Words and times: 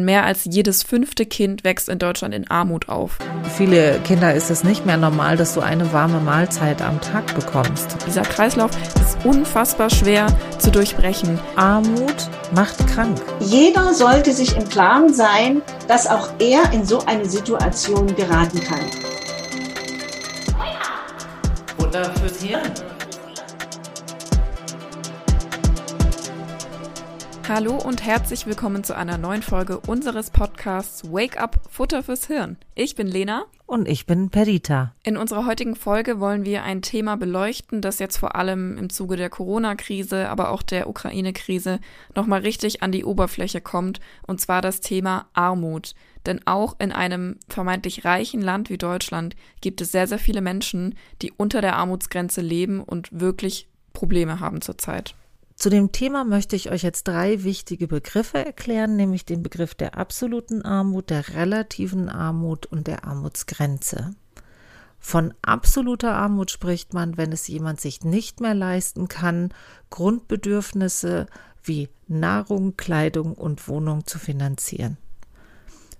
Mehr 0.00 0.24
als 0.24 0.44
jedes 0.44 0.82
fünfte 0.82 1.24
Kind 1.24 1.62
wächst 1.62 1.88
in 1.88 2.00
Deutschland 2.00 2.34
in 2.34 2.50
Armut 2.50 2.88
auf. 2.88 3.16
Viele 3.56 4.00
Kinder 4.00 4.34
ist 4.34 4.50
es 4.50 4.64
nicht 4.64 4.84
mehr 4.84 4.96
normal, 4.96 5.36
dass 5.36 5.54
du 5.54 5.60
eine 5.60 5.92
warme 5.92 6.18
Mahlzeit 6.18 6.82
am 6.82 7.00
Tag 7.00 7.32
bekommst. 7.36 7.96
Dieser 8.04 8.22
Kreislauf 8.22 8.72
ist 8.96 9.24
unfassbar 9.24 9.90
schwer 9.90 10.26
zu 10.58 10.72
durchbrechen. 10.72 11.38
Armut 11.54 12.28
macht 12.56 12.84
krank. 12.88 13.22
Jeder 13.38 13.94
sollte 13.94 14.32
sich 14.32 14.56
im 14.56 14.68
Klaren 14.68 15.14
sein, 15.14 15.62
dass 15.86 16.08
auch 16.08 16.28
er 16.40 16.72
in 16.72 16.84
so 16.84 16.98
eine 17.06 17.26
Situation 17.26 18.16
geraten 18.16 18.60
kann. 18.64 18.80
Wunder 21.78 22.12
fürs 22.16 22.42
Hirn. 22.42 22.93
Hallo 27.46 27.76
und 27.76 28.02
herzlich 28.02 28.46
willkommen 28.46 28.84
zu 28.84 28.96
einer 28.96 29.18
neuen 29.18 29.42
Folge 29.42 29.78
unseres 29.78 30.30
Podcasts 30.30 31.12
Wake 31.12 31.38
Up 31.38 31.60
Futter 31.68 32.02
fürs 32.02 32.26
Hirn. 32.26 32.56
Ich 32.74 32.94
bin 32.94 33.06
Lena. 33.06 33.44
Und 33.66 33.86
ich 33.86 34.06
bin 34.06 34.30
Perita. 34.30 34.94
In 35.02 35.18
unserer 35.18 35.44
heutigen 35.44 35.76
Folge 35.76 36.20
wollen 36.20 36.46
wir 36.46 36.62
ein 36.62 36.80
Thema 36.80 37.18
beleuchten, 37.18 37.82
das 37.82 37.98
jetzt 37.98 38.16
vor 38.16 38.34
allem 38.34 38.78
im 38.78 38.88
Zuge 38.88 39.16
der 39.16 39.28
Corona-Krise, 39.28 40.30
aber 40.30 40.52
auch 40.52 40.62
der 40.62 40.88
Ukraine-Krise 40.88 41.80
nochmal 42.14 42.40
richtig 42.40 42.82
an 42.82 42.92
die 42.92 43.04
Oberfläche 43.04 43.60
kommt, 43.60 44.00
und 44.26 44.40
zwar 44.40 44.62
das 44.62 44.80
Thema 44.80 45.26
Armut. 45.34 45.94
Denn 46.24 46.40
auch 46.46 46.76
in 46.78 46.92
einem 46.92 47.38
vermeintlich 47.50 48.06
reichen 48.06 48.40
Land 48.40 48.70
wie 48.70 48.78
Deutschland 48.78 49.36
gibt 49.60 49.82
es 49.82 49.92
sehr, 49.92 50.06
sehr 50.06 50.18
viele 50.18 50.40
Menschen, 50.40 50.94
die 51.20 51.30
unter 51.30 51.60
der 51.60 51.76
Armutsgrenze 51.76 52.40
leben 52.40 52.80
und 52.80 53.20
wirklich 53.20 53.68
Probleme 53.92 54.40
haben 54.40 54.62
zurzeit. 54.62 55.14
Zu 55.56 55.70
dem 55.70 55.92
Thema 55.92 56.24
möchte 56.24 56.56
ich 56.56 56.70
euch 56.70 56.82
jetzt 56.82 57.06
drei 57.06 57.44
wichtige 57.44 57.86
Begriffe 57.86 58.44
erklären, 58.44 58.96
nämlich 58.96 59.24
den 59.24 59.42
Begriff 59.42 59.74
der 59.74 59.96
absoluten 59.96 60.62
Armut, 60.62 61.10
der 61.10 61.34
relativen 61.34 62.08
Armut 62.08 62.66
und 62.66 62.86
der 62.86 63.04
Armutsgrenze. 63.04 64.14
Von 64.98 65.34
absoluter 65.42 66.14
Armut 66.14 66.50
spricht 66.50 66.92
man, 66.92 67.16
wenn 67.16 67.30
es 67.30 67.46
jemand 67.46 67.80
sich 67.80 68.02
nicht 68.02 68.40
mehr 68.40 68.54
leisten 68.54 69.06
kann, 69.06 69.52
Grundbedürfnisse 69.90 71.26
wie 71.62 71.88
Nahrung, 72.08 72.76
Kleidung 72.76 73.34
und 73.34 73.68
Wohnung 73.68 74.06
zu 74.06 74.18
finanzieren. 74.18 74.96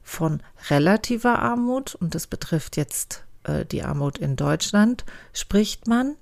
Von 0.02 0.42
relativer 0.68 1.38
Armut, 1.38 1.94
und 1.94 2.14
das 2.14 2.26
betrifft 2.26 2.76
jetzt 2.76 3.24
äh, 3.44 3.64
die 3.64 3.82
Armut 3.82 4.18
in 4.18 4.36
Deutschland, 4.36 5.04
spricht 5.32 5.86
man, 5.86 6.16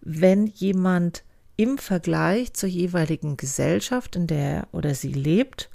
wenn 0.00 0.46
jemand 0.46 1.22
im 1.56 1.78
Vergleich 1.78 2.52
zur 2.52 2.68
jeweiligen 2.68 3.36
Gesellschaft, 3.36 4.16
in 4.16 4.26
der 4.26 4.38
er 4.38 4.68
oder 4.72 4.94
sie 4.94 5.12
lebt, 5.12 5.70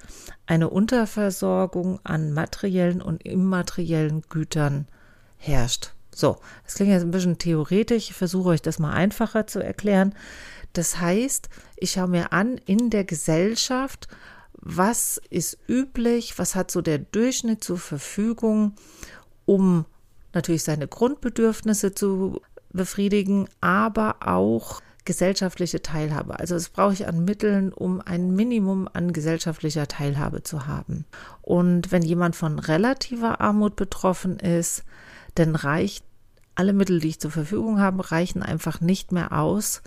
eine 0.45 0.69
Unterversorgung 0.69 1.99
an 2.03 2.33
materiellen 2.33 3.01
und 3.01 3.23
immateriellen 3.25 4.21
Gütern 4.29 4.87
herrscht. 5.37 5.93
So, 6.13 6.37
das 6.65 6.75
klingt 6.75 6.91
jetzt 6.91 7.03
ein 7.03 7.11
bisschen 7.11 7.37
theoretisch, 7.37 8.09
ich 8.09 8.15
versuche 8.15 8.49
euch 8.49 8.61
das 8.61 8.79
mal 8.79 8.91
einfacher 8.91 9.47
zu 9.47 9.63
erklären. 9.63 10.13
Das 10.73 10.99
heißt, 10.99 11.49
ich 11.77 11.91
schaue 11.91 12.07
mir 12.07 12.31
an 12.31 12.57
in 12.65 12.89
der 12.89 13.03
Gesellschaft, 13.03 14.07
was 14.53 15.19
ist 15.29 15.57
üblich, 15.67 16.37
was 16.37 16.53
hat 16.53 16.69
so 16.69 16.81
der 16.81 16.99
Durchschnitt 16.99 17.63
zur 17.63 17.79
Verfügung, 17.79 18.75
um 19.45 19.85
natürlich 20.33 20.63
seine 20.63 20.87
Grundbedürfnisse 20.87 21.93
zu 21.93 22.41
befriedigen, 22.71 23.49
aber 23.59 24.17
auch 24.27 24.81
gesellschaftliche 25.05 25.81
Teilhabe. 25.81 26.39
Also 26.39 26.53
das 26.55 26.69
brauche 26.69 26.93
ich 26.93 27.07
an 27.07 27.25
Mitteln, 27.25 27.73
um 27.73 28.01
ein 28.01 28.35
Minimum 28.35 28.87
an 28.91 29.13
gesellschaftlicher 29.13 29.87
Teilhabe 29.87 30.43
zu 30.43 30.67
haben. 30.67 31.05
Und 31.41 31.91
wenn 31.91 32.03
jemand 32.03 32.35
von 32.35 32.59
relativer 32.59 33.41
Armut 33.41 33.75
betroffen 33.75 34.39
ist, 34.39 34.83
dann 35.35 35.55
reicht 35.55 36.05
alle 36.55 36.73
Mittel, 36.73 36.99
die 36.99 37.09
ich 37.09 37.19
zur 37.19 37.31
Verfügung 37.31 37.79
habe, 37.79 38.11
reichen 38.11 38.43
einfach 38.43 38.81
nicht 38.81 39.11
mehr 39.11 39.31
aus, 39.31 39.81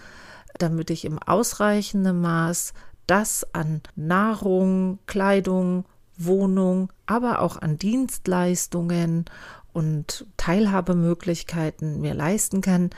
damit 0.59 0.91
ich 0.91 1.05
im 1.05 1.19
ausreichenden 1.19 2.21
Maß 2.21 2.75
das 3.07 3.47
an 3.53 3.83
Nahrung, 3.97 4.99
Kleidung, 5.07 5.85
Wohnung, 6.17 6.93
aber 7.07 7.41
auch 7.41 7.57
an 7.61 7.77
Dienstleistungen 7.77 9.27
und 9.73 10.27
Teilhabemöglichkeiten 10.37 12.01
mir 12.01 12.15
leisten 12.15 12.61
kann, 12.61 12.91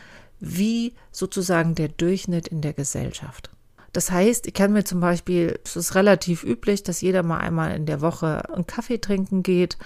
wie 0.54 0.94
sozusagen 1.12 1.74
der 1.74 1.88
Durchschnitt 1.88 2.48
in 2.48 2.60
der 2.60 2.72
Gesellschaft. 2.72 3.50
Das 3.92 4.10
heißt, 4.10 4.46
ich 4.46 4.54
kann 4.54 4.72
mir 4.72 4.84
zum 4.84 5.00
Beispiel, 5.00 5.58
es 5.64 5.76
ist 5.76 5.94
relativ 5.94 6.44
üblich, 6.44 6.82
dass 6.82 7.00
jeder 7.00 7.22
mal 7.22 7.38
einmal 7.38 7.74
in 7.74 7.86
der 7.86 8.02
Woche 8.02 8.48
einen 8.52 8.66
Kaffee 8.66 8.98
trinken 8.98 9.42
geht 9.42 9.78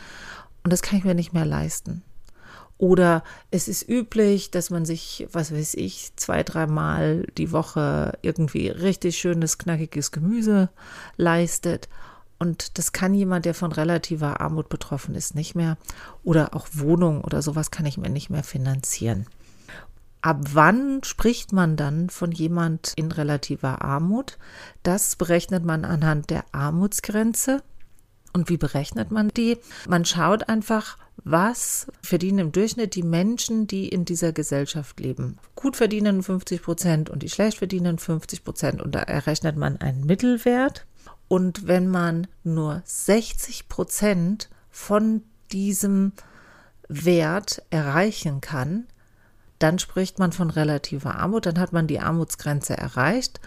und 0.64 0.72
das 0.72 0.82
kann 0.82 0.98
ich 0.98 1.04
mir 1.04 1.14
nicht 1.14 1.32
mehr 1.32 1.46
leisten. 1.46 2.02
Oder 2.76 3.22
es 3.50 3.68
ist 3.68 3.86
üblich, 3.88 4.50
dass 4.50 4.70
man 4.70 4.86
sich, 4.86 5.28
was 5.30 5.52
weiß 5.52 5.74
ich, 5.74 6.16
zwei, 6.16 6.42
dreimal 6.42 7.26
die 7.36 7.52
Woche 7.52 8.18
irgendwie 8.22 8.68
richtig 8.68 9.18
schönes, 9.18 9.58
knackiges 9.58 10.12
Gemüse 10.12 10.70
leistet. 11.18 11.90
Und 12.38 12.78
das 12.78 12.92
kann 12.92 13.12
jemand, 13.12 13.44
der 13.44 13.52
von 13.52 13.70
relativer 13.70 14.40
Armut 14.40 14.70
betroffen 14.70 15.14
ist, 15.14 15.34
nicht 15.34 15.54
mehr. 15.54 15.76
Oder 16.24 16.54
auch 16.54 16.68
Wohnung 16.72 17.22
oder 17.22 17.42
sowas 17.42 17.70
kann 17.70 17.84
ich 17.84 17.98
mir 17.98 18.08
nicht 18.08 18.30
mehr 18.30 18.42
finanzieren. 18.44 19.26
Ab 20.22 20.40
wann 20.52 21.02
spricht 21.02 21.52
man 21.52 21.76
dann 21.76 22.10
von 22.10 22.30
jemand 22.30 22.92
in 22.96 23.10
relativer 23.10 23.82
Armut? 23.82 24.38
Das 24.82 25.16
berechnet 25.16 25.64
man 25.64 25.84
anhand 25.84 26.28
der 26.30 26.44
Armutsgrenze. 26.52 27.62
Und 28.32 28.48
wie 28.48 28.58
berechnet 28.58 29.10
man 29.10 29.28
die? 29.28 29.58
Man 29.88 30.04
schaut 30.04 30.48
einfach, 30.48 30.98
was 31.24 31.86
verdienen 32.02 32.38
im 32.38 32.52
Durchschnitt 32.52 32.94
die 32.94 33.02
Menschen, 33.02 33.66
die 33.66 33.88
in 33.88 34.04
dieser 34.04 34.32
Gesellschaft 34.32 35.00
leben. 35.00 35.38
Gut 35.54 35.76
verdienen 35.76 36.22
50 36.22 36.62
Prozent 36.62 37.10
und 37.10 37.22
die 37.22 37.28
schlecht 37.28 37.58
verdienen 37.58 37.98
50 37.98 38.44
Prozent. 38.44 38.82
Und 38.82 38.94
da 38.94 39.00
errechnet 39.00 39.56
man 39.56 39.78
einen 39.78 40.04
Mittelwert. 40.04 40.86
Und 41.28 41.66
wenn 41.66 41.88
man 41.88 42.26
nur 42.44 42.82
60 42.84 43.68
Prozent 43.68 44.50
von 44.70 45.22
diesem 45.50 46.12
Wert 46.88 47.62
erreichen 47.70 48.40
kann, 48.40 48.86
dann 49.60 49.78
spricht 49.78 50.18
man 50.18 50.32
von 50.32 50.50
relativer 50.50 51.14
Armut, 51.14 51.46
dann 51.46 51.60
hat 51.60 51.72
man 51.72 51.86
die 51.86 52.00
Armutsgrenze 52.00 52.76
erreicht. 52.76 53.40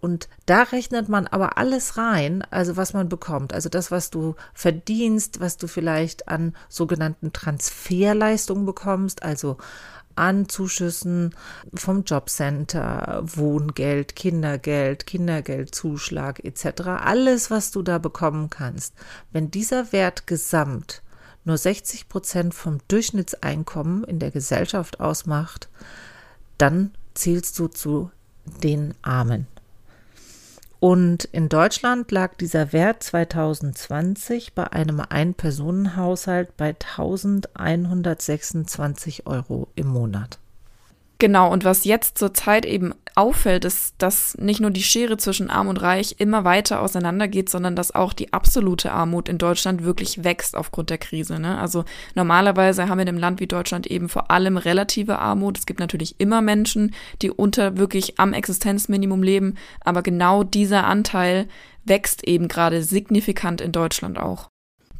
Und 0.00 0.28
da 0.44 0.64
rechnet 0.64 1.08
man 1.08 1.26
aber 1.26 1.56
alles 1.56 1.96
rein, 1.96 2.44
also 2.50 2.76
was 2.76 2.92
man 2.92 3.08
bekommt, 3.08 3.54
also 3.54 3.70
das, 3.70 3.90
was 3.90 4.10
du 4.10 4.34
verdienst, 4.52 5.40
was 5.40 5.56
du 5.56 5.66
vielleicht 5.66 6.28
an 6.28 6.54
sogenannten 6.68 7.32
Transferleistungen 7.32 8.66
bekommst, 8.66 9.22
also 9.22 9.56
an 10.14 10.48
Zuschüssen 10.48 11.34
vom 11.74 12.04
Jobcenter, 12.04 13.22
Wohngeld, 13.24 14.14
Kindergeld, 14.14 15.06
Kindergeldzuschlag 15.06 16.44
etc. 16.44 16.82
Alles, 17.02 17.50
was 17.50 17.70
du 17.70 17.80
da 17.82 17.96
bekommen 17.96 18.50
kannst. 18.50 18.94
Wenn 19.32 19.50
dieser 19.50 19.90
Wert 19.92 20.26
gesamt 20.26 21.02
nur 21.44 21.58
60 21.58 22.08
Prozent 22.08 22.54
vom 22.54 22.78
Durchschnittseinkommen 22.88 24.02
in 24.04 24.18
der 24.18 24.30
Gesellschaft 24.30 25.00
ausmacht, 25.00 25.68
dann 26.58 26.92
zählst 27.14 27.58
du 27.58 27.68
zu 27.68 28.10
den 28.62 28.92
Armen. 29.02 29.46
Und 30.80 31.24
in 31.24 31.48
Deutschland 31.48 32.10
lag 32.10 32.34
dieser 32.34 32.74
Wert 32.74 33.02
2020 33.02 34.52
bei 34.52 34.70
einem 34.70 35.00
Ein-Personen-Haushalt 35.00 36.58
bei 36.58 36.76
1126 36.76 39.26
Euro 39.26 39.68
im 39.76 39.86
Monat. 39.86 40.38
Genau, 41.18 41.52
und 41.52 41.64
was 41.64 41.84
jetzt 41.84 42.18
zurzeit 42.18 42.66
eben 42.66 42.92
auffällt, 43.14 43.64
ist, 43.64 43.94
dass 43.98 44.36
nicht 44.38 44.60
nur 44.60 44.70
die 44.70 44.82
Schere 44.82 45.16
zwischen 45.16 45.48
Arm 45.48 45.68
und 45.68 45.76
Reich 45.76 46.16
immer 46.18 46.44
weiter 46.44 46.80
auseinandergeht, 46.80 47.48
sondern 47.48 47.76
dass 47.76 47.94
auch 47.94 48.12
die 48.12 48.32
absolute 48.32 48.90
Armut 48.90 49.28
in 49.28 49.38
Deutschland 49.38 49.84
wirklich 49.84 50.24
wächst 50.24 50.56
aufgrund 50.56 50.90
der 50.90 50.98
Krise. 50.98 51.38
Ne? 51.38 51.56
Also 51.58 51.84
normalerweise 52.16 52.88
haben 52.88 52.98
wir 52.98 53.02
in 53.02 53.08
einem 53.08 53.18
Land 53.18 53.38
wie 53.38 53.46
Deutschland 53.46 53.86
eben 53.86 54.08
vor 54.08 54.32
allem 54.32 54.56
relative 54.56 55.20
Armut. 55.20 55.58
Es 55.58 55.66
gibt 55.66 55.78
natürlich 55.78 56.16
immer 56.18 56.42
Menschen, 56.42 56.92
die 57.22 57.30
unter 57.30 57.76
wirklich 57.76 58.18
am 58.18 58.32
Existenzminimum 58.32 59.22
leben, 59.22 59.54
aber 59.80 60.02
genau 60.02 60.42
dieser 60.42 60.84
Anteil 60.84 61.46
wächst 61.84 62.26
eben 62.26 62.48
gerade 62.48 62.82
signifikant 62.82 63.60
in 63.60 63.70
Deutschland 63.70 64.18
auch. 64.18 64.48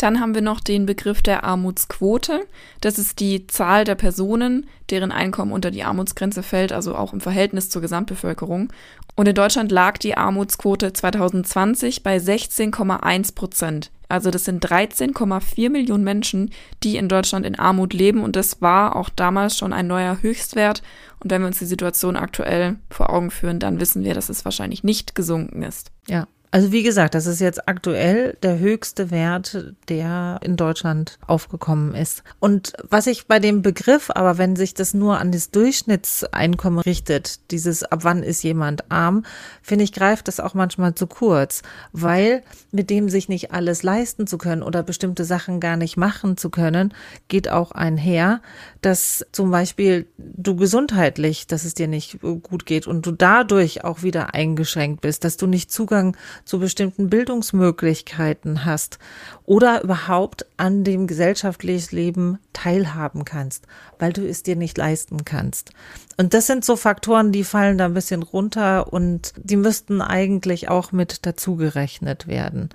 Dann 0.05 0.21
haben 0.21 0.35
wir 0.35 0.43
noch 0.43 0.61
den 0.61 0.85
Begriff 0.85 1.23
der 1.23 1.45
Armutsquote. 1.45 2.47
Das 2.83 2.99
ist 2.99 3.21
die 3.21 3.47
Zahl 3.47 3.85
der 3.85 3.95
Personen, 3.95 4.67
deren 4.91 5.11
Einkommen 5.11 5.51
unter 5.51 5.71
die 5.71 5.83
Armutsgrenze 5.83 6.43
fällt, 6.43 6.75
also 6.75 6.95
auch 6.95 7.15
im 7.15 7.23
Verhältnis 7.23 7.71
zur 7.71 7.81
Gesamtbevölkerung. 7.81 8.71
Und 9.17 9.29
in 9.29 9.35
Deutschland 9.35 9.73
lag 9.73 9.97
die 9.97 10.15
Armutsquote 10.15 10.93
2020 10.93 12.03
bei 12.03 12.19
16,1 12.19 13.35
Prozent. 13.35 13.91
Also 14.11 14.31
das 14.31 14.45
sind 14.45 14.62
13,4 14.62 15.71
Millionen 15.71 16.05
Menschen, 16.05 16.51
die 16.83 16.99
in 16.99 17.09
Deutschland 17.09 17.47
in 17.47 17.59
Armut 17.59 17.95
leben. 17.95 18.23
Und 18.25 18.37
das 18.37 18.61
war 18.61 18.97
auch 18.97 19.09
damals 19.09 19.56
schon 19.56 19.73
ein 19.73 19.87
neuer 19.87 20.19
Höchstwert. 20.21 20.83
Und 21.21 21.31
wenn 21.31 21.41
wir 21.41 21.47
uns 21.47 21.61
die 21.61 21.65
Situation 21.65 22.17
aktuell 22.17 22.77
vor 22.91 23.09
Augen 23.09 23.31
führen, 23.31 23.59
dann 23.59 23.81
wissen 23.81 24.05
wir, 24.05 24.12
dass 24.12 24.29
es 24.29 24.45
wahrscheinlich 24.45 24.85
nicht 24.85 25.15
gesunken 25.15 25.62
ist. 25.62 25.93
Ja, 26.09 26.27
Also 26.55 26.71
wie 26.71 26.85
gesagt, 26.85 27.17
das 27.17 27.27
ist 27.27 27.41
jetzt 27.41 27.69
aktuell 27.69 28.39
der 28.45 28.61
höchste 28.61 29.11
Wert, 29.11 29.75
der 29.89 30.39
in 30.41 30.56
Deutschland 30.56 31.19
aufgekommen 31.27 31.97
ist. 31.97 32.23
Und 32.39 32.75
was 32.89 33.09
ich 33.09 33.27
bei 33.27 33.41
dem 33.41 33.61
Begriff, 33.61 34.09
aber 34.15 34.39
wenn 34.39 34.55
sich 34.55 34.73
das 34.73 34.95
nur 34.95 35.19
an 35.19 35.33
das 35.33 35.51
Durchschnittseinkommen 35.51 36.79
richtet, 36.79 37.51
dieses 37.51 37.83
ab 37.83 38.05
wann 38.05 38.23
ist 38.23 38.45
jemand 38.45 38.89
arm, 38.93 39.25
finde 39.62 39.83
ich, 39.83 39.93
greift 39.93 40.29
das 40.29 40.39
auch 40.39 40.55
manchmal 40.55 40.95
zu 40.95 41.09
kurz, 41.09 41.62
weil 41.91 42.45
mit 42.71 42.89
dem 42.89 43.09
sich 43.09 43.29
nicht 43.29 43.51
alles 43.51 43.83
leisten 43.83 44.29
zu 44.29 44.39
können 44.39 44.62
oder 44.62 44.85
bestimmte 44.85 45.25
Sachen 45.25 45.59
gar 45.59 45.77
nicht 45.77 45.97
machen 45.97 46.37
zu 46.37 46.51
können, 46.51 46.95
geht 47.27 47.51
auch 47.51 47.73
einher, 47.73 48.41
dass 48.81 49.27
zum 49.33 49.51
Beispiel 49.51 50.06
du 50.19 50.55
gesundheitlich, 50.55 51.49
dass 51.49 51.65
es 51.65 51.75
dir 51.75 51.89
nicht 51.89 52.21
gut 52.21 52.65
geht 52.65 52.87
und 52.87 53.05
du 53.06 53.11
dadurch 53.11 53.83
auch 53.83 54.05
wieder 54.05 54.35
eingeschränkt 54.35 55.01
bist, 55.01 55.25
dass 55.25 55.37
du 55.37 55.49
nicht 55.49 55.73
Zugang 55.73 56.17
zu 56.44 56.58
bestimmten 56.58 57.11
Bildungsmöglichkeiten 57.11 58.64
hast 58.64 58.99
oder 59.44 59.82
überhaupt 59.82 60.46
an 60.56 60.85
dem 60.85 61.06
gesellschaftlichen 61.06 61.94
Leben 61.94 62.38
teilhaben 62.52 63.25
kannst, 63.25 63.67
weil 63.99 64.12
du 64.12 64.26
es 64.26 64.43
dir 64.43 64.56
nicht 64.56 64.79
leisten 64.79 65.25
kannst. 65.25 65.70
Und 66.17 66.35
das 66.35 66.46
sind 66.46 66.64
so 66.64 66.76
Faktoren, 66.76 67.32
die 67.32 67.44
fallen 67.44 67.79
da 67.79 67.87
ein 67.87 67.94
bisschen 67.94 68.23
runter 68.23 68.93
und 68.93 69.32
die 69.37 69.56
müssten 69.56 70.00
eigentlich 70.00 70.69
auch 70.69 70.93
mit 70.93 71.26
dazugerechnet 71.26 72.26
werden. 72.26 72.70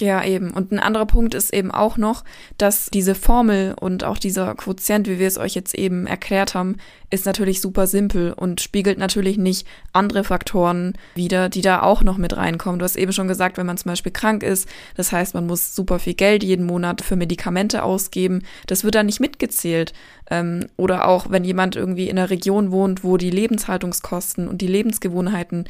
Ja, 0.00 0.22
eben. 0.24 0.50
Und 0.50 0.72
ein 0.72 0.78
anderer 0.78 1.06
Punkt 1.06 1.34
ist 1.34 1.54
eben 1.54 1.70
auch 1.70 1.96
noch, 1.96 2.24
dass 2.58 2.90
diese 2.92 3.14
Formel 3.14 3.74
und 3.80 4.04
auch 4.04 4.18
dieser 4.18 4.54
Quotient, 4.54 5.08
wie 5.08 5.18
wir 5.18 5.26
es 5.26 5.38
euch 5.38 5.54
jetzt 5.54 5.74
eben 5.74 6.06
erklärt 6.06 6.54
haben, 6.54 6.76
ist 7.10 7.26
natürlich 7.26 7.60
super 7.60 7.86
simpel 7.86 8.32
und 8.32 8.60
spiegelt 8.60 8.98
natürlich 8.98 9.38
nicht 9.38 9.66
andere 9.92 10.24
Faktoren 10.24 10.94
wider, 11.14 11.48
die 11.48 11.60
da 11.60 11.82
auch 11.82 12.02
noch 12.02 12.18
mit 12.18 12.36
reinkommen. 12.36 12.78
Du 12.78 12.84
hast 12.84 12.96
eben 12.96 13.12
schon 13.12 13.28
gesagt, 13.28 13.58
wenn 13.58 13.66
man 13.66 13.76
zum 13.76 13.90
Beispiel 13.90 14.12
krank 14.12 14.42
ist, 14.42 14.68
das 14.96 15.12
heißt, 15.12 15.34
man 15.34 15.46
muss 15.46 15.74
super 15.74 15.98
viel 15.98 16.14
Geld 16.14 16.42
jeden 16.42 16.66
Monat 16.66 17.02
für 17.02 17.16
Medikamente 17.16 17.82
ausgeben, 17.82 18.42
das 18.66 18.82
wird 18.82 18.94
da 18.94 19.02
nicht 19.02 19.20
mitgezählt. 19.20 19.92
Ähm, 20.28 20.66
oder 20.76 21.06
auch, 21.06 21.30
wenn 21.30 21.44
jemand 21.44 21.76
irgendwie 21.76 22.08
in 22.08 22.18
einer 22.18 22.30
Region 22.30 22.72
wohnt, 22.72 23.04
wo 23.04 23.16
die 23.16 23.30
Lebenshaltungskosten 23.30 24.48
und 24.48 24.60
die 24.60 24.66
Lebensgewohnheiten 24.66 25.68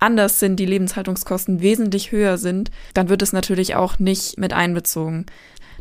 anders 0.00 0.40
sind, 0.40 0.56
die 0.56 0.66
Lebenshaltungskosten 0.66 1.60
wesentlich 1.60 2.10
höher 2.10 2.38
sind, 2.38 2.70
dann 2.94 3.08
wird 3.08 3.22
es 3.22 3.32
natürlich 3.32 3.76
auch 3.76 3.98
nicht 3.98 4.38
mit 4.38 4.52
einbezogen. 4.52 5.26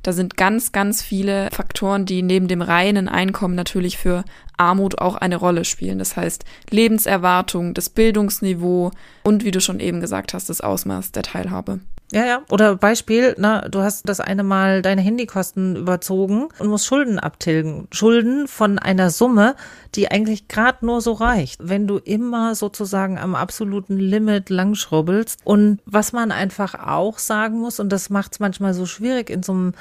Da 0.04 0.12
sind 0.12 0.36
ganz, 0.36 0.74
ganz 0.74 1.02
viele 1.02 1.50
Faktoren, 1.52 2.06
die 2.06 2.22
neben 2.22 2.50
dem 2.50 2.62
reinen 2.62 3.08
Einkommen 3.08 3.56
natürlich 3.56 3.98
für 3.98 4.26
Armut 4.58 5.00
auch 5.00 5.16
eine 5.16 5.38
Rolle 5.38 5.64
spielen. 5.66 5.98
Das 5.98 6.18
heißt 6.18 6.44
Lebenserwartung, 6.70 7.74
das 7.74 7.90
Bildungsniveau 7.90 8.92
und 9.24 9.44
wie 9.44 9.52
du 9.52 9.62
schon 9.62 9.80
eben 9.80 10.02
gesagt 10.02 10.34
hast, 10.34 10.50
das 10.50 10.62
Ausmaß 10.62 11.12
der 11.12 11.24
Teilhabe. 11.24 11.80
Ja, 12.14 12.26
ja. 12.26 12.44
Oder 12.52 12.76
Beispiel, 12.76 13.34
na, 13.40 13.68
du 13.68 13.82
hast 13.82 14.08
das 14.08 14.20
eine 14.20 14.44
Mal 14.44 14.84
deine 14.84 15.02
Handykosten 15.02 15.76
überzogen 15.76 16.50
und 16.60 16.68
musst 16.68 16.86
Schulden 16.86 17.18
abtilgen. 17.18 17.88
Schulden 17.92 18.48
von 18.48 18.78
einer 18.78 19.10
Summe, 19.10 19.56
die 19.96 20.12
eigentlich 20.12 20.48
gerade 20.48 20.86
nur 20.86 21.02
so 21.02 21.14
reicht. 21.14 21.68
Wenn 21.68 21.88
du 21.88 21.98
immer 21.98 22.54
sozusagen 22.54 23.18
am 23.18 23.34
absoluten 23.34 23.98
Limit 23.98 24.52
langschrubbelst. 24.52 25.40
Und 25.44 25.80
was 25.86 26.14
man 26.14 26.32
einfach 26.32 26.76
auch 26.76 27.18
sagen 27.18 27.60
muss, 27.60 27.80
und 27.80 27.90
das 27.90 28.12
macht 28.12 28.34
es 28.34 28.40
manchmal 28.40 28.76
so 28.76 28.86
schwierig 28.86 29.32
in 29.32 29.42
so 29.42 29.54
einem 29.54 29.74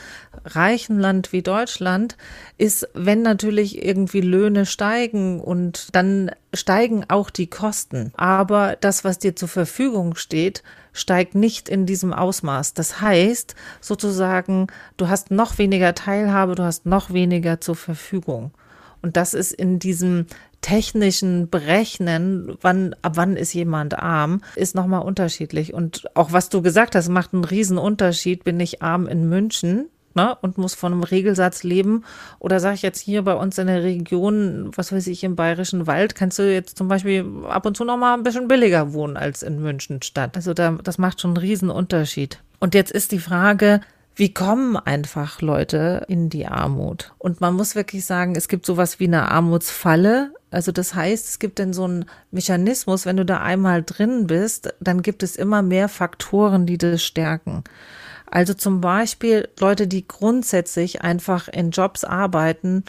reichen 0.47 0.99
Land 0.99 1.35
wie 1.35 1.43
Deutschland, 1.43 2.17
ist, 2.57 2.89
wenn 2.95 3.21
natürlich 3.21 3.85
irgendwie 3.85 4.23
Löhne 4.23 4.65
steigen 4.65 5.39
und 5.39 5.89
dann 5.93 6.31
steigen 6.55 7.05
auch 7.09 7.31
die 7.31 7.49
Kosten. 7.49 8.13
Aber 8.17 8.77
das, 8.81 9.05
was 9.05 9.19
dir 9.19 9.35
zur 9.37 9.49
Verfügung 9.49 10.15
steht, 10.17 10.63
steigt 10.93 11.35
nicht 11.35 11.69
in 11.69 11.87
diesem 11.87 12.13
Ausmaß. 12.13 12.75
Das 12.75 13.01
heißt 13.01 13.55
sozusagen, 13.81 14.67
du 14.97 15.09
hast 15.09 15.31
noch 15.31 15.59
weniger 15.59 15.95
Teilhabe, 15.95 16.55
du 16.55 16.63
hast 16.63 16.87
noch 16.87 17.13
weniger 17.13 17.61
zur 17.61 17.77
Verfügung. 17.77 18.53
Und 19.01 19.17
das 19.17 19.35
ist 19.35 19.53
in 19.53 19.79
diesem 19.79 20.27
technischen 20.61 21.51
Berechnen, 21.51 22.57
wann, 22.61 22.95
ab 23.03 23.13
wann 23.17 23.37
ist 23.37 23.53
jemand 23.53 23.99
arm, 23.99 24.43
ist 24.55 24.77
nochmal 24.77 25.03
unterschiedlich. 25.03 25.75
Und 25.75 26.05
auch 26.15 26.33
was 26.33 26.49
du 26.51 26.63
gesagt 26.63 26.95
hast, 26.95 27.09
macht 27.09 27.35
einen 27.35 27.45
riesen 27.45 27.79
Unterschied. 27.79 28.45
Bin 28.45 28.61
ich 28.61 28.81
arm 28.81 29.09
in 29.09 29.29
München? 29.29 29.89
Ne, 30.15 30.37
und 30.41 30.59
muss 30.59 30.75
von 30.75 30.93
einem 30.93 31.03
Regelsatz 31.03 31.63
leben. 31.63 32.05
Oder 32.39 32.61
sage 32.61 32.75
ich 32.75 32.83
jetzt 32.83 33.01
hier 33.01 33.23
bei 33.23 33.35
uns 33.35 33.59
in 33.59 33.67
der 33.67 33.83
Region, 33.83 34.71
was 34.75 34.93
weiß 34.93 35.07
ich, 35.07 35.25
im 35.25 35.37
Bayerischen 35.37 35.87
Wald, 35.87 36.15
kannst 36.15 36.39
du 36.39 36.53
jetzt 36.53 36.77
zum 36.77 36.89
Beispiel 36.89 37.25
ab 37.49 37.67
und 37.67 37.77
zu 37.77 37.85
noch 37.85 37.97
mal 37.97 38.15
ein 38.15 38.23
bisschen 38.23 38.49
billiger 38.49 38.93
wohnen 38.93 39.17
als 39.17 39.43
in 39.43 39.61
München 39.61 40.03
Stadt. 40.03 40.37
Also 40.37 40.55
da, 40.55 40.79
das 40.83 40.99
macht 40.99 41.21
schon 41.21 41.31
einen 41.31 41.39
riesen 41.39 41.71
Unterschied. 41.71 42.39
Und 42.61 42.75
jetzt 42.75 42.93
ist 42.93 43.13
die 43.13 43.19
Frage, 43.19 43.81
wie 44.15 44.35
kommen 44.35 44.77
einfach 44.77 45.41
Leute 45.41 46.05
in 46.09 46.29
die 46.29 46.47
Armut? 46.47 47.13
Und 47.19 47.41
man 47.41 47.55
muss 47.55 47.75
wirklich 47.75 48.05
sagen, 48.05 48.37
es 48.37 48.49
gibt 48.49 48.67
sowas 48.67 49.01
wie 49.01 49.07
eine 49.07 49.31
Armutsfalle. 49.31 50.35
Also 50.51 50.71
das 50.71 50.95
heißt, 50.95 51.29
es 51.29 51.39
gibt 51.39 51.59
dann 51.59 51.73
so 51.73 51.85
einen 51.85 52.05
Mechanismus, 52.31 53.07
wenn 53.07 53.17
du 53.17 53.25
da 53.25 53.41
einmal 53.41 53.83
drin 53.83 54.27
bist, 54.27 54.75
dann 54.81 55.01
gibt 55.01 55.23
es 55.23 55.37
immer 55.37 55.63
mehr 55.63 55.89
Faktoren, 55.89 56.67
die 56.67 56.77
das 56.77 57.03
stärken. 57.03 57.65
Also 58.33 58.55
zum 58.55 58.81
Beispiel 58.81 59.47
Leute, 59.61 59.87
die 59.87 60.09
grundsätzlich 60.09 61.03
einfach 61.03 61.49
in 61.49 61.71
Jobs 61.71 62.03
arbeiten, 62.03 62.83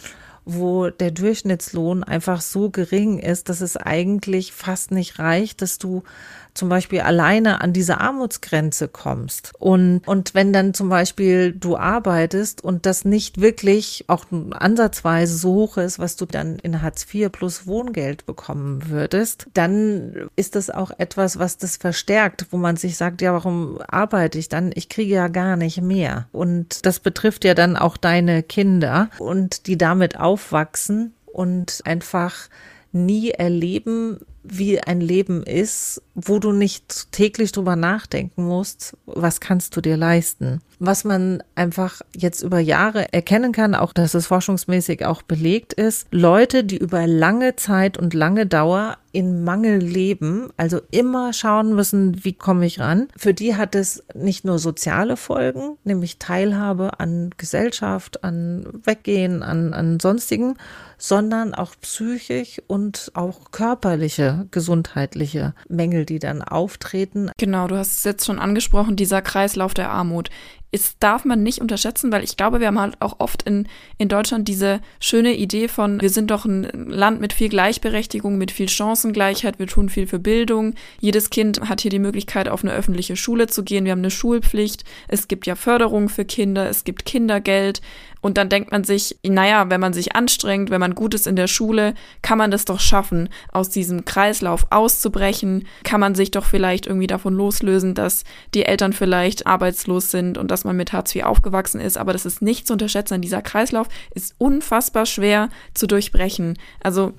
wo 0.45 0.89
der 0.89 1.11
Durchschnittslohn 1.11 2.01
einfach 2.05 2.39
so 2.39 2.69
gering 2.69 3.19
ist, 3.19 3.49
dass 3.49 3.59
es 3.59 3.75
eigentlich 3.75 4.53
fast 4.53 4.91
nicht 4.91 5.19
reicht, 5.19 5.61
dass 5.61 5.79
du 5.79 6.03
zum 6.53 6.69
Beispiel 6.69 7.01
alleine 7.01 7.61
an 7.61 7.73
diese 7.73 7.99
Armutsgrenze 7.99 8.87
kommst. 8.87 9.51
Und, 9.59 10.01
und 10.05 10.33
wenn 10.33 10.53
dann 10.53 10.73
zum 10.73 10.89
Beispiel 10.89 11.51
du 11.51 11.77
arbeitest 11.77 12.63
und 12.63 12.85
das 12.85 13.05
nicht 13.05 13.41
wirklich 13.41 14.05
auch 14.07 14.25
ansatzweise 14.51 15.35
so 15.35 15.53
hoch 15.53 15.77
ist, 15.77 15.99
was 15.99 16.15
du 16.15 16.25
dann 16.25 16.59
in 16.59 16.81
Hartz 16.81 17.05
IV 17.11 17.31
plus 17.31 17.67
Wohngeld 17.67 18.25
bekommen 18.25 18.89
würdest, 18.89 19.47
dann 19.53 20.29
ist 20.35 20.55
das 20.55 20.69
auch 20.69 20.91
etwas, 20.97 21.39
was 21.39 21.57
das 21.57 21.77
verstärkt, 21.77 22.47
wo 22.51 22.57
man 22.57 22.75
sich 22.75 22.97
sagt, 22.97 23.21
ja, 23.21 23.33
warum 23.33 23.79
arbeite 23.87 24.37
ich 24.37 24.49
dann? 24.49 24.71
Ich 24.75 24.89
kriege 24.89 25.13
ja 25.13 25.27
gar 25.27 25.55
nicht 25.55 25.81
mehr. 25.81 26.27
Und 26.31 26.85
das 26.85 26.99
betrifft 26.99 27.45
ja 27.45 27.53
dann 27.53 27.77
auch 27.77 27.97
deine 27.97 28.43
Kinder 28.43 29.09
und 29.19 29.67
die 29.67 29.77
damit 29.77 30.19
aufwachsen 30.19 31.13
und 31.25 31.81
einfach 31.85 32.49
nie 32.91 33.31
erleben, 33.31 34.19
wie 34.43 34.79
ein 34.79 35.01
Leben 35.01 35.43
ist, 35.43 36.01
wo 36.15 36.39
du 36.39 36.51
nicht 36.51 37.11
täglich 37.11 37.51
drüber 37.51 37.75
nachdenken 37.75 38.43
musst, 38.43 38.95
was 39.05 39.39
kannst 39.39 39.75
du 39.75 39.81
dir 39.81 39.97
leisten. 39.97 40.61
Was 40.79 41.03
man 41.03 41.41
einfach 41.55 42.01
jetzt 42.15 42.41
über 42.43 42.59
Jahre 42.59 43.11
erkennen 43.13 43.51
kann, 43.51 43.73
auch 43.73 43.93
dass 43.93 44.13
es 44.13 44.27
forschungsmäßig 44.27 45.05
auch 45.05 45.21
belegt 45.21 45.73
ist, 45.73 46.07
Leute, 46.11 46.63
die 46.63 46.77
über 46.77 47.07
lange 47.07 47.55
Zeit 47.55 47.97
und 47.97 48.13
lange 48.13 48.45
Dauer 48.45 48.97
in 49.13 49.43
Mangel 49.43 49.77
leben, 49.77 50.49
also 50.57 50.81
immer 50.91 51.33
schauen 51.33 51.75
müssen, 51.75 52.25
wie 52.25 52.33
komme 52.33 52.65
ich 52.65 52.79
ran. 52.79 53.07
Für 53.15 53.33
die 53.33 53.55
hat 53.55 53.75
es 53.75 54.03
nicht 54.15 54.43
nur 54.43 54.57
soziale 54.57 55.17
Folgen, 55.17 55.77
nämlich 55.83 56.17
Teilhabe 56.17 56.99
an 56.99 57.29
Gesellschaft, 57.37 58.23
an 58.23 58.65
Weggehen, 58.83 59.43
an, 59.43 59.73
an 59.73 59.99
sonstigen, 59.99 60.55
sondern 60.97 61.53
auch 61.53 61.73
psychisch 61.79 62.61
und 62.67 63.11
auch 63.13 63.51
körperliche, 63.51 64.47
gesundheitliche 64.49 65.53
Mängel, 65.69 66.02
die 66.05 66.19
dann 66.19 66.41
auftreten. 66.41 67.31
Genau, 67.37 67.67
du 67.67 67.77
hast 67.77 67.97
es 67.97 68.03
jetzt 68.03 68.25
schon 68.25 68.39
angesprochen, 68.39 68.95
dieser 68.95 69.21
Kreislauf 69.21 69.73
der 69.73 69.89
Armut 69.89 70.29
ist, 70.73 70.97
darf 70.99 71.23
man 71.23 71.43
nicht 71.43 71.59
unterschätzen, 71.59 72.11
weil 72.11 72.23
ich 72.23 72.35
glaube, 72.35 72.59
wir 72.59 72.67
haben 72.67 72.79
halt 72.79 72.95
auch 72.99 73.19
oft 73.19 73.43
in, 73.43 73.67
in 73.99 74.09
Deutschland 74.09 74.47
diese 74.47 74.81
schöne 74.99 75.35
Idee 75.35 75.67
von, 75.67 76.01
wir 76.01 76.09
sind 76.09 76.31
doch 76.31 76.45
ein 76.45 76.63
Land 76.89 77.21
mit 77.21 77.31
viel 77.31 77.49
Gleichberechtigung, 77.49 78.39
mit 78.39 78.49
viel 78.49 78.67
Chancengleichheit, 78.67 79.59
wir 79.59 79.67
tun 79.67 79.89
viel 79.89 80.07
für 80.07 80.17
Bildung. 80.17 80.73
Jedes 80.99 81.29
Kind 81.29 81.61
hat 81.69 81.81
hier 81.81 81.91
die 81.91 81.99
Möglichkeit, 81.99 82.49
auf 82.49 82.63
eine 82.63 82.73
öffentliche 82.73 83.15
Schule 83.15 83.45
zu 83.47 83.63
gehen. 83.63 83.85
Wir 83.85 83.91
haben 83.91 83.99
eine 83.99 84.09
Schulpflicht. 84.09 84.83
Es 85.07 85.27
gibt 85.27 85.45
ja 85.45 85.55
Förderung 85.55 86.09
für 86.09 86.25
Kinder, 86.25 86.67
es 86.67 86.83
gibt 86.83 87.05
Kindergeld. 87.05 87.81
Und 88.23 88.37
dann 88.37 88.47
denkt 88.47 88.71
man 88.71 88.85
sich, 88.85 89.17
naja, 89.21 89.69
wenn 89.69 89.81
man 89.81 89.91
sich 89.91 90.15
anstrengt, 90.15 90.69
wenn 90.69 90.79
man 90.79 90.95
gut 90.95 91.13
ist 91.13 91.27
in 91.27 91.35
der 91.35 91.47
Schule, 91.47 91.93
kann 92.21 92.37
man 92.37 92.51
das 92.51 92.63
doch 92.63 92.79
schaffen, 92.79 93.27
aus 93.51 93.69
diesem 93.69 94.05
Kreislauf 94.05 94.65
auszubrechen, 94.69 95.67
kann 95.83 95.99
man 95.99 96.15
sich 96.15 96.31
doch 96.31 96.45
vielleicht 96.45 96.87
irgendwie 96.87 97.07
davon 97.07 97.33
loslösen, 97.33 97.95
dass 97.95 98.23
die 98.53 98.63
Eltern 98.65 98.93
vielleicht 98.93 99.45
arbeitslos 99.45 100.09
sind 100.09 100.37
und 100.37 100.51
dass 100.51 100.63
man 100.63 100.77
mit 100.77 100.93
Hartz 100.93 101.13
IV 101.13 101.25
aufgewachsen 101.25 101.81
ist. 101.81 101.97
Aber 101.97 102.13
das 102.13 102.25
ist 102.25 102.41
nicht 102.41 102.65
zu 102.65 102.73
unterschätzen. 102.73 103.21
Dieser 103.21 103.41
Kreislauf 103.41 103.89
ist 104.15 104.35
unfassbar 104.37 105.05
schwer 105.05 105.49
zu 105.73 105.85
durchbrechen. 105.85 106.57
Also 106.81 107.11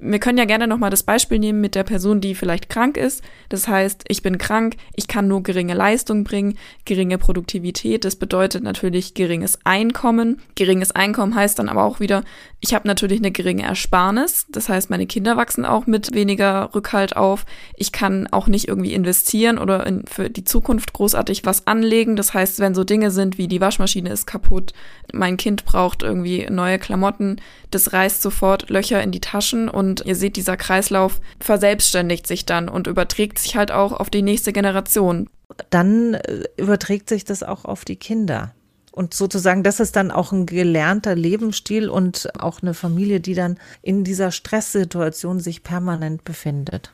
Wir 0.00 0.20
können 0.20 0.38
ja 0.38 0.44
gerne 0.44 0.68
nochmal 0.68 0.90
das 0.90 1.02
Beispiel 1.02 1.38
nehmen 1.38 1.60
mit 1.60 1.74
der 1.74 1.82
Person, 1.82 2.20
die 2.20 2.34
vielleicht 2.34 2.68
krank 2.68 2.96
ist. 2.96 3.22
Das 3.48 3.66
heißt, 3.66 4.04
ich 4.08 4.22
bin 4.22 4.38
krank, 4.38 4.76
ich 4.94 5.08
kann 5.08 5.26
nur 5.26 5.42
geringe 5.42 5.74
Leistung 5.74 6.22
bringen, 6.22 6.56
geringe 6.84 7.18
Produktivität. 7.18 8.04
Das 8.04 8.14
bedeutet 8.16 8.62
natürlich 8.62 9.14
geringes 9.14 9.58
Einkommen. 9.64 10.40
Geringes 10.54 10.92
Einkommen 10.92 11.34
heißt 11.34 11.58
dann 11.58 11.68
aber 11.68 11.84
auch 11.84 11.98
wieder, 11.98 12.22
ich 12.60 12.74
habe 12.74 12.88
natürlich 12.88 13.20
eine 13.20 13.30
geringe 13.30 13.62
Ersparnis. 13.62 14.46
Das 14.50 14.68
heißt, 14.68 14.90
meine 14.90 15.06
Kinder 15.06 15.36
wachsen 15.36 15.64
auch 15.64 15.86
mit 15.86 16.12
weniger 16.12 16.70
Rückhalt 16.74 17.16
auf. 17.16 17.44
Ich 17.76 17.92
kann 17.92 18.26
auch 18.32 18.48
nicht 18.48 18.66
irgendwie 18.66 18.94
investieren 18.94 19.58
oder 19.58 19.86
in, 19.86 20.04
für 20.06 20.28
die 20.28 20.42
Zukunft 20.42 20.92
großartig 20.92 21.44
was 21.44 21.68
anlegen. 21.68 22.16
Das 22.16 22.34
heißt, 22.34 22.58
wenn 22.58 22.74
so 22.74 22.82
Dinge 22.82 23.12
sind 23.12 23.38
wie 23.38 23.46
die 23.46 23.60
Waschmaschine 23.60 24.10
ist 24.10 24.26
kaputt, 24.26 24.72
mein 25.12 25.36
Kind 25.36 25.64
braucht 25.64 26.02
irgendwie 26.02 26.48
neue 26.50 26.80
Klamotten, 26.80 27.40
das 27.70 27.92
reißt 27.92 28.22
sofort 28.22 28.70
Löcher 28.70 29.02
in 29.02 29.12
die 29.12 29.20
Taschen 29.20 29.68
und 29.68 30.04
ihr 30.04 30.16
seht, 30.16 30.36
dieser 30.36 30.56
Kreislauf 30.56 31.20
verselbstständigt 31.38 32.26
sich 32.26 32.44
dann 32.44 32.68
und 32.68 32.88
überträgt 32.88 33.38
sich 33.38 33.56
halt 33.56 33.70
auch 33.70 33.92
auf 33.92 34.10
die 34.10 34.22
nächste 34.22 34.52
Generation. 34.52 35.30
Dann 35.70 36.14
äh, 36.14 36.42
überträgt 36.56 37.08
sich 37.08 37.24
das 37.24 37.44
auch 37.44 37.64
auf 37.64 37.84
die 37.84 37.96
Kinder. 37.96 38.52
Und 38.98 39.14
sozusagen, 39.14 39.62
das 39.62 39.78
ist 39.78 39.94
dann 39.94 40.10
auch 40.10 40.32
ein 40.32 40.44
gelernter 40.44 41.14
Lebensstil 41.14 41.88
und 41.88 42.30
auch 42.36 42.62
eine 42.62 42.74
Familie, 42.74 43.20
die 43.20 43.34
dann 43.34 43.56
in 43.80 44.02
dieser 44.02 44.32
Stresssituation 44.32 45.38
sich 45.38 45.62
permanent 45.62 46.24
befindet. 46.24 46.92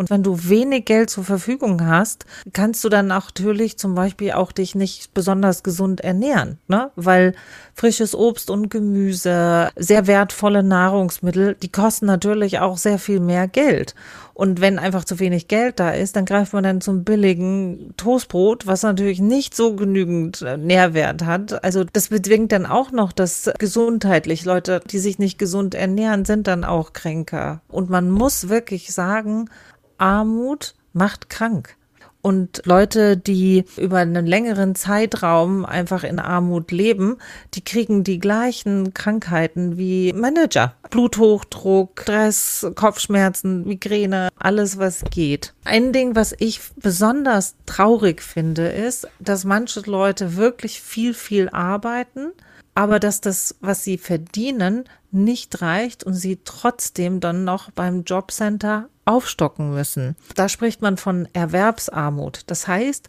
Und 0.00 0.10
wenn 0.10 0.24
du 0.24 0.48
wenig 0.48 0.84
Geld 0.84 1.10
zur 1.10 1.22
Verfügung 1.22 1.86
hast, 1.86 2.24
kannst 2.52 2.82
du 2.82 2.88
dann 2.88 3.06
natürlich 3.06 3.78
zum 3.78 3.94
Beispiel 3.94 4.32
auch 4.32 4.50
dich 4.50 4.74
nicht 4.74 5.14
besonders 5.14 5.62
gesund 5.62 6.00
ernähren, 6.00 6.58
ne? 6.66 6.90
Weil 6.96 7.34
frisches 7.72 8.16
Obst 8.16 8.50
und 8.50 8.68
Gemüse, 8.68 9.70
sehr 9.76 10.08
wertvolle 10.08 10.64
Nahrungsmittel, 10.64 11.54
die 11.54 11.70
kosten 11.70 12.06
natürlich 12.06 12.58
auch 12.58 12.78
sehr 12.78 12.98
viel 12.98 13.20
mehr 13.20 13.46
Geld. 13.46 13.94
Und 14.38 14.60
wenn 14.60 14.78
einfach 14.78 15.02
zu 15.02 15.18
wenig 15.18 15.48
Geld 15.48 15.80
da 15.80 15.90
ist, 15.90 16.14
dann 16.14 16.24
greift 16.24 16.52
man 16.52 16.62
dann 16.62 16.80
zum 16.80 17.02
billigen 17.02 17.92
Toastbrot, 17.96 18.68
was 18.68 18.84
natürlich 18.84 19.18
nicht 19.18 19.52
so 19.52 19.74
genügend 19.74 20.42
äh, 20.42 20.56
Nährwert 20.56 21.24
hat. 21.24 21.64
Also 21.64 21.82
das 21.82 22.10
bedingt 22.10 22.52
dann 22.52 22.64
auch 22.64 22.92
noch, 22.92 23.10
dass 23.10 23.50
gesundheitlich 23.58 24.44
Leute, 24.44 24.80
die 24.88 25.00
sich 25.00 25.18
nicht 25.18 25.40
gesund 25.40 25.74
ernähren, 25.74 26.24
sind 26.24 26.46
dann 26.46 26.62
auch 26.62 26.92
kränker. 26.92 27.62
Und 27.66 27.90
man 27.90 28.12
muss 28.12 28.48
wirklich 28.48 28.94
sagen, 28.94 29.50
Armut 29.96 30.76
macht 30.92 31.30
krank. 31.30 31.76
Und 32.20 32.62
Leute, 32.64 33.16
die 33.16 33.64
über 33.76 33.98
einen 33.98 34.26
längeren 34.26 34.74
Zeitraum 34.74 35.64
einfach 35.64 36.02
in 36.02 36.18
Armut 36.18 36.72
leben, 36.72 37.18
die 37.54 37.62
kriegen 37.62 38.02
die 38.02 38.18
gleichen 38.18 38.92
Krankheiten 38.92 39.78
wie 39.78 40.12
Manager. 40.12 40.74
Bluthochdruck, 40.90 42.00
Stress, 42.02 42.66
Kopfschmerzen, 42.74 43.64
Migräne, 43.64 44.30
alles 44.36 44.78
was 44.78 45.04
geht. 45.10 45.54
Ein 45.64 45.92
Ding, 45.92 46.16
was 46.16 46.34
ich 46.38 46.60
besonders 46.76 47.54
traurig 47.66 48.22
finde, 48.22 48.68
ist, 48.68 49.06
dass 49.20 49.44
manche 49.44 49.80
Leute 49.80 50.36
wirklich 50.36 50.80
viel, 50.80 51.14
viel 51.14 51.48
arbeiten, 51.50 52.32
aber 52.74 52.98
dass 52.98 53.20
das, 53.20 53.56
was 53.60 53.84
sie 53.84 53.98
verdienen, 53.98 54.84
nicht 55.10 55.62
reicht 55.62 56.04
und 56.04 56.14
sie 56.14 56.38
trotzdem 56.44 57.20
dann 57.20 57.44
noch 57.44 57.70
beim 57.70 58.04
Jobcenter 58.04 58.88
aufstocken 59.08 59.70
müssen. 59.70 60.16
Da 60.34 60.48
spricht 60.48 60.82
man 60.82 60.98
von 60.98 61.26
Erwerbsarmut. 61.32 62.42
Das 62.46 62.68
heißt, 62.68 63.08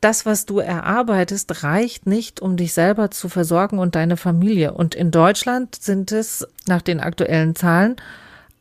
das, 0.00 0.24
was 0.24 0.46
du 0.46 0.58
erarbeitest, 0.58 1.62
reicht 1.62 2.06
nicht, 2.06 2.40
um 2.40 2.56
dich 2.56 2.72
selber 2.72 3.10
zu 3.10 3.28
versorgen 3.28 3.78
und 3.78 3.94
deine 3.94 4.16
Familie. 4.16 4.72
Und 4.72 4.94
in 4.94 5.10
Deutschland 5.10 5.74
sind 5.76 6.12
es 6.12 6.46
nach 6.66 6.82
den 6.82 7.00
aktuellen 7.00 7.54
Zahlen 7.54 7.96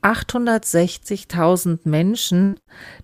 860.000 0.02 1.80
Menschen, 1.84 2.60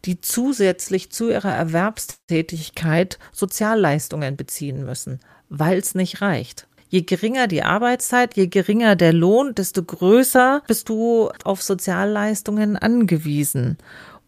die 0.05 0.21
zusätzlich 0.21 1.11
zu 1.11 1.29
ihrer 1.29 1.53
Erwerbstätigkeit 1.53 3.19
Sozialleistungen 3.31 4.35
beziehen 4.35 4.83
müssen, 4.83 5.19
weil 5.49 5.77
es 5.77 5.93
nicht 5.93 6.21
reicht. 6.21 6.67
Je 6.89 7.01
geringer 7.01 7.47
die 7.47 7.63
Arbeitszeit, 7.63 8.35
je 8.35 8.47
geringer 8.47 8.95
der 8.95 9.13
Lohn, 9.13 9.53
desto 9.55 9.83
größer 9.83 10.63
bist 10.67 10.89
du 10.89 11.29
auf 11.43 11.61
Sozialleistungen 11.61 12.77
angewiesen. 12.77 13.77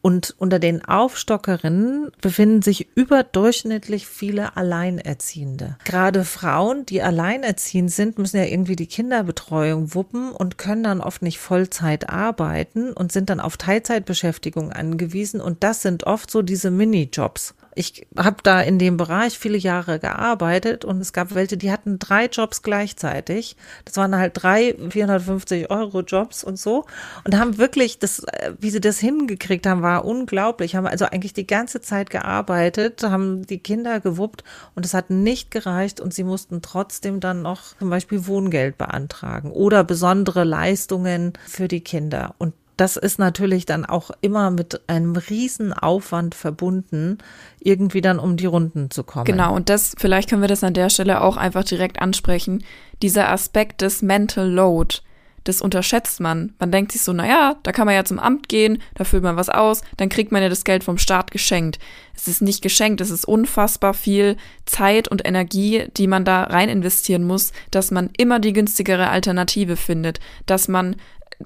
Und 0.02 0.34
unter 0.38 0.60
den 0.60 0.86
Aufstockerinnen 0.86 2.12
befinden 2.22 2.62
sich 2.62 2.88
überdurchschnittlich 2.96 4.08
viele 4.08 4.56
Alleinerziehende. 4.56 5.78
Gerade 5.84 6.24
Frauen, 6.24 6.86
die 6.86 7.02
alleinerziehend 7.02 7.92
sind, 7.92 8.18
müssen 8.18 8.38
ja 8.38 8.46
irgendwie 8.46 8.78
die 8.78 8.88
Kinderbetreuung 8.88 9.94
wuppen 9.94 10.32
und 10.32 10.58
können 10.58 10.84
dann 10.84 11.02
oft 11.02 11.22
nicht 11.22 11.40
Vollzeit 11.40 12.10
arbeiten 12.10 12.94
und 12.94 13.12
sind 13.12 13.30
dann 13.30 13.42
auf 13.42 13.58
Teilzeitbeschäftigung 13.58 14.72
angewiesen. 14.72 15.42
Und 15.42 15.64
das 15.64 15.82
sind 15.82 16.06
oft 16.06 16.32
so 16.32 16.44
diese 16.44 16.72
Minijobs 16.72 17.56
ich 17.76 18.08
habe 18.18 18.38
da 18.44 18.62
in 18.62 18.80
dem 18.80 18.98
Bereich 18.98 19.38
viele 19.38 19.58
Jahre 19.58 20.00
gearbeitet 20.00 20.86
und 20.86 21.00
es 21.00 21.14
gab 21.14 21.34
welche, 21.36 21.58
die 21.58 21.72
hatten 21.72 22.00
drei 22.00 22.26
Jobs 22.26 22.62
gleichzeitig. 22.62 23.56
Das 23.86 23.98
waren 23.98 24.16
halt 24.16 24.34
drei 24.36 24.76
450 24.90 25.70
Euro 25.70 26.02
Jobs 26.02 26.44
und 26.44 26.60
so 26.60 26.86
und 27.26 27.38
haben 27.38 27.58
wirklich 27.58 28.00
das, 28.00 28.20
äh, 28.24 28.54
wie 28.60 28.70
sie 28.70 28.82
das 28.82 29.00
hingekriegt 29.00 29.66
haben, 29.68 29.82
war 29.82 30.06
unglaublich. 30.06 30.76
Haben 30.76 30.88
also 30.88 31.06
eigentlich 31.06 31.34
die 31.34 31.48
ganze 31.48 31.82
Zeit 31.82 32.10
gearbeitet, 32.10 33.04
haben 33.04 33.46
die 33.46 33.60
Kinder 33.60 34.00
gewuppt 34.00 34.44
und 34.76 34.86
es 34.86 34.94
hat 34.94 35.10
nicht 35.10 35.52
gereicht 35.52 36.02
und 36.02 36.14
sie 36.14 36.24
mussten 36.24 36.62
trotzdem 36.62 37.20
dann 37.20 37.42
noch 37.42 37.78
zum 37.78 37.90
Beispiel 37.90 38.28
Wohngeld 38.28 38.78
beantragen 38.78 39.52
oder 39.52 39.84
besondere 39.84 40.44
Leistungen 40.44 41.34
für 41.48 41.68
die 41.68 41.82
Kinder. 41.82 42.36
Und 42.38 42.54
das 42.80 42.96
ist 42.96 43.20
natürlich 43.20 43.66
dann 43.66 43.86
auch 43.86 44.12
immer 44.22 44.52
mit 44.52 44.82
einem 44.88 45.16
riesen 45.16 45.74
Aufwand 45.74 46.34
verbunden, 46.34 47.18
irgendwie 47.60 48.02
dann 48.02 48.20
um 48.20 48.38
die 48.38 48.46
Runden 48.46 48.90
zu 48.90 49.04
kommen. 49.04 49.26
Genau, 49.26 49.54
und 49.54 49.70
das, 49.70 49.96
vielleicht 49.98 50.30
können 50.30 50.42
wir 50.42 50.48
das 50.48 50.64
an 50.64 50.74
der 50.74 50.90
Stelle 50.90 51.22
auch 51.22 51.36
einfach 51.36 51.66
direkt 51.66 52.02
ansprechen. 52.02 52.64
Dieser 53.02 53.30
Aspekt 53.30 53.82
des 53.82 54.02
Mental 54.02 54.50
Load, 54.50 55.00
das 55.44 55.62
unterschätzt 55.62 56.20
man. 56.20 56.54
Man 56.60 56.72
denkt 56.72 56.92
sich 56.92 57.02
so, 57.02 57.12
naja, 57.12 57.56
da 57.64 57.72
kann 57.72 57.86
man 57.86 57.96
ja 57.96 58.06
zum 58.06 58.20
Amt 58.20 58.48
gehen, 58.48 58.82
da 58.96 59.04
füllt 59.04 59.24
man 59.24 59.36
was 59.36 59.50
aus, 59.50 59.82
dann 59.98 60.10
kriegt 60.10 60.32
man 60.32 60.42
ja 60.42 60.50
das 60.50 60.64
Geld 60.64 60.84
vom 60.84 60.98
Staat 60.98 61.32
geschenkt. 61.32 61.80
Es 62.16 62.28
ist 62.28 62.42
nicht 62.42 62.62
geschenkt, 62.62 63.02
es 63.02 63.10
ist 63.10 63.26
unfassbar 63.26 63.94
viel 63.94 64.38
Zeit 64.66 65.08
und 65.08 65.26
Energie, 65.26 65.86
die 65.98 66.08
man 66.08 66.24
da 66.24 66.44
rein 66.44 66.70
investieren 66.70 67.26
muss, 67.26 67.52
dass 67.72 67.92
man 67.92 68.10
immer 68.18 68.40
die 68.40 68.54
günstigere 68.54 69.10
Alternative 69.10 69.76
findet, 69.76 70.20
dass 70.46 70.68
man 70.68 70.96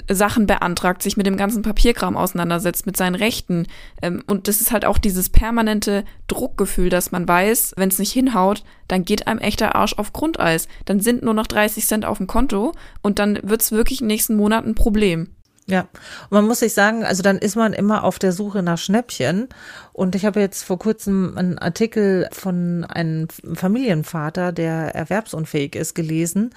Sachen 0.10 0.48
beantragt, 0.48 1.04
sich 1.04 1.18
mit 1.18 1.28
dem 1.28 1.38
ganzen 1.38 1.62
Papierkram 1.62 2.18
auseinandersetzt, 2.18 2.86
mit 2.86 2.98
seinen 2.98 3.16
Rechten. 3.16 3.68
Ähm, 4.02 4.24
und 4.28 4.48
das 4.48 4.60
ist 4.60 4.72
halt 4.72 4.86
auch 4.86 4.98
dieses 4.98 5.30
permanente 5.30 6.04
Druckgefühl, 6.28 6.90
dass 6.90 7.12
man 7.12 7.28
weiß, 7.28 7.74
wenn 7.78 7.90
es 7.90 8.00
nicht 8.00 8.12
hinhaut, 8.12 8.64
dann 8.88 9.06
geht 9.06 9.28
einem 9.28 9.40
echter 9.40 9.76
Arsch 9.76 9.98
auf 9.98 10.12
Grundeis. 10.14 10.68
Dann 10.86 11.00
sind 11.00 11.24
nur 11.24 11.34
noch 11.34 11.48
30 11.48 11.86
Cent 11.86 12.06
auf 12.06 12.18
dem 12.18 12.28
Konto 12.28 12.74
und 13.02 13.20
dann 13.20 13.40
wird 13.44 13.62
es 13.62 13.72
wirklich 13.72 14.02
in 14.02 14.08
den 14.08 14.14
nächsten 14.14 14.36
Monaten 14.36 14.70
ein 14.70 14.76
Problem. 14.76 15.30
Ja, 15.66 15.88
und 16.24 16.32
man 16.32 16.46
muss 16.46 16.60
sich 16.60 16.74
sagen, 16.74 17.06
also 17.06 17.24
dann 17.24 17.38
ist 17.38 17.56
man 17.56 17.72
immer 17.72 18.04
auf 18.04 18.20
der 18.20 18.34
Suche 18.34 18.62
nach 18.64 18.78
Schnäppchen. 18.78 19.48
Und 19.94 20.14
ich 20.16 20.26
habe 20.26 20.42
jetzt 20.42 20.64
vor 20.64 20.78
kurzem 20.78 21.38
einen 21.38 21.58
Artikel 21.58 22.28
von 22.34 22.84
einem 22.84 23.28
Familienvater, 23.30 24.52
der 24.52 24.94
erwerbsunfähig 24.94 25.76
ist, 25.76 25.94
gelesen. 25.94 26.54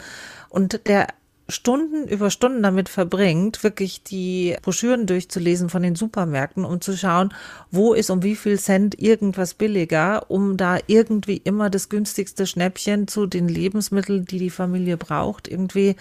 Und 0.49 0.89
der 0.89 1.07
Stunden 1.49 2.09
über 2.09 2.31
Stunden 2.31 2.63
damit 2.63 2.89
verbringt, 2.89 3.63
wirklich 3.63 4.03
die 4.03 4.57
Broschüren 4.63 5.07
durchzulesen 5.07 5.69
von 5.69 5.83
den 5.83 5.95
Supermärkten, 5.95 6.65
um 6.65 6.81
zu 6.81 6.97
schauen, 6.97 7.33
wo 7.71 7.95
ist 7.95 8.11
um 8.11 8.23
wie 8.23 8.35
viel 8.35 8.59
Cent 8.59 9.01
irgendwas 9.01 9.55
billiger, 9.55 10.29
um 10.29 10.57
da 10.57 10.79
irgendwie 10.87 11.37
immer 11.37 11.71
das 11.71 11.89
günstigste 11.89 12.47
Schnäppchen 12.47 13.07
zu 13.07 13.27
den 13.27 13.49
Lebensmitteln, 13.49 14.25
die 14.25 14.39
die 14.39 14.51
Familie 14.51 14.97
braucht, 14.97 15.47
irgendwie 15.47 15.95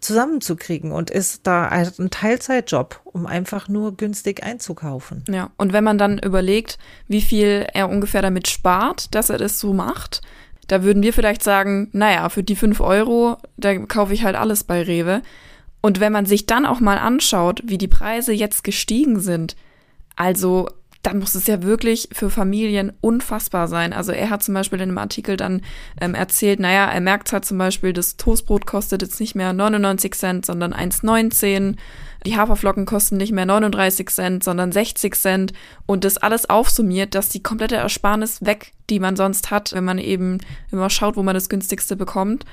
zusammenzukriegen 0.00 0.92
und 0.92 1.10
ist 1.10 1.46
da 1.46 1.68
ein 1.68 2.10
Teilzeitjob, 2.10 3.00
um 3.04 3.26
einfach 3.26 3.68
nur 3.68 3.96
günstig 3.96 4.42
einzukaufen. 4.42 5.24
Ja, 5.28 5.50
und 5.56 5.72
wenn 5.72 5.82
man 5.84 5.98
dann 5.98 6.18
überlegt, 6.18 6.78
wie 7.08 7.22
viel 7.22 7.66
er 7.72 7.88
ungefähr 7.88 8.22
damit 8.22 8.48
spart, 8.48 9.14
dass 9.14 9.30
er 9.30 9.38
das 9.38 9.58
so 9.58 9.72
macht, 9.72 10.20
da 10.68 10.82
würden 10.82 11.02
wir 11.02 11.12
vielleicht 11.12 11.42
sagen, 11.42 11.88
naja, 11.92 12.28
für 12.28 12.42
die 12.42 12.56
fünf 12.56 12.80
Euro, 12.80 13.36
da 13.56 13.76
kaufe 13.76 14.14
ich 14.14 14.24
halt 14.24 14.36
alles 14.36 14.64
bei 14.64 14.82
Rewe. 14.82 15.22
Und 15.80 16.00
wenn 16.00 16.12
man 16.12 16.26
sich 16.26 16.46
dann 16.46 16.64
auch 16.64 16.80
mal 16.80 16.98
anschaut, 16.98 17.62
wie 17.64 17.78
die 17.78 17.88
Preise 17.88 18.32
jetzt 18.32 18.64
gestiegen 18.64 19.20
sind, 19.20 19.56
also 20.16 20.68
dann 21.04 21.18
muss 21.18 21.34
es 21.34 21.46
ja 21.46 21.62
wirklich 21.62 22.08
für 22.12 22.30
Familien 22.30 22.92
unfassbar 23.02 23.68
sein. 23.68 23.92
Also 23.92 24.12
er 24.12 24.30
hat 24.30 24.42
zum 24.42 24.54
Beispiel 24.54 24.80
in 24.80 24.88
einem 24.88 24.98
Artikel 24.98 25.36
dann 25.36 25.60
ähm, 26.00 26.14
erzählt, 26.14 26.60
naja, 26.60 26.86
er 26.86 27.00
merkt 27.02 27.30
halt 27.32 27.44
zum 27.44 27.58
Beispiel, 27.58 27.92
das 27.92 28.16
Toastbrot 28.16 28.64
kostet 28.64 29.02
jetzt 29.02 29.20
nicht 29.20 29.34
mehr 29.34 29.52
99 29.52 30.14
Cent, 30.14 30.46
sondern 30.46 30.72
1,19. 30.72 31.76
Die 32.26 32.36
Haferflocken 32.36 32.86
kosten 32.86 33.18
nicht 33.18 33.32
mehr 33.32 33.44
39 33.44 34.08
Cent, 34.08 34.44
sondern 34.44 34.72
60 34.72 35.14
Cent. 35.14 35.52
Und 35.86 36.04
das 36.04 36.16
alles 36.16 36.48
aufsummiert, 36.48 37.14
dass 37.14 37.28
die 37.28 37.42
komplette 37.42 37.76
Ersparnis 37.76 38.44
weg, 38.44 38.72
die 38.88 38.98
man 38.98 39.16
sonst 39.16 39.50
hat, 39.50 39.72
wenn 39.72 39.84
man 39.84 39.98
eben 39.98 40.38
immer 40.70 40.88
schaut, 40.88 41.16
wo 41.16 41.22
man 41.22 41.34
das 41.34 41.48
günstigste 41.48 41.96
bekommt. 41.96 42.44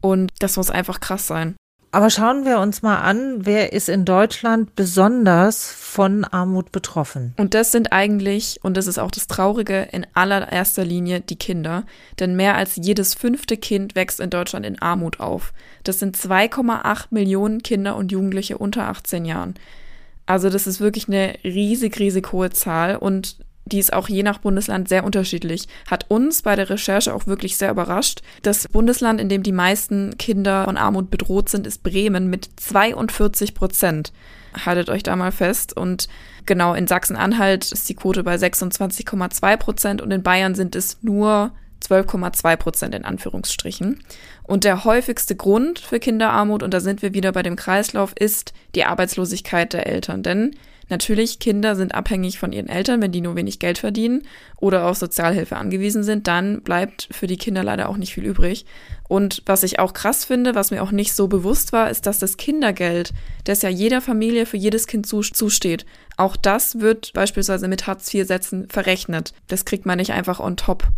Und 0.00 0.32
das 0.40 0.56
muss 0.56 0.70
einfach 0.70 0.98
krass 0.98 1.26
sein. 1.26 1.54
Aber 1.92 2.08
schauen 2.08 2.44
wir 2.44 2.60
uns 2.60 2.82
mal 2.82 2.98
an, 2.98 3.44
wer 3.46 3.72
ist 3.72 3.88
in 3.88 4.04
Deutschland 4.04 4.76
besonders 4.76 5.72
von 5.72 6.24
Armut 6.24 6.70
betroffen? 6.70 7.34
Und 7.36 7.54
das 7.54 7.72
sind 7.72 7.92
eigentlich, 7.92 8.60
und 8.62 8.76
das 8.76 8.86
ist 8.86 8.98
auch 8.98 9.10
das 9.10 9.26
Traurige, 9.26 9.88
in 9.90 10.06
allererster 10.14 10.84
Linie 10.84 11.20
die 11.20 11.36
Kinder. 11.36 11.84
Denn 12.20 12.36
mehr 12.36 12.54
als 12.54 12.76
jedes 12.76 13.14
fünfte 13.14 13.56
Kind 13.56 13.96
wächst 13.96 14.20
in 14.20 14.30
Deutschland 14.30 14.66
in 14.66 14.80
Armut 14.80 15.18
auf. 15.18 15.52
Das 15.82 15.98
sind 15.98 16.16
2,8 16.16 17.06
Millionen 17.10 17.62
Kinder 17.62 17.96
und 17.96 18.12
Jugendliche 18.12 18.56
unter 18.56 18.84
18 18.84 19.24
Jahren. 19.24 19.54
Also 20.26 20.48
das 20.48 20.68
ist 20.68 20.80
wirklich 20.80 21.08
eine 21.08 21.34
riesig, 21.42 21.98
riesig 21.98 22.30
hohe 22.30 22.50
Zahl 22.50 22.94
und 22.94 23.36
die 23.72 23.78
ist 23.78 23.92
auch 23.92 24.08
je 24.08 24.22
nach 24.22 24.38
Bundesland 24.38 24.88
sehr 24.88 25.04
unterschiedlich. 25.04 25.66
Hat 25.90 26.06
uns 26.08 26.42
bei 26.42 26.56
der 26.56 26.70
Recherche 26.70 27.14
auch 27.14 27.26
wirklich 27.26 27.56
sehr 27.56 27.70
überrascht. 27.70 28.22
Das 28.42 28.68
Bundesland, 28.68 29.20
in 29.20 29.28
dem 29.28 29.42
die 29.42 29.52
meisten 29.52 30.16
Kinder 30.18 30.64
von 30.64 30.76
Armut 30.76 31.10
bedroht 31.10 31.48
sind, 31.48 31.66
ist 31.66 31.82
Bremen 31.82 32.30
mit 32.30 32.48
42 32.56 33.54
Prozent. 33.54 34.12
Haltet 34.64 34.90
euch 34.90 35.02
da 35.02 35.16
mal 35.16 35.32
fest. 35.32 35.76
Und 35.76 36.08
genau 36.46 36.74
in 36.74 36.86
Sachsen-Anhalt 36.86 37.70
ist 37.72 37.88
die 37.88 37.94
Quote 37.94 38.22
bei 38.24 38.34
26,2 38.36 39.56
Prozent 39.56 40.02
und 40.02 40.10
in 40.10 40.22
Bayern 40.22 40.54
sind 40.54 40.74
es 40.74 40.98
nur 41.02 41.52
12,2 41.82 42.56
Prozent 42.56 42.94
in 42.94 43.04
Anführungsstrichen. 43.04 44.02
Und 44.42 44.64
der 44.64 44.84
häufigste 44.84 45.36
Grund 45.36 45.78
für 45.78 46.00
Kinderarmut, 46.00 46.62
und 46.62 46.74
da 46.74 46.80
sind 46.80 47.02
wir 47.02 47.14
wieder 47.14 47.32
bei 47.32 47.42
dem 47.42 47.56
Kreislauf, 47.56 48.12
ist 48.18 48.52
die 48.74 48.84
Arbeitslosigkeit 48.84 49.72
der 49.72 49.86
Eltern. 49.86 50.22
Denn 50.22 50.56
Natürlich, 50.90 51.38
Kinder 51.38 51.76
sind 51.76 51.94
abhängig 51.94 52.38
von 52.38 52.52
ihren 52.52 52.68
Eltern, 52.68 53.00
wenn 53.00 53.12
die 53.12 53.20
nur 53.20 53.36
wenig 53.36 53.60
Geld 53.60 53.78
verdienen 53.78 54.24
oder 54.58 54.86
auf 54.86 54.96
Sozialhilfe 54.96 55.56
angewiesen 55.56 56.02
sind, 56.02 56.26
dann 56.26 56.62
bleibt 56.62 57.08
für 57.12 57.28
die 57.28 57.36
Kinder 57.36 57.62
leider 57.62 57.88
auch 57.88 57.96
nicht 57.96 58.12
viel 58.12 58.26
übrig. 58.26 58.66
Und 59.08 59.42
was 59.46 59.62
ich 59.62 59.78
auch 59.78 59.92
krass 59.92 60.24
finde, 60.24 60.56
was 60.56 60.72
mir 60.72 60.82
auch 60.82 60.90
nicht 60.90 61.14
so 61.14 61.28
bewusst 61.28 61.72
war, 61.72 61.90
ist, 61.90 62.06
dass 62.06 62.18
das 62.18 62.36
Kindergeld, 62.36 63.12
das 63.44 63.62
ja 63.62 63.68
jeder 63.68 64.00
Familie 64.00 64.46
für 64.46 64.56
jedes 64.56 64.88
Kind 64.88 65.06
zusteht, 65.06 65.86
auch 66.16 66.36
das 66.36 66.80
wird 66.80 67.12
beispielsweise 67.12 67.68
mit 67.68 67.86
Hartz-IV-Sätzen 67.86 68.68
verrechnet. 68.68 69.32
Das 69.46 69.64
kriegt 69.64 69.86
man 69.86 69.98
nicht 69.98 70.12
einfach 70.12 70.40
on 70.40 70.56
top. 70.56 70.88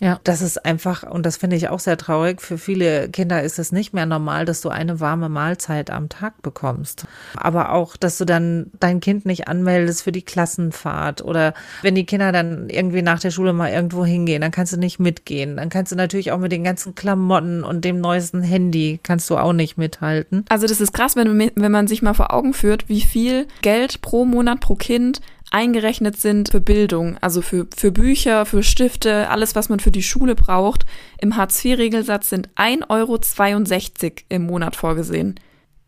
Ja, 0.00 0.18
das 0.24 0.40
ist 0.40 0.64
einfach, 0.64 1.02
und 1.02 1.26
das 1.26 1.36
finde 1.36 1.56
ich 1.56 1.68
auch 1.68 1.78
sehr 1.78 1.98
traurig, 1.98 2.40
für 2.40 2.56
viele 2.56 3.10
Kinder 3.10 3.42
ist 3.42 3.58
es 3.58 3.70
nicht 3.70 3.92
mehr 3.92 4.06
normal, 4.06 4.46
dass 4.46 4.62
du 4.62 4.70
eine 4.70 4.98
warme 4.98 5.28
Mahlzeit 5.28 5.90
am 5.90 6.08
Tag 6.08 6.40
bekommst. 6.40 7.06
Aber 7.36 7.72
auch, 7.72 7.98
dass 7.98 8.16
du 8.16 8.24
dann 8.24 8.70
dein 8.80 9.00
Kind 9.00 9.26
nicht 9.26 9.46
anmeldest 9.46 10.02
für 10.02 10.12
die 10.12 10.22
Klassenfahrt 10.22 11.22
oder 11.22 11.52
wenn 11.82 11.94
die 11.94 12.06
Kinder 12.06 12.32
dann 12.32 12.70
irgendwie 12.70 13.02
nach 13.02 13.20
der 13.20 13.30
Schule 13.30 13.52
mal 13.52 13.70
irgendwo 13.70 14.04
hingehen, 14.06 14.40
dann 14.40 14.50
kannst 14.50 14.72
du 14.72 14.78
nicht 14.78 15.00
mitgehen. 15.00 15.58
Dann 15.58 15.68
kannst 15.68 15.92
du 15.92 15.96
natürlich 15.96 16.32
auch 16.32 16.38
mit 16.38 16.50
den 16.50 16.64
ganzen 16.64 16.94
Klamotten 16.94 17.62
und 17.62 17.84
dem 17.84 18.00
neuesten 18.00 18.42
Handy 18.42 19.00
kannst 19.02 19.28
du 19.28 19.36
auch 19.36 19.52
nicht 19.52 19.76
mithalten. 19.76 20.46
Also 20.48 20.66
das 20.66 20.80
ist 20.80 20.94
krass, 20.94 21.14
wenn, 21.14 21.50
wenn 21.54 21.72
man 21.72 21.86
sich 21.86 22.00
mal 22.00 22.14
vor 22.14 22.32
Augen 22.32 22.54
führt, 22.54 22.88
wie 22.88 23.02
viel 23.02 23.46
Geld 23.60 24.00
pro 24.00 24.24
Monat 24.24 24.60
pro 24.60 24.76
Kind 24.76 25.20
eingerechnet 25.50 26.20
sind 26.20 26.50
für 26.50 26.60
Bildung, 26.60 27.18
also 27.20 27.42
für, 27.42 27.66
für 27.76 27.92
Bücher, 27.92 28.46
für 28.46 28.62
Stifte, 28.62 29.28
alles, 29.28 29.54
was 29.54 29.68
man 29.68 29.80
für 29.80 29.90
die 29.90 30.02
Schule 30.02 30.34
braucht. 30.34 30.86
Im 31.20 31.36
Hartz-IV-Regelsatz 31.36 32.30
sind 32.30 32.48
1,62 32.56 32.88
Euro 32.88 34.24
im 34.28 34.46
Monat 34.46 34.76
vorgesehen. 34.76 35.34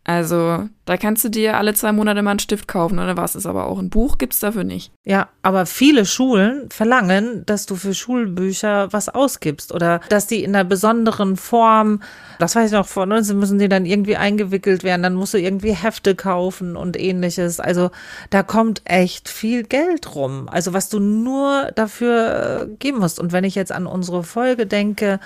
Also, 0.03 0.67
da 0.85 0.97
kannst 0.97 1.23
du 1.23 1.29
dir 1.29 1.57
alle 1.57 1.73
zwei 1.73 1.91
Monate 1.93 2.21
mal 2.21 2.31
einen 2.31 2.39
Stift 2.39 2.67
kaufen 2.67 2.99
oder 2.99 3.15
was 3.15 3.35
ist, 3.35 3.45
aber 3.45 3.67
auch 3.67 3.79
ein 3.79 3.89
Buch 3.89 4.17
gibt's 4.17 4.41
dafür 4.41 4.65
nicht. 4.65 4.91
Ja, 5.05 5.29
aber 5.41 5.65
viele 5.65 6.05
Schulen 6.05 6.69
verlangen, 6.69 7.45
dass 7.45 7.65
du 7.65 7.75
für 7.75 7.93
Schulbücher 7.93 8.91
was 8.91 9.07
ausgibst 9.07 9.73
oder 9.73 10.01
dass 10.09 10.27
die 10.27 10.43
in 10.43 10.53
einer 10.53 10.65
besonderen 10.65 11.37
Form, 11.37 12.01
das 12.39 12.55
weiß 12.55 12.67
ich 12.71 12.77
noch 12.77 12.87
von 12.87 13.11
uns, 13.13 13.31
müssen 13.33 13.59
die 13.59 13.69
dann 13.69 13.85
irgendwie 13.85 14.17
eingewickelt 14.17 14.83
werden, 14.83 15.03
dann 15.03 15.15
musst 15.15 15.33
du 15.33 15.37
irgendwie 15.37 15.71
Hefte 15.71 16.15
kaufen 16.15 16.75
und 16.75 16.99
ähnliches. 16.99 17.59
Also, 17.59 17.91
da 18.29 18.43
kommt 18.43 18.81
echt 18.85 19.29
viel 19.29 19.63
Geld 19.63 20.15
rum. 20.15 20.49
Also, 20.49 20.73
was 20.73 20.89
du 20.89 20.99
nur 20.99 21.71
dafür 21.75 22.67
äh, 22.69 22.75
geben 22.79 22.99
musst. 22.99 23.19
Und 23.19 23.31
wenn 23.31 23.45
ich 23.45 23.55
jetzt 23.55 23.71
an 23.71 23.87
unsere 23.87 24.23
Folge 24.23 24.65
denke, 24.67 25.19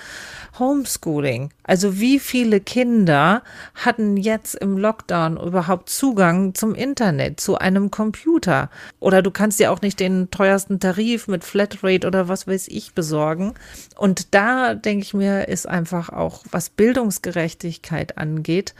Homeschooling. 0.58 1.50
Also 1.62 2.00
wie 2.00 2.18
viele 2.18 2.60
Kinder 2.60 3.42
hatten 3.74 4.16
jetzt 4.16 4.54
im 4.54 4.78
Lockdown 4.78 5.36
überhaupt 5.48 5.90
Zugang 5.90 6.54
zum 6.54 6.74
Internet, 6.74 7.40
zu 7.40 7.58
einem 7.58 7.90
Computer? 7.90 8.70
Oder 9.00 9.22
du 9.22 9.30
kannst 9.30 9.58
dir 9.58 9.72
auch 9.72 9.80
nicht 9.80 9.98
den 10.00 10.30
teuersten 10.30 10.80
Tarif 10.80 11.26
mit 11.26 11.44
Flatrate 11.44 12.06
oder 12.06 12.28
was 12.28 12.46
weiß 12.46 12.68
ich 12.68 12.94
besorgen. 12.94 13.54
Und 13.96 14.34
da 14.34 14.74
denke 14.74 15.04
ich 15.04 15.14
mir, 15.14 15.48
ist 15.48 15.68
einfach 15.68 16.10
auch, 16.10 16.44
was 16.50 16.70
Bildungsgerechtigkeit 16.70 18.18
angeht, 18.18 18.74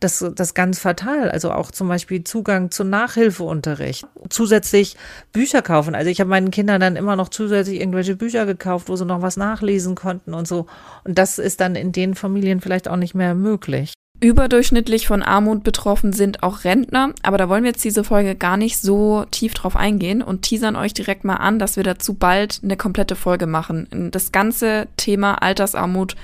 das, 0.00 0.24
das 0.34 0.54
ganz 0.54 0.78
fatal. 0.78 1.30
Also 1.30 1.52
auch 1.52 1.70
zum 1.70 1.88
Beispiel 1.88 2.24
Zugang 2.24 2.70
zu 2.70 2.84
Nachhilfeunterricht. 2.84 4.06
Zusätzlich 4.28 4.96
Bücher 5.32 5.62
kaufen. 5.62 5.94
Also 5.94 6.10
ich 6.10 6.20
habe 6.20 6.30
meinen 6.30 6.50
Kindern 6.50 6.80
dann 6.80 6.96
immer 6.96 7.16
noch 7.16 7.28
zusätzlich 7.28 7.80
irgendwelche 7.80 8.16
Bücher 8.16 8.46
gekauft, 8.46 8.88
wo 8.88 8.96
sie 8.96 9.04
noch 9.04 9.22
was 9.22 9.36
nachlesen 9.36 9.94
konnten 9.94 10.34
und 10.34 10.48
so. 10.48 10.66
Und 11.04 11.18
das 11.18 11.38
ist 11.38 11.60
dann 11.60 11.74
in 11.74 11.92
den 11.92 12.14
Familien 12.14 12.60
vielleicht 12.60 12.88
auch 12.88 12.96
nicht 12.96 13.14
mehr 13.14 13.34
möglich. 13.34 13.92
Überdurchschnittlich 14.22 15.08
von 15.08 15.20
Armut 15.20 15.64
betroffen 15.64 16.12
sind 16.12 16.44
auch 16.44 16.62
Rentner, 16.62 17.12
aber 17.24 17.38
da 17.38 17.48
wollen 17.48 17.64
wir 17.64 17.72
jetzt 17.72 17.82
diese 17.82 18.04
Folge 18.04 18.36
gar 18.36 18.56
nicht 18.56 18.78
so 18.78 19.24
tief 19.32 19.52
drauf 19.52 19.74
eingehen 19.74 20.22
und 20.22 20.42
teasern 20.42 20.76
euch 20.76 20.94
direkt 20.94 21.24
mal 21.24 21.38
an, 21.38 21.58
dass 21.58 21.74
wir 21.74 21.82
dazu 21.82 22.14
bald 22.14 22.60
eine 22.62 22.76
komplette 22.76 23.16
Folge 23.16 23.48
machen. 23.48 24.10
Das 24.12 24.30
ganze 24.30 24.86
Thema 24.96 25.42
Altersarmut 25.42 26.14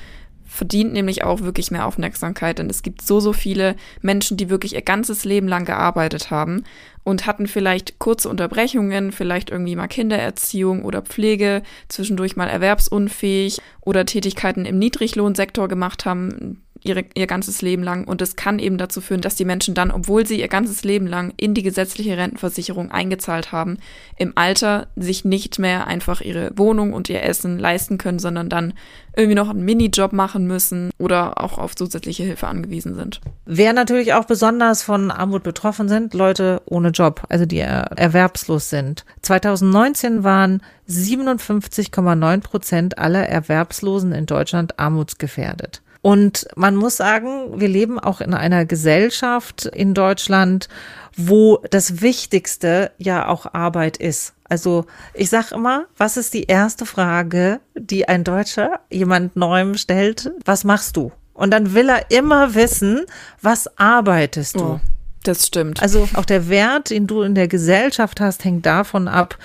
verdient 0.47 0.93
nämlich 0.93 1.25
auch 1.25 1.43
wirklich 1.43 1.73
mehr 1.73 1.87
Aufmerksamkeit, 1.87 2.61
denn 2.61 2.71
es 2.71 2.83
gibt 2.83 3.03
so, 3.03 3.19
so 3.19 3.33
viele 3.33 3.75
Menschen, 4.01 4.37
die 4.37 4.49
wirklich 4.49 4.75
ihr 4.77 4.83
ganzes 4.83 5.25
Leben 5.25 5.49
lang 5.49 5.65
gearbeitet 5.65 6.31
haben 6.31 6.63
und 7.05 7.27
hatten 7.27 7.47
vielleicht 7.47 7.99
kurze 7.99 8.29
Unterbrechungen, 8.29 9.13
vielleicht 9.13 9.51
irgendwie 9.51 9.77
mal 9.77 9.89
Kindererziehung 9.89 10.85
oder 10.85 11.03
Pflege, 11.03 11.63
zwischendurch 11.89 12.37
mal 12.37 12.49
erwerbsunfähig 12.49 13.61
oder 13.81 14.07
Tätigkeiten 14.07 14.65
im 14.65 14.79
Niedriglohnsektor 14.79 15.69
gemacht 15.69 16.07
haben, 16.07 16.63
ihre, 16.83 17.05
ihr 17.15 17.27
ganzes 17.27 17.63
Leben 17.63 17.83
lang. 17.83 18.07
Und 18.07 18.23
es 18.23 18.37
kann 18.37 18.59
eben 18.59 18.79
dazu 18.79 19.01
führen, 19.01 19.21
dass 19.21 19.35
die 19.35 19.45
Menschen 19.45 19.75
dann, 19.75 19.91
obwohl 19.91 20.27
sie 20.27 20.41
ihr 20.41 20.49
ganzes 20.49 20.85
Leben 20.85 21.07
lang 21.07 21.33
in 21.37 21.55
die 21.55 21.63
gesetzliche 21.63 22.17
Rentenversicherung 22.17 22.91
eingezahlt 22.91 23.53
haben, 23.53 23.79
im 24.17 24.33
Alter 24.35 24.89
sich 24.97 25.25
nicht 25.25 25.59
mehr 25.59 25.87
einfach 25.87 26.21
ihre 26.21 26.51
Wohnung 26.57 26.93
und 26.93 27.09
ihr 27.09 27.23
Essen 27.23 27.59
leisten 27.59 27.99
können, 27.99 28.19
sondern 28.19 28.49
dann 28.49 28.75
irgendwie 29.19 29.35
noch 29.35 29.51
einen 29.51 29.65
Minijob 29.65 30.13
machen 30.13 30.47
müssen 30.47 30.91
oder 30.99 31.43
auch 31.43 31.59
auf 31.59 31.75
zusätzliche 31.75 32.23
Hilfe 32.23 32.47
angewiesen 32.47 32.95
sind. 32.95 33.21
Wer 33.47 33.73
natürlich 33.73 34.15
auch 34.15 34.25
besonders 34.25 34.83
von 34.83 35.11
Armut 35.11 35.43
betroffen 35.43 35.89
sind, 35.89 36.15
Leute 36.15 36.63
ohne 36.67 36.91
Job, 36.91 37.25
also 37.29 37.45
die 37.45 37.59
erwerbslos 37.59 38.71
sind. 38.71 39.05
2019 39.23 40.23
waren 40.23 40.63
57,9 40.89 42.41
Prozent 42.41 42.99
aller 42.99 43.29
Erwerbslosen 43.29 44.13
in 44.13 44.27
Deutschland 44.27 44.79
armutsgefährdet. 44.79 45.83
Und 46.03 46.47
man 46.55 46.77
muss 46.77 46.97
sagen, 46.97 47.61
wir 47.61 47.69
leben 47.69 47.99
auch 47.99 48.21
in 48.21 48.35
einer 48.35 48.65
Gesellschaft 48.65 49.67
in 49.67 49.95
Deutschland, 49.95 50.69
wo 51.17 51.59
das 51.71 52.01
Wichtigste 52.01 52.93
ja 52.99 53.27
auch 53.27 53.53
Arbeit 53.53 53.97
ist. 53.97 54.35
Also 54.49 54.87
ich 55.13 55.29
sage 55.29 55.55
immer, 55.55 55.87
was 55.97 56.17
ist 56.17 56.33
die 56.33 56.45
erste 56.45 56.87
Frage, 56.87 57.61
die 57.75 58.09
ein 58.09 58.25
Deutscher 58.25 58.81
jemand 58.91 59.37
Neuem 59.37 59.77
stellt? 59.77 60.31
Was 60.45 60.65
machst 60.65 60.97
du? 60.97 61.13
Und 61.35 61.51
dann 61.51 61.75
will 61.75 61.89
er 61.89 62.11
immer 62.11 62.55
wissen, 62.55 63.05
was 63.43 63.79
arbeitest 63.79 64.57
du? 64.57 64.61
Oh, 64.61 64.81
das 65.25 65.47
stimmt. 65.47 65.83
Also 65.83 66.09
auch 66.15 66.25
der 66.25 66.49
Wert, 66.49 66.91
den 66.91 67.07
du 67.07 67.23
in 67.23 67.35
der 67.35 67.49
Gesellschaft 67.49 68.21
hast, 68.21 68.45
hängt 68.45 68.65
davon 68.67 69.07
ab, 69.07 69.37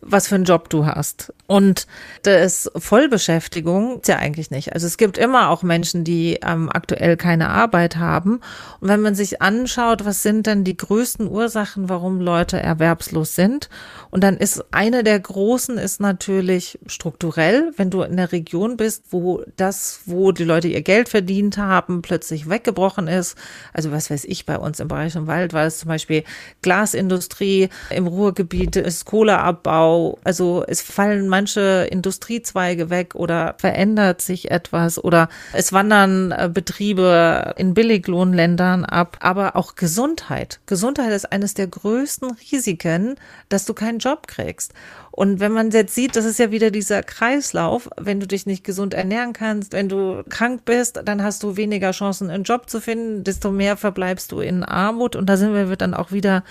was 0.00 0.28
für 0.28 0.34
einen 0.34 0.44
Job 0.44 0.68
du 0.68 0.86
hast. 0.86 1.32
Und 1.50 1.88
das 2.22 2.70
Vollbeschäftigung 2.76 3.98
ist 4.02 4.06
ja 4.06 4.18
eigentlich 4.18 4.52
nicht. 4.52 4.72
Also 4.72 4.86
es 4.86 4.96
gibt 4.96 5.18
immer 5.18 5.50
auch 5.50 5.64
Menschen, 5.64 6.04
die 6.04 6.38
ähm, 6.46 6.70
aktuell 6.72 7.16
keine 7.16 7.48
Arbeit 7.48 7.96
haben. 7.96 8.40
Und 8.78 8.88
wenn 8.88 9.00
man 9.00 9.16
sich 9.16 9.42
anschaut, 9.42 10.04
was 10.04 10.22
sind 10.22 10.46
denn 10.46 10.62
die 10.62 10.76
größten 10.76 11.28
Ursachen, 11.28 11.88
warum 11.88 12.20
Leute 12.20 12.60
erwerbslos 12.60 13.34
sind? 13.34 13.68
Und 14.10 14.22
dann 14.22 14.36
ist 14.36 14.64
eine 14.70 15.02
der 15.02 15.18
großen 15.18 15.76
ist 15.76 16.00
natürlich 16.00 16.78
strukturell, 16.86 17.72
wenn 17.76 17.90
du 17.90 18.02
in 18.02 18.16
der 18.16 18.30
Region 18.30 18.76
bist, 18.76 19.06
wo 19.10 19.42
das, 19.56 20.02
wo 20.06 20.30
die 20.30 20.44
Leute 20.44 20.68
ihr 20.68 20.82
Geld 20.82 21.08
verdient 21.08 21.58
haben, 21.58 22.00
plötzlich 22.00 22.48
weggebrochen 22.48 23.08
ist. 23.08 23.36
Also 23.72 23.90
was 23.90 24.08
weiß 24.08 24.24
ich, 24.26 24.46
bei 24.46 24.56
uns 24.56 24.78
im 24.78 24.86
Bereich 24.86 25.16
im 25.16 25.26
Wald 25.26 25.52
war 25.52 25.64
es 25.64 25.78
zum 25.78 25.88
Beispiel 25.88 26.22
Glasindustrie, 26.62 27.70
im 27.90 28.06
Ruhrgebiet 28.06 28.76
ist 28.76 29.04
Kohleabbau, 29.04 29.40
Abbau. 29.48 30.18
Also 30.22 30.64
es 30.68 30.80
fallen 30.80 31.28
manche 31.40 31.88
Industriezweige 31.90 32.90
weg 32.90 33.14
oder 33.14 33.54
verändert 33.56 34.20
sich 34.20 34.50
etwas 34.50 35.02
oder 35.02 35.30
es 35.54 35.72
wandern 35.72 36.32
äh, 36.32 36.50
Betriebe 36.52 37.54
in 37.56 37.72
Billiglohnländern 37.72 38.84
ab. 38.84 39.16
Aber 39.20 39.56
auch 39.56 39.74
Gesundheit. 39.74 40.60
Gesundheit 40.66 41.12
ist 41.12 41.32
eines 41.32 41.54
der 41.54 41.66
größten 41.66 42.36
Risiken, 42.52 43.16
dass 43.48 43.64
du 43.64 43.72
keinen 43.72 44.00
Job 44.00 44.26
kriegst. 44.26 44.74
Und 45.10 45.40
wenn 45.40 45.52
man 45.52 45.70
jetzt 45.70 45.94
sieht, 45.94 46.14
das 46.14 46.26
ist 46.26 46.38
ja 46.38 46.50
wieder 46.50 46.70
dieser 46.70 47.02
Kreislauf, 47.02 47.88
wenn 47.96 48.20
du 48.20 48.26
dich 48.26 48.44
nicht 48.44 48.62
gesund 48.62 48.92
ernähren 48.92 49.32
kannst, 49.32 49.72
wenn 49.72 49.88
du 49.88 50.22
krank 50.28 50.66
bist, 50.66 51.00
dann 51.04 51.22
hast 51.22 51.42
du 51.42 51.56
weniger 51.56 51.92
Chancen, 51.92 52.30
einen 52.30 52.44
Job 52.44 52.68
zu 52.68 52.80
finden, 52.80 53.24
desto 53.24 53.50
mehr 53.50 53.78
verbleibst 53.78 54.30
du 54.30 54.40
in 54.40 54.62
Armut. 54.62 55.16
Und 55.16 55.26
da 55.26 55.38
sind 55.38 55.54
wir 55.54 55.74
dann 55.76 55.94
auch 55.94 56.12
wieder 56.12 56.44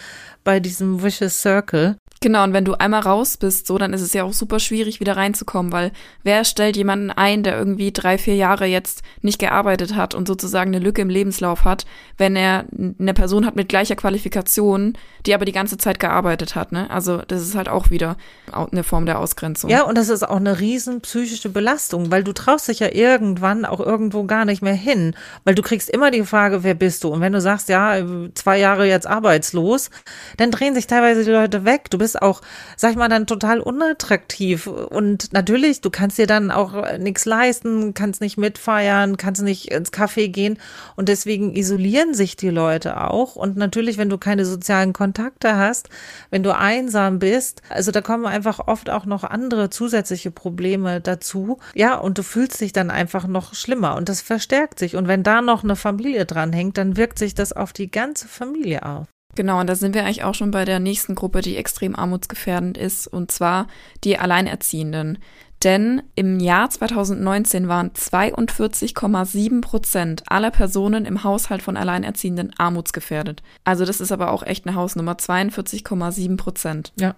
bei 0.44 0.60
diesem 0.60 1.04
Vicious 1.04 1.42
Circle. 1.42 1.98
Genau, 2.22 2.44
und 2.44 2.52
wenn 2.52 2.66
du 2.66 2.74
einmal 2.74 3.00
raus 3.00 3.38
bist, 3.38 3.66
so, 3.66 3.78
dann 3.78 3.94
ist 3.94 4.02
es 4.02 4.12
ja 4.12 4.26
auch 4.26 4.34
super 4.34 4.60
schwierig, 4.60 5.00
wieder 5.00 5.16
reinzukommen, 5.16 5.72
weil 5.72 5.92
wer 6.24 6.44
stellt 6.44 6.76
jemanden 6.76 7.12
ein, 7.12 7.44
der 7.44 7.58
irgendwie 7.58 7.94
drei, 7.94 8.18
vier 8.18 8.36
Jahre 8.36 8.66
jetzt 8.66 9.04
nicht 9.22 9.40
gearbeitet 9.40 9.96
hat 9.96 10.16
und 10.16 10.28
sozusagen 10.28 10.76
eine 10.76 10.84
Lücke 10.84 11.02
im 11.02 11.10
Lebenslauf 11.10 11.64
hat, 11.64 11.86
wenn 12.18 12.36
er 12.36 12.66
eine 13.00 13.14
Person 13.14 13.46
hat 13.46 13.56
mit 13.56 13.70
gleicher 13.70 13.96
Qualifikation, 13.96 14.98
die 15.26 15.34
aber 15.34 15.46
die 15.46 15.54
ganze 15.54 15.78
Zeit 15.78 16.00
gearbeitet 16.02 16.56
hat, 16.56 16.74
ne? 16.74 16.90
Also, 16.90 17.22
das 17.26 17.42
ist 17.42 17.56
halt 17.56 17.70
auch 17.70 17.90
wieder 17.90 18.18
eine 18.52 18.84
Form 18.84 19.06
der 19.06 19.20
Ausgrenzung. 19.20 19.70
Ja, 19.70 19.84
und 19.84 19.98
das 19.98 20.10
ist 20.10 20.28
auch 20.28 20.38
eine 20.38 20.60
riesen 20.60 21.00
psychische 21.00 21.50
Belastung, 21.50 22.12
weil 22.12 22.26
du 22.26 22.34
traust 22.34 22.68
dich 22.68 22.80
ja 22.80 22.92
irgendwann 22.92 23.64
auch 23.64 23.80
irgendwo 23.80 24.26
gar 24.26 24.44
nicht 24.44 24.62
mehr 24.62 24.74
hin, 24.74 25.16
weil 25.46 25.56
du 25.56 25.62
kriegst 25.62 25.90
immer 25.90 26.12
die 26.12 26.24
Frage, 26.24 26.64
wer 26.64 26.74
bist 26.74 27.06
du? 27.06 27.10
Und 27.10 27.22
wenn 27.22 27.32
du 27.32 27.40
sagst, 27.40 27.70
ja, 27.70 27.96
zwei 28.34 28.60
Jahre 28.60 28.86
jetzt 28.88 29.08
arbeitslos, 29.08 29.90
dann 30.36 30.52
drehen 30.52 30.76
sich 30.76 30.88
teilweise 30.88 31.24
die 31.24 31.32
Leute 31.32 31.64
weg. 31.64 31.90
Du 31.90 31.98
bist 31.98 32.09
bist 32.10 32.22
auch, 32.22 32.42
sag 32.76 32.92
ich 32.92 32.98
mal, 32.98 33.10
dann 33.10 33.28
total 33.28 33.60
unattraktiv. 33.60 34.68
Und 34.68 35.32
natürlich, 35.32 35.82
du 35.82 35.90
kannst 35.90 36.18
dir 36.18 36.28
dann 36.28 36.50
auch 36.50 36.98
nichts 36.98 37.26
leisten, 37.26 37.94
kannst 37.94 38.22
nicht 38.22 38.38
mitfeiern, 38.38 39.18
kannst 39.18 39.44
nicht 39.44 39.72
ins 39.72 39.94
Café 39.94 40.28
gehen. 40.30 40.58
Und 40.96 41.10
deswegen 41.10 41.56
isolieren 41.56 42.14
sich 42.14 42.36
die 42.36 42.50
Leute 42.50 43.00
auch. 43.00 43.36
Und 43.36 43.58
natürlich, 43.58 43.98
wenn 43.98 44.10
du 44.10 44.18
keine 44.18 44.46
sozialen 44.46 44.94
Kontakte 44.94 45.56
hast, 45.56 45.90
wenn 46.32 46.42
du 46.42 46.56
einsam 46.56 47.20
bist, 47.20 47.62
also 47.70 47.92
da 47.92 48.02
kommen 48.02 48.26
einfach 48.26 48.60
oft 48.68 48.90
auch 48.90 49.06
noch 49.06 49.24
andere 49.24 49.70
zusätzliche 49.70 50.32
Probleme 50.32 51.02
dazu. 51.02 51.60
Ja, 51.76 51.96
und 51.96 52.18
du 52.18 52.24
fühlst 52.24 52.60
dich 52.62 52.74
dann 52.74 52.90
einfach 52.90 53.28
noch 53.28 53.54
schlimmer 53.54 53.96
und 53.96 54.10
das 54.10 54.22
verstärkt 54.22 54.80
sich. 54.80 54.96
Und 54.96 55.08
wenn 55.08 55.22
da 55.24 55.42
noch 55.42 55.64
eine 55.64 55.76
Familie 55.76 56.26
dranhängt, 56.26 56.78
dann 56.78 56.98
wirkt 56.98 57.20
sich 57.20 57.36
das 57.36 57.54
auf 57.54 57.74
die 57.74 57.92
ganze 57.92 58.28
Familie 58.28 58.84
auf. 58.84 59.08
Genau, 59.36 59.60
und 59.60 59.68
da 59.68 59.76
sind 59.76 59.94
wir 59.94 60.04
eigentlich 60.04 60.24
auch 60.24 60.34
schon 60.34 60.52
bei 60.52 60.66
der 60.66 60.80
nächsten 60.80 61.16
Gruppe, 61.16 61.42
die 61.42 61.56
extrem 61.56 61.96
armutsgefährdend 61.96 62.78
ist, 62.78 63.08
und 63.08 63.32
zwar 63.32 63.68
die 64.04 64.18
Alleinerziehenden. 64.18 65.20
Denn 65.64 66.02
im 66.16 66.40
Jahr 66.40 66.70
2019 66.70 67.68
waren 67.68 67.92
42,7 67.92 69.62
Prozent 69.62 70.24
aller 70.28 70.52
Personen 70.52 71.06
im 71.06 71.24
Haushalt 71.24 71.62
von 71.62 71.76
Alleinerziehenden 71.76 72.54
armutsgefährdet. 72.58 73.44
Also 73.66 73.86
das 73.86 74.00
ist 74.00 74.12
aber 74.12 74.32
auch 74.32 74.44
echt 74.44 74.66
eine 74.66 74.76
Hausnummer, 74.76 75.14
42,7 75.14 76.38
Prozent. 76.38 76.94
Ja. 76.98 77.16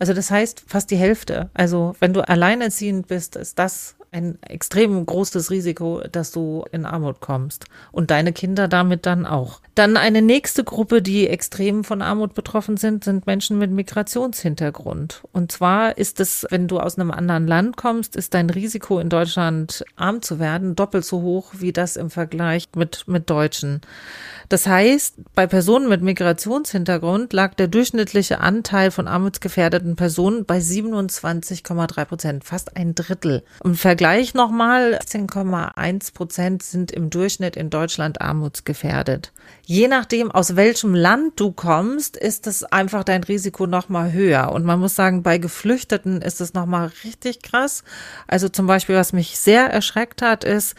Also 0.00 0.14
das 0.14 0.30
heißt 0.30 0.64
fast 0.66 0.90
die 0.90 0.96
Hälfte. 0.96 1.50
Also 1.54 1.94
wenn 2.00 2.12
du 2.12 2.26
alleinerziehend 2.26 3.06
bist, 3.06 3.36
ist 3.36 3.58
das 3.58 3.96
ein 4.12 4.38
extrem 4.42 5.04
großes 5.06 5.50
Risiko, 5.50 6.02
dass 6.10 6.32
du 6.32 6.64
in 6.72 6.84
Armut 6.84 7.20
kommst 7.20 7.66
und 7.92 8.10
deine 8.10 8.32
Kinder 8.32 8.66
damit 8.66 9.06
dann 9.06 9.24
auch. 9.24 9.60
Dann 9.76 9.96
eine 9.96 10.20
nächste 10.20 10.64
Gruppe, 10.64 11.00
die 11.00 11.28
extrem 11.28 11.84
von 11.84 12.02
Armut 12.02 12.34
betroffen 12.34 12.76
sind, 12.76 13.04
sind 13.04 13.26
Menschen 13.26 13.58
mit 13.58 13.70
Migrationshintergrund. 13.70 15.22
Und 15.32 15.52
zwar 15.52 15.96
ist 15.96 16.18
es, 16.18 16.44
wenn 16.50 16.66
du 16.66 16.80
aus 16.80 16.98
einem 16.98 17.12
anderen 17.12 17.46
Land 17.46 17.76
kommst, 17.76 18.16
ist 18.16 18.34
dein 18.34 18.50
Risiko 18.50 18.98
in 18.98 19.08
Deutschland 19.08 19.84
arm 19.96 20.22
zu 20.22 20.38
werden 20.38 20.74
doppelt 20.74 21.04
so 21.04 21.22
hoch 21.22 21.52
wie 21.58 21.72
das 21.72 21.96
im 21.96 22.10
Vergleich 22.10 22.68
mit, 22.74 23.06
mit 23.06 23.30
Deutschen. 23.30 23.80
Das 24.48 24.66
heißt, 24.66 25.14
bei 25.36 25.46
Personen 25.46 25.88
mit 25.88 26.02
Migrationshintergrund 26.02 27.32
lag 27.32 27.54
der 27.54 27.68
durchschnittliche 27.68 28.40
Anteil 28.40 28.90
von 28.90 29.06
armutsgefährdeten 29.06 29.94
Personen 29.94 30.44
bei 30.44 30.58
27,3 30.58 32.04
Prozent, 32.04 32.44
fast 32.44 32.76
ein 32.76 32.96
Drittel. 32.96 33.44
Im 33.62 33.76
Vergleich 33.76 33.99
nochmal, 34.34 34.98
10,1 35.04 36.14
Prozent 36.14 36.62
sind 36.62 36.90
im 36.90 37.10
Durchschnitt 37.10 37.56
in 37.56 37.70
Deutschland 37.70 38.20
armutsgefährdet. 38.20 39.32
Je 39.64 39.88
nachdem, 39.88 40.30
aus 40.30 40.56
welchem 40.56 40.94
Land 40.94 41.38
du 41.38 41.52
kommst, 41.52 42.16
ist 42.16 42.46
es 42.46 42.64
einfach 42.64 43.04
dein 43.04 43.22
Risiko 43.22 43.66
nochmal 43.66 44.12
höher. 44.12 44.52
Und 44.52 44.64
man 44.64 44.80
muss 44.80 44.94
sagen, 44.94 45.22
bei 45.22 45.38
Geflüchteten 45.38 46.22
ist 46.22 46.40
es 46.40 46.54
nochmal 46.54 46.90
richtig 47.04 47.42
krass. 47.42 47.84
Also 48.26 48.48
zum 48.48 48.66
Beispiel, 48.66 48.96
was 48.96 49.12
mich 49.12 49.38
sehr 49.38 49.66
erschreckt 49.66 50.22
hat, 50.22 50.44
ist, 50.44 50.74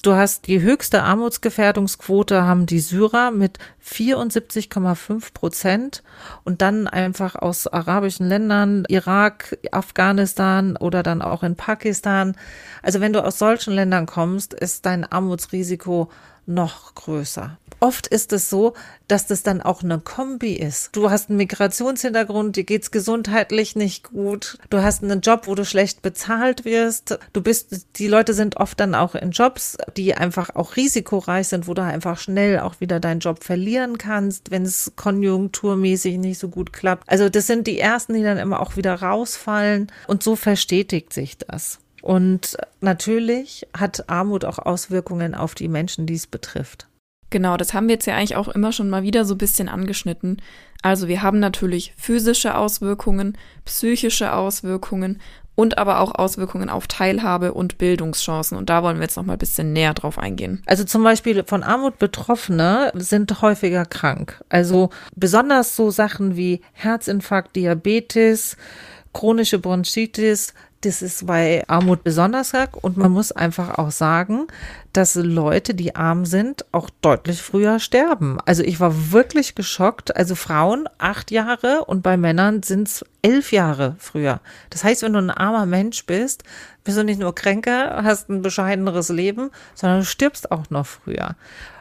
Du 0.00 0.14
hast 0.14 0.46
die 0.46 0.60
höchste 0.60 1.02
Armutsgefährdungsquote 1.02 2.44
haben 2.44 2.66
die 2.66 2.78
Syrer 2.78 3.32
mit 3.32 3.58
74,5 3.84 5.34
Prozent 5.34 6.04
und 6.44 6.62
dann 6.62 6.86
einfach 6.86 7.34
aus 7.34 7.66
arabischen 7.66 8.28
Ländern, 8.28 8.84
Irak, 8.86 9.58
Afghanistan 9.72 10.76
oder 10.76 11.02
dann 11.02 11.20
auch 11.20 11.42
in 11.42 11.56
Pakistan. 11.56 12.36
Also 12.80 13.00
wenn 13.00 13.12
du 13.12 13.24
aus 13.24 13.40
solchen 13.40 13.72
Ländern 13.72 14.06
kommst, 14.06 14.54
ist 14.54 14.86
dein 14.86 15.04
Armutsrisiko 15.04 16.08
noch 16.48 16.94
größer. 16.94 17.58
Oft 17.80 18.08
ist 18.08 18.32
es 18.32 18.50
so, 18.50 18.74
dass 19.06 19.26
das 19.26 19.44
dann 19.44 19.62
auch 19.62 19.84
eine 19.84 20.00
Kombi 20.00 20.54
ist. 20.54 20.90
Du 20.96 21.10
hast 21.10 21.28
einen 21.28 21.36
Migrationshintergrund, 21.36 22.56
dir 22.56 22.64
geht's 22.64 22.90
gesundheitlich 22.90 23.76
nicht 23.76 24.10
gut. 24.10 24.58
Du 24.68 24.82
hast 24.82 25.04
einen 25.04 25.20
Job, 25.20 25.46
wo 25.46 25.54
du 25.54 25.64
schlecht 25.64 26.02
bezahlt 26.02 26.64
wirst. 26.64 27.18
Du 27.32 27.40
bist, 27.40 27.86
die 27.96 28.08
Leute 28.08 28.34
sind 28.34 28.56
oft 28.56 28.80
dann 28.80 28.96
auch 28.96 29.14
in 29.14 29.30
Jobs, 29.30 29.76
die 29.96 30.14
einfach 30.14 30.56
auch 30.56 30.74
risikoreich 30.74 31.48
sind, 31.48 31.68
wo 31.68 31.74
du 31.74 31.82
einfach 31.82 32.18
schnell 32.18 32.58
auch 32.58 32.80
wieder 32.80 32.98
deinen 32.98 33.20
Job 33.20 33.44
verlieren 33.44 33.96
kannst, 33.96 34.50
wenn 34.50 34.64
es 34.64 34.92
konjunkturmäßig 34.96 36.18
nicht 36.18 36.38
so 36.38 36.48
gut 36.48 36.72
klappt. 36.72 37.08
Also 37.08 37.28
das 37.28 37.46
sind 37.46 37.68
die 37.68 37.78
ersten, 37.78 38.14
die 38.14 38.22
dann 38.22 38.38
immer 38.38 38.60
auch 38.60 38.76
wieder 38.76 38.94
rausfallen 38.94 39.92
und 40.08 40.24
so 40.24 40.34
verstetigt 40.34 41.12
sich 41.12 41.38
das. 41.38 41.78
Und 42.02 42.56
natürlich 42.80 43.66
hat 43.76 44.08
Armut 44.08 44.44
auch 44.44 44.58
Auswirkungen 44.58 45.34
auf 45.34 45.54
die 45.54 45.68
Menschen, 45.68 46.06
die 46.06 46.14
es 46.14 46.26
betrifft. 46.26 46.86
Genau, 47.30 47.56
das 47.56 47.74
haben 47.74 47.88
wir 47.88 47.94
jetzt 47.94 48.06
ja 48.06 48.16
eigentlich 48.16 48.36
auch 48.36 48.48
immer 48.48 48.72
schon 48.72 48.88
mal 48.88 49.02
wieder 49.02 49.24
so 49.24 49.34
ein 49.34 49.38
bisschen 49.38 49.68
angeschnitten. 49.68 50.40
Also 50.82 51.08
wir 51.08 51.22
haben 51.22 51.40
natürlich 51.40 51.92
physische 51.96 52.56
Auswirkungen, 52.56 53.36
psychische 53.64 54.32
Auswirkungen 54.32 55.20
und 55.54 55.76
aber 55.76 55.98
auch 55.98 56.14
Auswirkungen 56.14 56.70
auf 56.70 56.86
Teilhabe 56.86 57.52
und 57.52 57.78
Bildungschancen. 57.78 58.56
Und 58.56 58.70
da 58.70 58.82
wollen 58.82 58.98
wir 58.98 59.02
jetzt 59.02 59.16
noch 59.16 59.24
mal 59.24 59.32
ein 59.34 59.40
bisschen 59.40 59.72
näher 59.72 59.92
drauf 59.92 60.16
eingehen. 60.16 60.62
Also 60.66 60.84
zum 60.84 61.02
Beispiel 61.02 61.42
von 61.44 61.64
Armut 61.64 61.98
Betroffene 61.98 62.92
sind 62.94 63.42
häufiger 63.42 63.84
krank. 63.84 64.40
Also 64.48 64.90
besonders 65.16 65.74
so 65.74 65.90
Sachen 65.90 66.36
wie 66.36 66.60
Herzinfarkt, 66.72 67.56
Diabetes, 67.56 68.56
chronische 69.12 69.58
Bronchitis, 69.58 70.54
das 70.82 71.02
ist 71.02 71.26
bei 71.26 71.64
Armut 71.66 72.04
besonders 72.04 72.50
stark 72.50 72.82
und 72.82 72.96
man 72.96 73.10
muss 73.10 73.32
einfach 73.32 73.78
auch 73.78 73.90
sagen, 73.90 74.46
dass 74.92 75.16
Leute, 75.16 75.74
die 75.74 75.96
arm 75.96 76.24
sind, 76.24 76.64
auch 76.70 76.88
deutlich 77.02 77.42
früher 77.42 77.80
sterben. 77.80 78.38
Also 78.46 78.62
ich 78.62 78.78
war 78.78 79.12
wirklich 79.12 79.54
geschockt. 79.54 80.16
Also 80.16 80.34
Frauen 80.36 80.88
acht 80.98 81.30
Jahre 81.30 81.84
und 81.84 82.02
bei 82.02 82.16
Männern 82.16 82.62
sind 82.62 82.88
es 82.88 83.04
elf 83.22 83.52
Jahre 83.52 83.96
früher. 83.98 84.40
Das 84.70 84.84
heißt, 84.84 85.02
wenn 85.02 85.14
du 85.14 85.18
ein 85.18 85.30
armer 85.30 85.66
Mensch 85.66 86.06
bist, 86.06 86.44
bist 86.84 86.96
du 86.96 87.02
nicht 87.02 87.20
nur 87.20 87.34
kränker, 87.34 88.02
hast 88.04 88.28
ein 88.28 88.42
bescheideneres 88.42 89.08
Leben, 89.08 89.50
sondern 89.74 90.00
du 90.00 90.04
stirbst 90.04 90.52
auch 90.52 90.70
noch 90.70 90.86
früher 90.86 91.34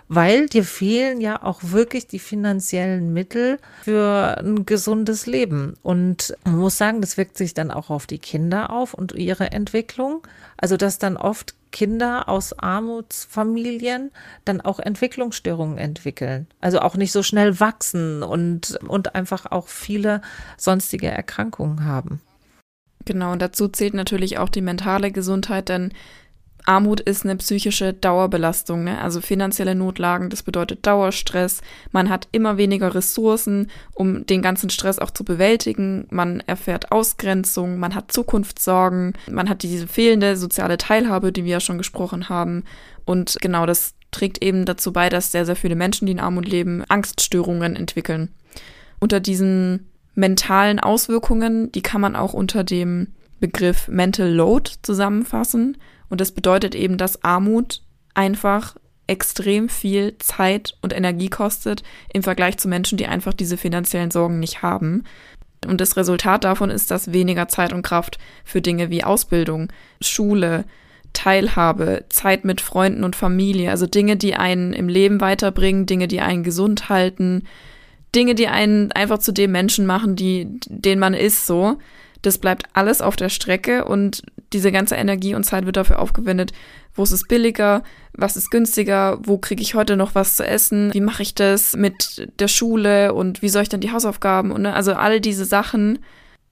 weil 0.10 0.48
dir 0.48 0.64
fehlen 0.64 1.20
ja 1.20 1.44
auch 1.44 1.60
wirklich 1.64 2.08
die 2.08 2.20
finanziellen 2.20 3.14
Mittel 3.14 3.60
für 3.84 4.38
ein 4.40 4.66
gesundes 4.66 5.26
Leben. 5.26 5.76
Und 5.84 6.36
man 6.46 6.58
muss 6.58 6.78
sagen, 6.78 7.02
das 7.02 7.18
wirkt 7.18 7.38
sich 7.38 7.54
dann 7.54 7.72
auch 7.72 7.90
auf 7.90 8.08
die 8.08 8.20
Kinder 8.20 8.70
auf 8.70 8.94
und 8.94 9.14
ihre 9.14 9.52
Entwicklung. 9.52 10.26
Also, 10.56 10.78
dass 10.78 10.98
dann 10.98 11.18
oft 11.18 11.56
Kinder 11.72 12.30
aus 12.30 12.58
Armutsfamilien 12.58 14.12
dann 14.46 14.62
auch 14.62 14.80
Entwicklungsstörungen 14.80 15.78
entwickeln. 15.78 16.48
Also 16.62 16.80
auch 16.80 16.96
nicht 16.96 17.12
so 17.12 17.24
schnell 17.24 17.60
wachsen 17.60 18.24
und, 18.24 18.80
und 18.88 19.16
einfach 19.16 19.46
auch 19.52 19.68
viele 19.68 20.22
sonstige 20.58 21.08
Erkrankungen 21.08 21.84
haben. 21.86 22.22
Genau, 23.06 23.32
und 23.32 23.42
dazu 23.42 23.68
zählt 23.68 23.94
natürlich 23.94 24.38
auch 24.38 24.50
die 24.50 24.62
mentale 24.62 25.12
Gesundheit, 25.12 25.70
denn 25.70 25.94
Armut 26.68 27.00
ist 27.00 27.24
eine 27.24 27.38
psychische 27.38 27.94
Dauerbelastung, 27.94 28.84
ne? 28.84 29.00
also 29.00 29.22
finanzielle 29.22 29.74
Notlagen, 29.74 30.30
das 30.30 30.44
bedeutet 30.44 30.86
Dauerstress. 30.86 31.62
Man 31.94 32.10
hat 32.10 32.28
immer 32.34 32.58
weniger 32.58 32.94
Ressourcen, 32.94 33.72
um 33.94 34.26
den 34.26 34.42
ganzen 34.42 34.70
Stress 34.70 35.00
auch 35.00 35.12
zu 35.12 35.24
bewältigen. 35.24 36.08
Man 36.10 36.42
erfährt 36.42 36.92
Ausgrenzung, 36.92 37.80
man 37.80 37.96
hat 37.96 38.12
Zukunftssorgen, 38.12 39.14
man 39.32 39.48
hat 39.48 39.64
diese 39.64 39.88
fehlende 39.88 40.36
soziale 40.36 40.78
Teilhabe, 40.78 41.32
die 41.32 41.46
wir 41.46 41.54
ja 41.54 41.60
schon 41.62 41.78
gesprochen 41.78 42.28
haben. 42.28 42.66
Und 43.06 43.38
genau 43.40 43.66
das 43.66 43.94
trägt 44.12 44.44
eben 44.44 44.66
dazu 44.66 44.92
bei, 44.92 45.08
dass 45.08 45.32
sehr, 45.32 45.46
sehr 45.46 45.56
viele 45.56 45.76
Menschen, 45.78 46.06
die 46.06 46.12
in 46.12 46.20
Armut 46.20 46.50
leben, 46.50 46.84
Angststörungen 46.90 47.78
entwickeln. 47.78 48.34
Unter 49.00 49.22
diesen 49.22 49.88
mentalen 50.16 50.82
Auswirkungen, 50.82 51.72
die 51.72 51.82
kann 51.82 52.02
man 52.02 52.18
auch 52.18 52.34
unter 52.34 52.66
dem 52.66 53.14
Begriff 53.40 53.88
Mental 53.88 54.30
Load 54.30 54.72
zusammenfassen. 54.82 55.78
Und 56.10 56.22
das 56.22 56.32
bedeutet 56.32 56.76
eben, 56.76 56.98
dass 56.98 57.24
Armut 57.24 57.82
einfach 58.14 58.76
extrem 59.08 59.70
viel 59.70 60.18
Zeit 60.20 60.76
und 60.82 60.94
Energie 60.94 61.30
kostet 61.30 61.84
im 62.14 62.24
Vergleich 62.24 62.58
zu 62.58 62.68
Menschen, 62.68 62.98
die 62.98 63.08
einfach 63.08 63.34
diese 63.34 63.58
finanziellen 63.58 64.12
Sorgen 64.12 64.40
nicht 64.40 64.62
haben. 64.62 65.04
Und 65.66 65.82
das 65.82 65.98
Resultat 65.98 66.44
davon 66.44 66.70
ist, 66.70 66.92
dass 66.92 67.14
weniger 67.14 67.48
Zeit 67.48 67.74
und 67.74 67.82
Kraft 67.82 68.18
für 68.44 68.62
Dinge 68.62 68.90
wie 68.90 69.04
Ausbildung, 69.04 69.72
Schule, 70.02 70.66
Teilhabe, 71.14 72.06
Zeit 72.10 72.46
mit 72.46 72.62
Freunden 72.62 73.04
und 73.04 73.16
Familie, 73.16 73.72
also 73.72 73.88
Dinge, 73.88 74.18
die 74.18 74.36
einen 74.36 74.74
im 74.74 74.88
Leben 74.88 75.20
weiterbringen, 75.20 75.86
Dinge, 75.86 76.08
die 76.08 76.22
einen 76.22 76.44
gesund 76.44 76.90
halten, 76.90 77.44
Dinge, 78.14 78.36
die 78.36 78.48
einen 78.48 78.92
einfach 78.92 79.20
zu 79.20 79.32
dem 79.32 79.52
Menschen 79.52 79.86
machen, 79.86 80.16
die, 80.16 80.48
den 80.68 81.00
man 81.00 81.14
ist, 81.14 81.48
so. 81.48 81.80
Das 82.22 82.38
bleibt 82.38 82.64
alles 82.74 83.02
auf 83.02 83.16
der 83.16 83.30
Strecke 83.30 83.86
und 83.86 84.24
diese 84.54 84.72
ganze 84.72 84.96
Energie 84.96 85.36
und 85.36 85.44
Zeit 85.44 85.66
wird 85.66 85.78
dafür 85.78 86.00
aufgewendet, 86.00 86.54
wo 86.96 87.04
ist 87.04 87.12
es 87.12 87.28
billiger, 87.28 87.84
was 88.14 88.38
ist 88.38 88.50
günstiger, 88.50 89.20
wo 89.24 89.38
kriege 89.38 89.62
ich 89.62 89.76
heute 89.76 89.98
noch 89.98 90.16
was 90.16 90.36
zu 90.36 90.46
essen, 90.46 90.94
wie 90.94 91.02
mache 91.02 91.22
ich 91.22 91.36
das 91.36 91.76
mit 91.76 92.30
der 92.40 92.48
Schule 92.48 93.14
und 93.14 93.42
wie 93.42 93.50
soll 93.50 93.64
ich 93.64 93.70
dann 93.70 93.82
die 93.82 93.92
Hausaufgaben 93.92 94.52
und 94.52 94.64
ne, 94.64 94.74
also 94.74 94.94
all 94.94 95.22
diese 95.22 95.46
Sachen, 95.46 96.00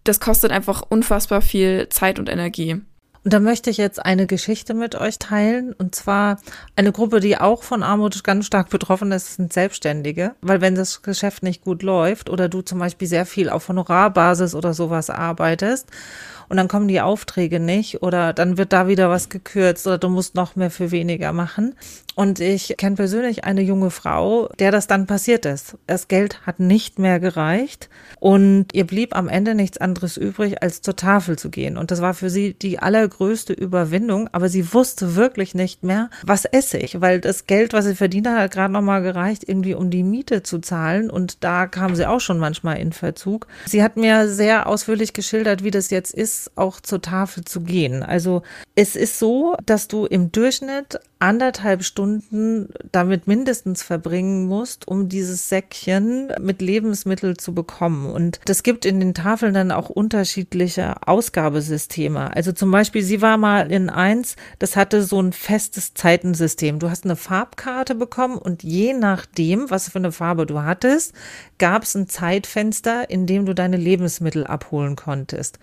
das 0.03 0.19
kostet 0.19 0.51
einfach 0.51 0.83
unfassbar 0.87 1.41
viel 1.41 1.89
Zeit 1.89 2.19
und 2.19 2.29
Energie. 2.29 2.81
Und 3.25 3.33
da 3.33 3.39
möchte 3.39 3.71
ich 3.71 3.77
jetzt 3.77 4.05
eine 4.05 4.27
Geschichte 4.27 4.75
mit 4.75 4.93
euch 4.93 5.17
teilen. 5.17 5.73
Und 5.73 5.95
zwar 5.95 6.39
eine 6.75 6.91
Gruppe, 6.91 7.19
die 7.19 7.39
auch 7.39 7.63
von 7.63 7.81
Armut 7.81 8.23
ganz 8.23 8.45
stark 8.45 8.69
betroffen 8.69 9.11
ist, 9.11 9.37
sind 9.37 9.51
Selbstständige. 9.51 10.35
Weil 10.41 10.61
wenn 10.61 10.75
das 10.75 11.01
Geschäft 11.01 11.41
nicht 11.41 11.63
gut 11.63 11.81
läuft 11.81 12.29
oder 12.29 12.49
du 12.49 12.61
zum 12.61 12.77
Beispiel 12.77 13.07
sehr 13.07 13.25
viel 13.25 13.49
auf 13.49 13.67
Honorarbasis 13.67 14.53
oder 14.53 14.75
sowas 14.75 15.09
arbeitest 15.09 15.89
und 16.49 16.57
dann 16.57 16.67
kommen 16.67 16.87
die 16.87 17.01
Aufträge 17.01 17.59
nicht 17.59 18.01
oder 18.01 18.33
dann 18.33 18.57
wird 18.57 18.73
da 18.73 18.87
wieder 18.87 19.09
was 19.09 19.29
gekürzt 19.29 19.87
oder 19.87 19.97
du 19.97 20.09
musst 20.09 20.35
noch 20.35 20.55
mehr 20.55 20.71
für 20.71 20.91
weniger 20.91 21.33
machen. 21.33 21.75
Und 22.15 22.39
ich 22.39 22.75
kenne 22.77 22.95
persönlich 22.95 23.43
eine 23.43 23.61
junge 23.61 23.91
Frau, 23.91 24.47
der 24.57 24.71
das 24.71 24.87
dann 24.87 25.05
passiert 25.05 25.45
ist. 25.45 25.77
Das 25.85 26.07
Geld 26.07 26.45
hat 26.47 26.61
nicht 26.61 26.97
mehr 26.97 27.19
gereicht 27.19 27.89
und 28.21 28.67
ihr 28.73 28.87
blieb 28.87 29.15
am 29.15 29.27
Ende 29.27 29.53
nichts 29.53 29.77
anderes 29.77 30.15
übrig, 30.15 30.63
als 30.63 30.81
zur 30.81 30.95
Tafel 30.95 31.37
zu 31.37 31.49
gehen. 31.49 31.77
Und 31.77 31.91
das 31.91 32.01
war 32.01 32.13
für 32.13 32.29
sie 32.29 32.53
die 32.53 32.79
allergrößte 32.79 33.51
Überwindung, 33.51 34.29
aber 34.31 34.47
sie 34.47 34.73
wusste 34.73 35.15
wirklich 35.15 35.55
nicht 35.55 35.83
mehr, 35.83 36.09
was 36.23 36.45
esse 36.45 36.77
ich, 36.77 37.01
weil 37.01 37.19
das 37.19 37.47
Geld, 37.47 37.73
was 37.73 37.83
sie 37.83 37.95
verdient 37.95 38.27
hat, 38.27 38.37
hat 38.37 38.51
gerade 38.51 38.73
noch 38.73 38.81
mal 38.81 39.01
gereicht, 39.01 39.43
irgendwie 39.45 39.75
um 39.75 39.89
die 39.89 40.03
Miete 40.03 40.41
zu 40.41 40.59
zahlen. 40.59 41.09
Und 41.09 41.43
da 41.43 41.67
kam 41.67 41.95
sie 41.95 42.07
auch 42.07 42.21
schon 42.21 42.39
manchmal 42.39 42.77
in 42.77 42.93
Verzug. 42.93 43.47
Sie 43.65 43.83
hat 43.83 43.97
mir 43.97 44.29
sehr 44.29 44.67
ausführlich 44.67 45.11
geschildert, 45.11 45.65
wie 45.65 45.71
das 45.71 45.89
jetzt 45.89 46.13
ist, 46.13 46.34
auch 46.55 46.79
zur 46.79 47.01
Tafel 47.01 47.45
zu 47.45 47.61
gehen. 47.61 48.03
Also 48.03 48.43
es 48.75 48.95
ist 48.95 49.19
so, 49.19 49.55
dass 49.65 49.87
du 49.87 50.05
im 50.05 50.31
Durchschnitt 50.31 50.99
anderthalb 51.19 51.83
Stunden 51.83 52.69
damit 52.91 53.25
mindestens 53.25 53.81
verbringen 53.81 54.45
musst, 54.45 54.87
um 54.87 55.09
dieses 55.09 55.49
Säckchen 55.49 56.31
mit 56.39 56.61
Lebensmitteln 56.61 57.37
zu 57.37 57.53
bekommen. 57.53 58.11
Und 58.11 58.39
das 58.45 58.63
gibt 58.63 58.85
in 58.85 58.99
den 58.99 59.13
Tafeln 59.13 59.53
dann 59.53 59.71
auch 59.71 59.89
unterschiedliche 59.89 60.95
Ausgabesysteme. 61.07 62.35
Also 62.35 62.51
zum 62.51 62.69
Beispiel, 62.69 63.01
sie 63.01 63.21
war 63.21 63.37
mal 63.37 63.71
in 63.71 63.89
eins, 63.89 64.35
das 64.59 64.75
hatte 64.75 65.03
so 65.03 65.19
ein 65.21 65.33
festes 65.33 65.93
Zeitensystem. 65.93 66.79
Du 66.79 66.89
hast 66.89 67.05
eine 67.05 67.15
Farbkarte 67.15 67.95
bekommen 67.95 68.37
und 68.37 68.63
je 68.63 68.93
nachdem, 68.93 69.69
was 69.71 69.89
für 69.89 69.99
eine 69.99 70.11
Farbe 70.11 70.45
du 70.45 70.61
hattest, 70.61 71.13
gab 71.57 71.83
es 71.83 71.95
ein 71.95 72.07
Zeitfenster, 72.07 73.09
in 73.09 73.25
dem 73.25 73.45
du 73.45 73.55
deine 73.55 73.77
Lebensmittel 73.77 74.45
abholen 74.45 74.95
konntest. 74.95 75.59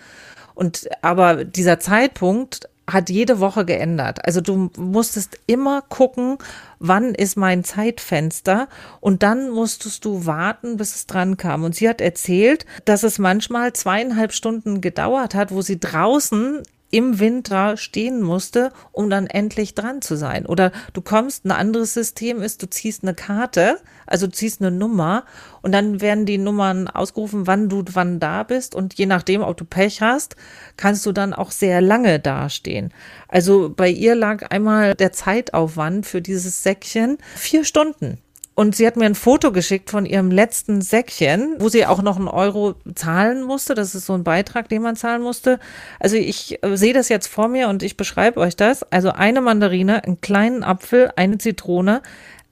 Und 0.54 0.88
aber 1.02 1.44
dieser 1.44 1.80
Zeitpunkt 1.80 2.68
hat 2.90 3.10
jede 3.10 3.40
Woche 3.40 3.64
geändert. 3.64 4.24
Also 4.26 4.40
du 4.40 4.70
musstest 4.76 5.38
immer 5.46 5.82
gucken, 5.82 6.38
wann 6.78 7.14
ist 7.14 7.36
mein 7.36 7.64
Zeitfenster 7.64 8.68
und 9.00 9.22
dann 9.22 9.50
musstest 9.50 10.04
du 10.04 10.26
warten, 10.26 10.76
bis 10.76 10.94
es 10.94 11.06
dran 11.06 11.36
kam. 11.36 11.64
Und 11.64 11.76
sie 11.76 11.88
hat 11.88 12.00
erzählt, 12.00 12.66
dass 12.84 13.02
es 13.02 13.18
manchmal 13.18 13.72
zweieinhalb 13.72 14.32
Stunden 14.32 14.80
gedauert 14.80 15.34
hat, 15.34 15.52
wo 15.52 15.62
sie 15.62 15.78
draußen 15.78 16.62
im 16.92 17.18
Winter 17.18 17.78
stehen 17.78 18.20
musste, 18.22 18.70
um 18.92 19.10
dann 19.10 19.26
endlich 19.26 19.74
dran 19.74 20.02
zu 20.02 20.14
sein. 20.14 20.44
Oder 20.46 20.70
du 20.92 21.00
kommst, 21.00 21.44
ein 21.44 21.50
anderes 21.50 21.94
System 21.94 22.42
ist, 22.42 22.62
du 22.62 22.68
ziehst 22.68 23.02
eine 23.02 23.14
Karte, 23.14 23.78
also 24.06 24.26
du 24.26 24.32
ziehst 24.32 24.60
eine 24.60 24.70
Nummer 24.70 25.24
und 25.62 25.72
dann 25.72 26.02
werden 26.02 26.26
die 26.26 26.36
Nummern 26.36 26.88
ausgerufen, 26.88 27.46
wann 27.46 27.70
du 27.70 27.82
wann 27.92 28.20
da 28.20 28.42
bist 28.42 28.74
und 28.74 28.94
je 28.94 29.06
nachdem, 29.06 29.40
ob 29.40 29.56
du 29.56 29.64
Pech 29.64 30.02
hast, 30.02 30.36
kannst 30.76 31.06
du 31.06 31.12
dann 31.12 31.32
auch 31.32 31.50
sehr 31.50 31.80
lange 31.80 32.20
dastehen. 32.20 32.92
Also 33.26 33.72
bei 33.74 33.88
ihr 33.88 34.14
lag 34.14 34.50
einmal 34.50 34.94
der 34.94 35.12
Zeitaufwand 35.12 36.04
für 36.04 36.20
dieses 36.20 36.62
Säckchen 36.62 37.16
vier 37.34 37.64
Stunden. 37.64 38.18
Und 38.54 38.76
sie 38.76 38.86
hat 38.86 38.96
mir 38.96 39.06
ein 39.06 39.14
Foto 39.14 39.50
geschickt 39.50 39.88
von 39.88 40.04
ihrem 40.04 40.30
letzten 40.30 40.82
Säckchen, 40.82 41.56
wo 41.58 41.70
sie 41.70 41.86
auch 41.86 42.02
noch 42.02 42.16
einen 42.16 42.28
Euro 42.28 42.74
zahlen 42.94 43.42
musste. 43.42 43.74
Das 43.74 43.94
ist 43.94 44.04
so 44.04 44.12
ein 44.12 44.24
Beitrag, 44.24 44.68
den 44.68 44.82
man 44.82 44.94
zahlen 44.94 45.22
musste. 45.22 45.58
Also 45.98 46.16
ich 46.16 46.62
äh, 46.62 46.76
sehe 46.76 46.92
das 46.92 47.08
jetzt 47.08 47.28
vor 47.28 47.48
mir 47.48 47.68
und 47.68 47.82
ich 47.82 47.96
beschreibe 47.96 48.40
euch 48.40 48.54
das. 48.54 48.82
Also 48.92 49.10
eine 49.12 49.40
Mandarine, 49.40 50.04
einen 50.04 50.20
kleinen 50.20 50.64
Apfel, 50.64 51.10
eine 51.16 51.38
Zitrone, 51.38 52.02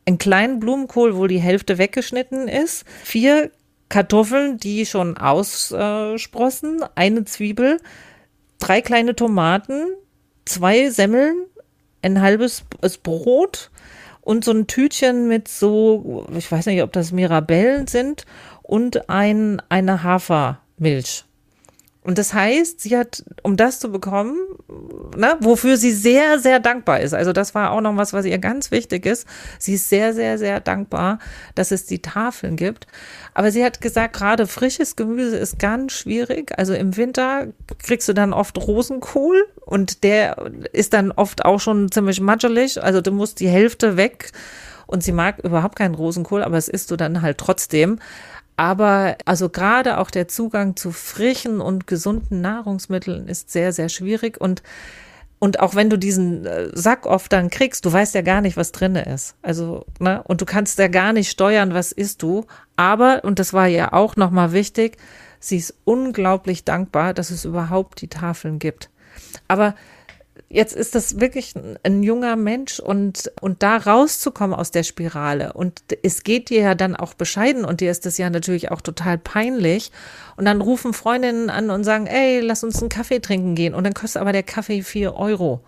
einen 0.07 0.17
kleinen 0.17 0.59
Blumenkohl, 0.59 1.17
wo 1.17 1.27
die 1.27 1.39
Hälfte 1.39 1.77
weggeschnitten 1.77 2.49
ist, 2.49 2.85
vier 3.05 3.51
Kartoffeln, 3.91 4.57
die 4.57 4.87
schon 4.87 5.19
aussprossen, 5.19 6.83
eine 6.95 7.25
Zwiebel, 7.25 7.79
drei 8.59 8.81
kleine 8.81 9.15
Tomaten, 9.15 9.85
zwei 10.47 10.89
Semmeln, 10.91 11.45
ein 12.01 12.23
halbes 12.23 12.65
Brot, 13.03 13.71
und 14.31 14.45
so 14.45 14.53
ein 14.53 14.69
Tütchen 14.69 15.27
mit 15.27 15.49
so, 15.49 16.25
ich 16.37 16.53
weiß 16.53 16.67
nicht, 16.67 16.85
ob 16.85 16.93
das 16.93 17.11
Mirabellen 17.11 17.89
sind 17.89 18.27
und 18.63 19.11
ein, 19.11 19.61
eine 19.69 20.05
Hafermilch. 20.05 21.25
Und 22.03 22.17
das 22.17 22.33
heißt, 22.33 22.81
sie 22.81 22.97
hat, 22.97 23.23
um 23.43 23.59
das 23.59 23.79
zu 23.79 23.93
bekommen, 23.93 24.35
ne, 25.17 25.37
wofür 25.41 25.77
sie 25.77 25.93
sehr, 25.93 26.39
sehr 26.39 26.59
dankbar 26.59 27.01
ist. 27.01 27.13
Also 27.13 27.35
das 27.35 27.55
war 27.55 27.73
auch 27.73 27.83
noch 27.83 27.95
was, 27.97 28.15
was 28.15 28.25
ihr 28.25 28.39
ganz 28.39 28.71
wichtig 28.71 29.05
ist. 29.05 29.27
Sie 29.59 29.75
ist 29.75 29.91
sehr, 29.91 30.15
sehr, 30.15 30.39
sehr 30.39 30.61
dankbar, 30.61 31.19
dass 31.55 31.73
es 31.73 31.85
die 31.85 32.01
Tafeln 32.01 32.57
gibt. 32.57 32.87
Aber 33.35 33.53
sie 33.53 33.63
hat 33.63 33.83
gesagt, 33.83 34.17
gerade 34.17 34.47
frisches 34.47 34.97
Gemüse 34.97 35.37
ist 35.37 35.59
ganz 35.59 35.93
schwierig. 35.93 36.59
Also 36.59 36.73
im 36.73 36.97
Winter 36.97 37.49
kriegst 37.79 38.09
du 38.09 38.15
dann 38.15 38.33
oft 38.33 38.57
Rosenkohl 38.57 39.47
und 39.67 40.03
der 40.03 40.51
ist 40.73 40.95
dann 40.95 41.13
oft 41.13 41.45
auch 41.45 41.61
schon 41.61 41.93
ziemlich 41.93 42.23
matschelig. 42.23 42.83
Also 42.83 43.03
du 43.03 43.13
musst 43.13 43.41
die 43.41 43.49
Hälfte 43.49 43.99
weg. 43.99 44.33
Und 44.87 45.05
sie 45.05 45.13
mag 45.13 45.39
überhaupt 45.45 45.77
keinen 45.77 45.95
Rosenkohl, 45.95 46.43
aber 46.43 46.57
es 46.57 46.67
isst 46.67 46.91
du 46.91 46.97
dann 46.97 47.23
halt 47.23 47.39
trotzdem. 47.39 48.01
Aber 48.61 49.17
also 49.25 49.49
gerade 49.49 49.97
auch 49.97 50.11
der 50.11 50.29
Zugang 50.29 50.77
zu 50.77 50.93
frischen 50.93 51.63
und 51.63 51.87
gesunden 51.87 52.43
Nahrungsmitteln 52.43 53.27
ist 53.27 53.51
sehr, 53.51 53.73
sehr 53.73 53.89
schwierig. 53.89 54.39
Und, 54.39 54.63
und 55.39 55.61
auch 55.61 55.75
wenn 55.77 55.89
du 55.89 55.97
diesen 55.97 56.45
äh, 56.45 56.69
Sack 56.75 57.07
oft 57.07 57.33
dann 57.33 57.49
kriegst, 57.49 57.87
du 57.87 57.93
weißt 57.95 58.15
ja 58.15 58.21
gar 58.21 58.43
nicht, 58.43 58.59
was 58.59 58.71
drin 58.71 58.97
ist. 58.97 59.35
Also, 59.41 59.87
ne, 59.99 60.23
und 60.25 60.43
du 60.43 60.45
kannst 60.45 60.79
ja 60.79 60.89
gar 60.89 61.15
nicht 61.15 61.31
steuern, 61.31 61.73
was 61.73 61.91
isst 61.91 62.21
du. 62.21 62.45
Aber, 62.77 63.25
und 63.25 63.39
das 63.39 63.55
war 63.55 63.67
ja 63.67 63.95
auch 63.95 64.17
nochmal 64.17 64.53
wichtig, 64.53 64.99
sie 65.39 65.57
ist 65.57 65.75
unglaublich 65.87 66.63
dankbar, 66.67 67.15
dass 67.15 67.31
es 67.31 67.47
überhaupt 67.47 68.03
die 68.03 68.09
Tafeln 68.09 68.59
gibt. 68.59 68.91
Aber 69.49 69.75
jetzt 70.49 70.75
ist 70.75 70.95
das 70.95 71.21
wirklich 71.21 71.55
ein 71.83 72.03
junger 72.03 72.37
Mensch 72.37 72.81
und, 72.81 73.31
und 73.41 73.63
da 73.63 73.77
rauszukommen 73.77 74.59
aus 74.59 74.71
der 74.71 74.83
Spirale. 74.83 75.53
Und 75.53 75.83
es 76.03 76.23
geht 76.23 76.51
dir 76.51 76.63
ja 76.63 76.75
dann 76.75 76.97
auch 76.97 77.15
bescheiden 77.15 77.65
und 77.65 77.81
dir 77.81 77.91
ist 77.91 78.07
das 78.07 78.19
ja 78.19 78.31
natürlich 78.31 78.71
auch 78.71 78.81
total 78.81 79.19
peinlich. 79.19 79.93
Und 80.37 80.45
dann 80.47 80.61
rufen 80.61 80.93
Freundinnen 80.93 81.51
an 81.51 81.71
und 81.71 81.85
sagen, 81.85 82.07
ey, 82.07 82.41
lass 82.41 82.65
uns 82.65 82.81
einen 82.81 82.89
Kaffee 82.89 83.21
trinken 83.21 83.55
gehen. 83.55 83.75
Und 83.75 83.85
dann 83.85 83.95
kostet 83.95 84.23
aber 84.23 84.33
der 84.33 84.43
Kaffee 84.43 84.83
vier 84.83 85.15
Euro. 85.15 85.61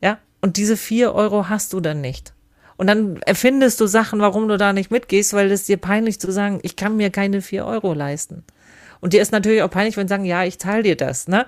Ja, 0.00 0.18
und 0.40 0.56
diese 0.56 0.76
vier 0.76 1.14
Euro 1.14 1.48
hast 1.48 1.72
du 1.72 1.80
dann 1.80 2.00
nicht. 2.00 2.32
Und 2.76 2.86
dann 2.86 3.20
erfindest 3.22 3.80
du 3.80 3.86
Sachen, 3.86 4.20
warum 4.20 4.48
du 4.48 4.58
da 4.58 4.72
nicht 4.72 4.90
mitgehst, 4.90 5.34
weil 5.34 5.50
es 5.52 5.66
dir 5.66 5.76
peinlich 5.76 6.18
zu 6.18 6.32
sagen, 6.32 6.58
ich 6.62 6.76
kann 6.76 6.96
mir 6.96 7.10
keine 7.10 7.42
vier 7.42 7.64
Euro 7.66 7.92
leisten. 7.94 8.44
Und 9.00 9.12
dir 9.12 9.20
ist 9.20 9.32
natürlich 9.32 9.62
auch 9.62 9.70
peinlich, 9.70 9.96
wenn 9.96 10.06
sie 10.06 10.12
sagen, 10.12 10.24
ja, 10.24 10.44
ich 10.44 10.58
zahle 10.58 10.84
dir 10.84 10.96
das, 10.96 11.28
ne? 11.28 11.46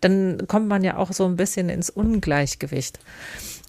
Dann 0.00 0.46
kommt 0.46 0.68
man 0.68 0.84
ja 0.84 0.96
auch 0.96 1.12
so 1.12 1.24
ein 1.24 1.36
bisschen 1.36 1.68
ins 1.68 1.90
Ungleichgewicht. 1.90 2.98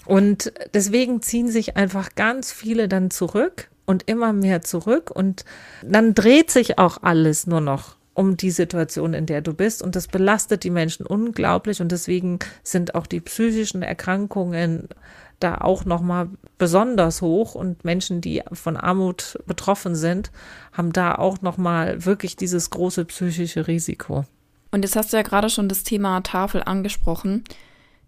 Und 0.06 0.54
deswegen 0.74 1.22
ziehen 1.22 1.50
sich 1.50 1.76
einfach 1.76 2.16
ganz 2.16 2.52
viele 2.52 2.88
dann 2.88 3.12
zurück 3.12 3.70
und 3.86 4.08
immer 4.08 4.34
mehr 4.34 4.62
zurück 4.62 5.12
und 5.12 5.46
dann 5.84 6.14
dreht 6.14 6.52
sich 6.52 6.78
auch 6.78 7.04
alles 7.04 7.48
nur 7.48 7.62
noch 7.62 7.98
um 8.18 8.36
die 8.36 8.52
Situation, 8.52 9.14
in 9.14 9.28
der 9.28 9.42
du 9.42 9.54
bist. 9.54 9.84
Und 9.84 9.96
das 9.96 10.08
belastet 10.08 10.64
die 10.64 10.72
Menschen 10.72 11.06
unglaublich. 11.06 11.82
Und 11.82 11.92
deswegen 11.92 12.40
sind 12.64 12.96
auch 12.96 13.06
die 13.06 13.20
psychischen 13.20 13.84
Erkrankungen 13.84 14.90
da 15.40 15.60
auch 15.60 15.86
noch 15.86 16.02
mal 16.02 16.30
besonders 16.58 17.22
hoch 17.22 17.54
und 17.54 17.86
Menschen, 17.86 18.22
die 18.22 18.42
von 18.54 18.76
Armut 18.76 19.38
betroffen 19.46 19.96
sind, 19.96 20.32
haben 20.74 20.94
da 20.94 21.14
auch 21.14 21.42
noch 21.42 21.58
mal 21.58 22.06
wirklich 22.06 22.36
dieses 22.36 22.72
große 22.72 23.06
psychische 23.06 23.68
Risiko. 23.68 24.26
Und 24.72 24.84
jetzt 24.84 24.96
hast 24.96 25.14
du 25.14 25.18
ja 25.18 25.24
gerade 25.24 25.50
schon 25.50 25.70
das 25.70 25.84
Thema 25.84 26.22
Tafel 26.22 26.64
angesprochen. 26.64 27.44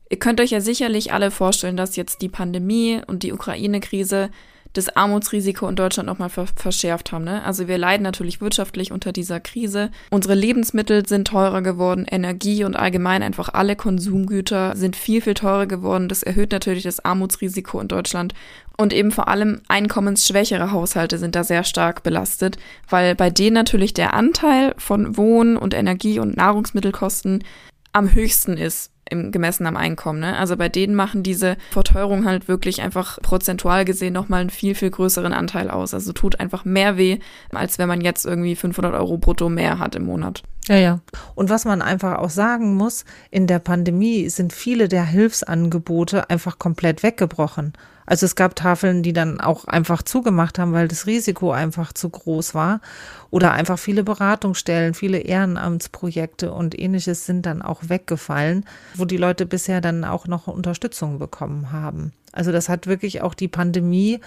Ihr 0.10 0.20
könnt 0.20 0.42
euch 0.42 0.52
ja 0.52 0.62
sicherlich 0.62 1.14
alle 1.14 1.32
vorstellen, 1.32 1.78
dass 1.78 1.96
jetzt 1.96 2.22
die 2.22 2.30
Pandemie 2.30 3.02
und 3.06 3.24
die 3.24 3.32
Ukraine-Krise 3.32 4.30
das 4.74 4.96
Armutsrisiko 4.96 5.68
in 5.68 5.76
Deutschland 5.76 6.08
nochmal 6.08 6.30
ver 6.30 6.48
verschärft 6.56 7.12
haben. 7.12 7.24
Ne? 7.24 7.44
Also 7.44 7.68
wir 7.68 7.78
leiden 7.78 8.04
natürlich 8.04 8.42
wirtschaftlich 8.42 8.92
unter 8.92 9.12
dieser 9.12 9.40
Krise. 9.40 9.92
Unsere 10.12 10.36
Lebensmittel 10.36 11.08
sind 11.08 11.28
teurer 11.28 11.62
geworden, 11.62 12.06
Energie 12.10 12.64
und 12.64 12.76
allgemein 12.76 13.24
einfach 13.24 13.50
alle 13.50 13.76
Konsumgüter 13.76 14.76
sind 14.76 14.96
viel, 14.96 15.22
viel 15.22 15.34
teurer 15.34 15.66
geworden. 15.66 16.08
Das 16.08 16.24
erhöht 16.24 16.52
natürlich 16.52 16.84
das 16.84 17.04
Armutsrisiko 17.04 17.80
in 17.80 17.88
Deutschland. 17.88 18.34
Und 18.78 18.94
eben 18.94 19.12
vor 19.12 19.28
allem 19.28 19.62
einkommensschwächere 19.68 20.72
Haushalte 20.72 21.18
sind 21.18 21.36
da 21.36 21.44
sehr 21.44 21.66
stark 21.66 22.02
belastet, 22.04 22.58
weil 22.88 23.14
bei 23.14 23.30
denen 23.30 23.56
natürlich 23.56 23.94
der 23.94 24.14
Anteil 24.14 24.74
von 24.78 25.18
Wohn- 25.18 25.58
und 25.58 25.74
Energie- 25.74 26.20
und 26.20 26.38
Nahrungsmittelkosten 26.38 27.44
am 27.92 28.14
höchsten 28.14 28.56
ist 28.56 28.92
im 29.10 29.32
gemessen 29.32 29.66
am 29.66 29.78
Einkommen. 29.78 30.20
Ne? 30.20 30.38
Also 30.38 30.58
bei 30.58 30.70
denen 30.70 30.96
machen 30.96 31.24
diese 31.24 31.58
Verteuerung 31.72 32.26
halt 32.26 32.48
wirklich 32.48 32.82
einfach 32.82 33.22
prozentual 33.22 33.86
gesehen 33.86 34.14
nochmal 34.14 34.42
einen 34.42 34.50
viel, 34.50 34.76
viel 34.76 34.90
größeren 34.90 35.34
Anteil 35.34 35.70
aus. 35.70 35.94
Also 35.94 36.14
tut 36.14 36.40
einfach 36.40 36.66
mehr 36.66 36.98
weh, 36.98 37.20
als 37.52 37.80
wenn 37.80 37.88
man 37.88 38.02
jetzt 38.02 38.26
irgendwie 38.26 38.56
500 38.56 38.94
Euro 38.94 39.18
brutto 39.18 39.50
mehr 39.50 39.80
hat 39.80 39.96
im 39.96 40.06
Monat. 40.06 40.44
Ja, 40.68 40.76
ja. 40.76 41.00
Und 41.36 41.50
was 41.50 41.66
man 41.66 41.82
einfach 41.82 42.20
auch 42.20 42.30
sagen 42.30 42.76
muss, 42.76 43.04
in 43.32 43.48
der 43.48 43.60
Pandemie 43.60 44.30
sind 44.30 44.54
viele 44.54 44.88
der 44.88 45.04
Hilfsangebote 45.04 46.30
einfach 46.30 46.60
komplett 46.60 47.02
weggebrochen. 47.02 47.74
Also 48.10 48.26
es 48.26 48.36
gab 48.36 48.56
Tafeln, 48.56 49.04
die 49.04 49.14
dann 49.14 49.40
auch 49.40 49.66
einfach 49.66 50.02
zugemacht 50.02 50.58
haben, 50.58 50.74
weil 50.74 50.88
das 50.88 51.06
Risiko 51.06 51.52
einfach 51.52 51.94
zu 51.94 52.10
groß 52.10 52.56
war. 52.56 52.82
Oder 53.30 53.52
einfach 53.52 53.78
viele 53.78 54.04
Beratungsstellen, 54.04 54.96
viele 54.96 55.20
Ehrenamtsprojekte 55.20 56.52
und 56.52 56.78
ähnliches 56.78 57.28
sind 57.28 57.46
dann 57.46 57.62
auch 57.62 57.82
weggefallen, 57.88 58.66
wo 59.00 59.06
die 59.06 59.18
Leute 59.18 59.46
bisher 59.46 59.82
dann 59.82 60.04
auch 60.04 60.28
noch 60.28 60.48
Unterstützung 60.48 61.20
bekommen 61.20 61.72
haben. 61.72 62.14
Also 62.32 62.52
das 62.52 62.70
hat 62.70 62.88
wirklich 62.88 63.22
auch 63.22 63.34
die 63.34 63.48
Pandemie, 63.48 64.20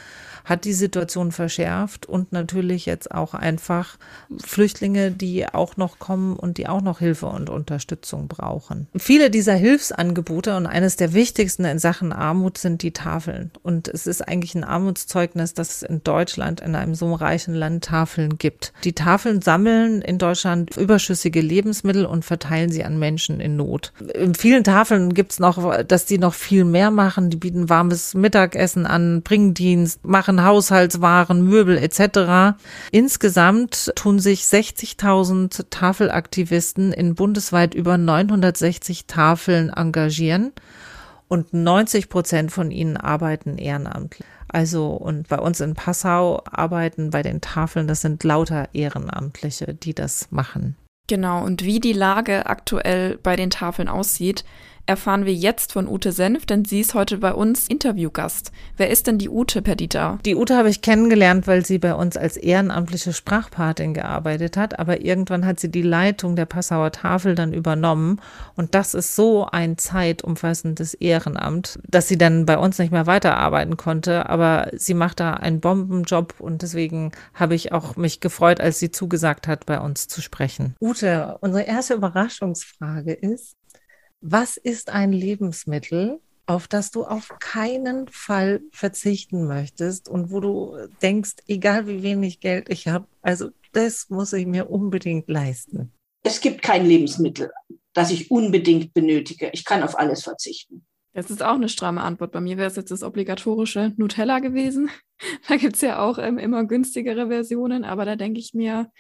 hat 0.45 0.65
die 0.65 0.73
Situation 0.73 1.33
verschärft 1.33 2.07
und 2.07 2.33
natürlich 2.33 2.87
jetzt 2.87 3.13
auch 3.13 3.35
einfach 3.35 3.97
Flüchtlinge, 4.45 5.11
die 5.11 5.47
auch 5.47 5.77
noch 5.77 5.99
kommen 5.99 6.37
und 6.37 6.59
die 6.59 6.67
auch 6.67 6.81
noch 6.81 6.99
Hilfe 6.99 7.27
und 7.27 7.51
Unterstützung 7.51 8.29
brauchen. 8.29 8.89
Viele 8.97 9.31
dieser 9.31 9.55
Hilfsangebote 9.55 10.57
und 10.57 10.67
eines 10.67 10.97
der 10.97 11.13
wichtigsten 11.13 11.65
in 11.65 11.79
Sachen 11.79 12.13
Armut 12.13 12.59
sind 12.59 12.83
die 12.83 12.93
Tafeln. 12.93 13.51
Und 13.63 13.89
es 13.89 14.07
ist 14.07 14.27
eigentlich 14.27 14.55
ein 14.55 14.65
Armutszeugnis, 14.65 15.55
dass 15.55 15.77
es 15.77 15.83
in 15.83 16.03
Deutschland, 16.03 16.61
in 16.61 16.75
einem 16.75 16.95
so 16.95 17.15
reichen 17.15 17.55
Land, 17.55 17.85
Tafeln 17.85 18.39
gibt. 18.39 18.73
Die 18.85 18.95
Tafeln 18.95 19.43
sammeln 19.43 20.03
in 20.03 20.19
Deutschland 20.19 20.77
überschüssige 20.77 21.41
Lebensmittel 21.41 22.07
und 22.07 22.25
verteilen 22.25 22.71
sie 22.71 22.85
an 22.85 22.99
Menschen 22.99 23.41
in 23.41 23.57
Not. 23.57 23.93
In 24.15 24.35
vielen 24.35 24.65
Tafeln 24.65 25.15
gibt 25.15 25.33
es 25.33 25.39
noch, 25.39 25.83
dass 25.85 26.07
die 26.07 26.19
noch 26.19 26.35
viel 26.35 26.65
mehr 26.65 26.91
machen. 26.91 27.31
Die 27.31 27.37
bieten 27.37 27.69
warme 27.69 27.83
warmes 27.93 28.15
Mittagessen 28.15 28.87
an, 28.87 29.23
Bringdienst, 29.23 30.05
machen 30.05 30.32
Haushaltswaren, 30.41 31.43
Möbel 31.43 31.77
etc. 31.77 32.57
Insgesamt 32.91 33.93
tun 33.97 34.21
sich 34.21 34.43
60.000 34.43 35.67
Tafelaktivisten 35.71 36.93
in 36.93 37.15
bundesweit 37.15 37.75
über 37.75 37.99
960 37.99 39.07
Tafeln 39.07 39.71
engagieren 39.71 40.53
und 41.29 41.53
90 41.53 42.09
Prozent 42.09 42.53
von 42.53 42.71
ihnen 42.71 42.97
arbeiten 42.97 43.59
ehrenamtlich. 43.59 44.27
Also, 44.49 44.89
und 44.89 45.29
bei 45.29 45.39
uns 45.39 45.61
in 45.61 45.75
Passau 45.75 46.43
arbeiten 46.45 47.11
bei 47.11 47.23
den 47.23 47.41
Tafeln, 47.41 47.89
das 47.89 48.03
sind 48.03 48.23
lauter 48.23 48.69
Ehrenamtliche, 48.75 49.73
die 49.73 49.95
das 49.95 50.29
machen. 50.31 50.77
Genau, 51.09 51.43
und 51.43 51.65
wie 51.65 51.81
die 51.81 51.95
Lage 51.95 52.47
aktuell 52.47 53.19
bei 53.23 53.37
den 53.37 53.51
Tafeln 53.51 53.89
aussieht, 53.89 54.45
erfahren 54.87 55.27
wir 55.27 55.35
jetzt 55.35 55.73
von 55.73 55.89
Ute 55.89 56.13
Senf, 56.13 56.47
denn 56.47 56.65
sie 56.65 56.81
ist 56.81 56.95
heute 56.95 57.19
bei 57.19 57.33
uns 57.33 57.69
Interviewgast. 57.69 58.53
Wer 58.77 58.91
ist 58.91 59.07
denn 59.07 59.19
die 59.19 59.29
Ute, 59.29 59.63
Perdita? 59.63 60.19
Die 60.25 60.35
Ute 60.35 60.57
habe 60.57 60.69
ich 60.69 60.83
kennengelernt, 60.83 61.47
weil 61.47 61.65
sie 61.65 61.79
bei 61.79 61.95
uns 61.95 62.17
als 62.17 62.37
ehrenamtliche 62.37 63.13
Sprachpatin 63.13 63.95
gearbeitet 63.95 64.57
hat, 64.57 64.79
aber 64.79 65.01
irgendwann 65.03 65.47
hat 65.47 65.61
sie 65.61 65.71
die 65.71 65.83
Leitung 65.83 66.37
der 66.37 66.47
Passauer 66.47 66.91
Tafel 66.93 67.35
dann 67.35 67.53
übernommen 67.53 68.21
und 68.57 68.75
das 68.75 68.95
ist 68.95 69.15
so 69.15 69.47
ein 69.47 69.79
zeitumfassendes 69.79 70.95
Ehrenamt, 70.95 71.79
dass 71.89 72.09
sie 72.09 72.19
dann 72.19 72.47
bei 72.47 72.59
uns 72.59 72.79
nicht 72.79 72.93
mehr 72.93 73.07
weiterarbeiten 73.07 73.77
konnte, 73.77 74.29
aber 74.29 74.69
sie 74.75 74.95
macht 74.95 75.21
da 75.21 75.35
einen 75.35 75.61
Bombenjob 75.61 76.35
und 76.39 76.63
deswegen 76.63 77.13
habe 77.35 77.55
ich 77.55 77.73
auch 77.73 77.97
mich 77.97 78.21
gefreut, 78.21 78.61
als 78.61 78.79
sie 78.79 78.91
zugesagt 78.91 79.47
hat, 79.47 79.67
bei 79.67 79.81
uns 79.81 80.09
zu 80.09 80.21
sprechen. 80.21 80.75
Ute, 80.81 81.39
unsere 81.41 81.65
erste 81.65 81.95
Überraschungsfrage 81.95 83.13
ist, 83.13 83.57
was 84.23 84.57
ist 84.57 84.91
ein 84.91 85.13
Lebensmittel, 85.13 86.21
auf 86.47 86.69
das 86.69 86.91
du 86.91 87.05
auf 87.05 87.29
keinen 87.41 88.09
Fall 88.09 88.63
verzichten 88.73 89.47
möchtest 89.47 90.09
und 90.09 90.31
wo 90.31 90.41
du 90.41 90.77
denkst, 91.03 91.37
egal 91.49 91.87
wie 91.87 92.03
wenig 92.03 92.41
Geld 92.41 92.69
ich 92.69 92.89
habe, 92.89 93.07
also 93.21 93.51
das 93.73 94.09
muss 94.11 94.33
ich 94.33 94.47
mir 94.47 94.71
unbedingt 94.71 95.29
leisten? 95.29 95.93
Es 96.25 96.41
gibt 96.41 96.63
kein 96.63 96.87
Lebensmittel, 96.87 97.51
das 97.93 98.11
ich 98.11 98.31
unbedingt 98.31 98.95
benötige. 98.95 99.51
Ich 99.53 99.65
kann 99.65 99.83
auf 99.83 99.99
alles 99.99 100.23
verzichten. 100.23 100.87
Das 101.15 101.31
ist 101.31 101.43
auch 101.43 101.57
eine 101.57 101.69
stramme 101.69 102.03
Antwort. 102.03 102.33
Bei 102.33 102.41
mir 102.41 102.57
wäre 102.57 102.69
es 102.69 102.77
jetzt 102.77 102.91
das 102.91 103.03
obligatorische 103.03 103.93
Nutella 103.97 104.39
gewesen. 104.39 104.91
Da 105.47 105.55
gibt 105.55 105.77
es 105.77 105.83
ja 105.83 106.01
auch 106.01 106.19
ähm, 106.19 106.37
immer 106.37 106.65
günstigere 106.65 107.29
Versionen, 107.29 107.85
aber 107.85 108.05
da 108.05 108.17
denke 108.17 108.41
ich 108.41 108.55
mir, 108.55 108.91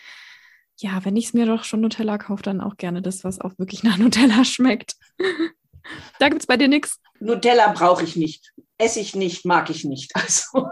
ja, 0.78 1.04
wenn 1.04 1.16
ich 1.16 1.26
es 1.26 1.34
mir 1.34 1.46
doch 1.46 1.64
schon 1.64 1.80
Nutella 1.80 2.18
kaufe, 2.18 2.42
dann 2.42 2.60
auch 2.60 2.76
gerne 2.76 3.02
das, 3.02 3.24
was 3.24 3.40
auch 3.40 3.58
wirklich 3.58 3.82
nach 3.82 3.96
Nutella 3.98 4.44
schmeckt. 4.44 4.96
da 6.18 6.28
gibt 6.28 6.42
es 6.42 6.46
bei 6.46 6.56
dir 6.56 6.68
nichts. 6.68 7.00
Nutella 7.20 7.72
brauche 7.72 8.04
ich 8.04 8.16
nicht. 8.16 8.52
Esse 8.78 9.00
ich 9.00 9.14
nicht, 9.14 9.44
mag 9.44 9.70
ich 9.70 9.84
nicht. 9.84 10.12
Also. 10.22 10.68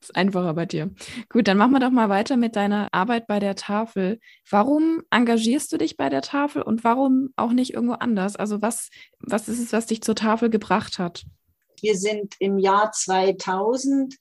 Ist 0.00 0.14
einfacher 0.14 0.54
bei 0.54 0.64
dir. 0.64 0.94
Gut, 1.28 1.48
dann 1.48 1.56
machen 1.56 1.72
wir 1.72 1.80
doch 1.80 1.90
mal 1.90 2.08
weiter 2.08 2.36
mit 2.36 2.54
deiner 2.56 2.88
Arbeit 2.92 3.26
bei 3.26 3.40
der 3.40 3.56
Tafel. 3.56 4.20
Warum 4.48 5.02
engagierst 5.10 5.72
du 5.72 5.76
dich 5.76 5.96
bei 5.96 6.08
der 6.08 6.22
Tafel 6.22 6.62
und 6.62 6.84
warum 6.84 7.30
auch 7.36 7.52
nicht 7.52 7.74
irgendwo 7.74 7.94
anders? 7.94 8.36
Also 8.36 8.62
was, 8.62 8.90
was 9.18 9.48
ist 9.48 9.58
es, 9.58 9.72
was 9.72 9.86
dich 9.86 10.02
zur 10.02 10.14
Tafel 10.14 10.50
gebracht 10.50 10.98
hat? 10.98 11.24
Wir 11.80 11.96
sind 11.96 12.34
im 12.38 12.58
Jahr 12.58 12.92
2000 12.92 14.14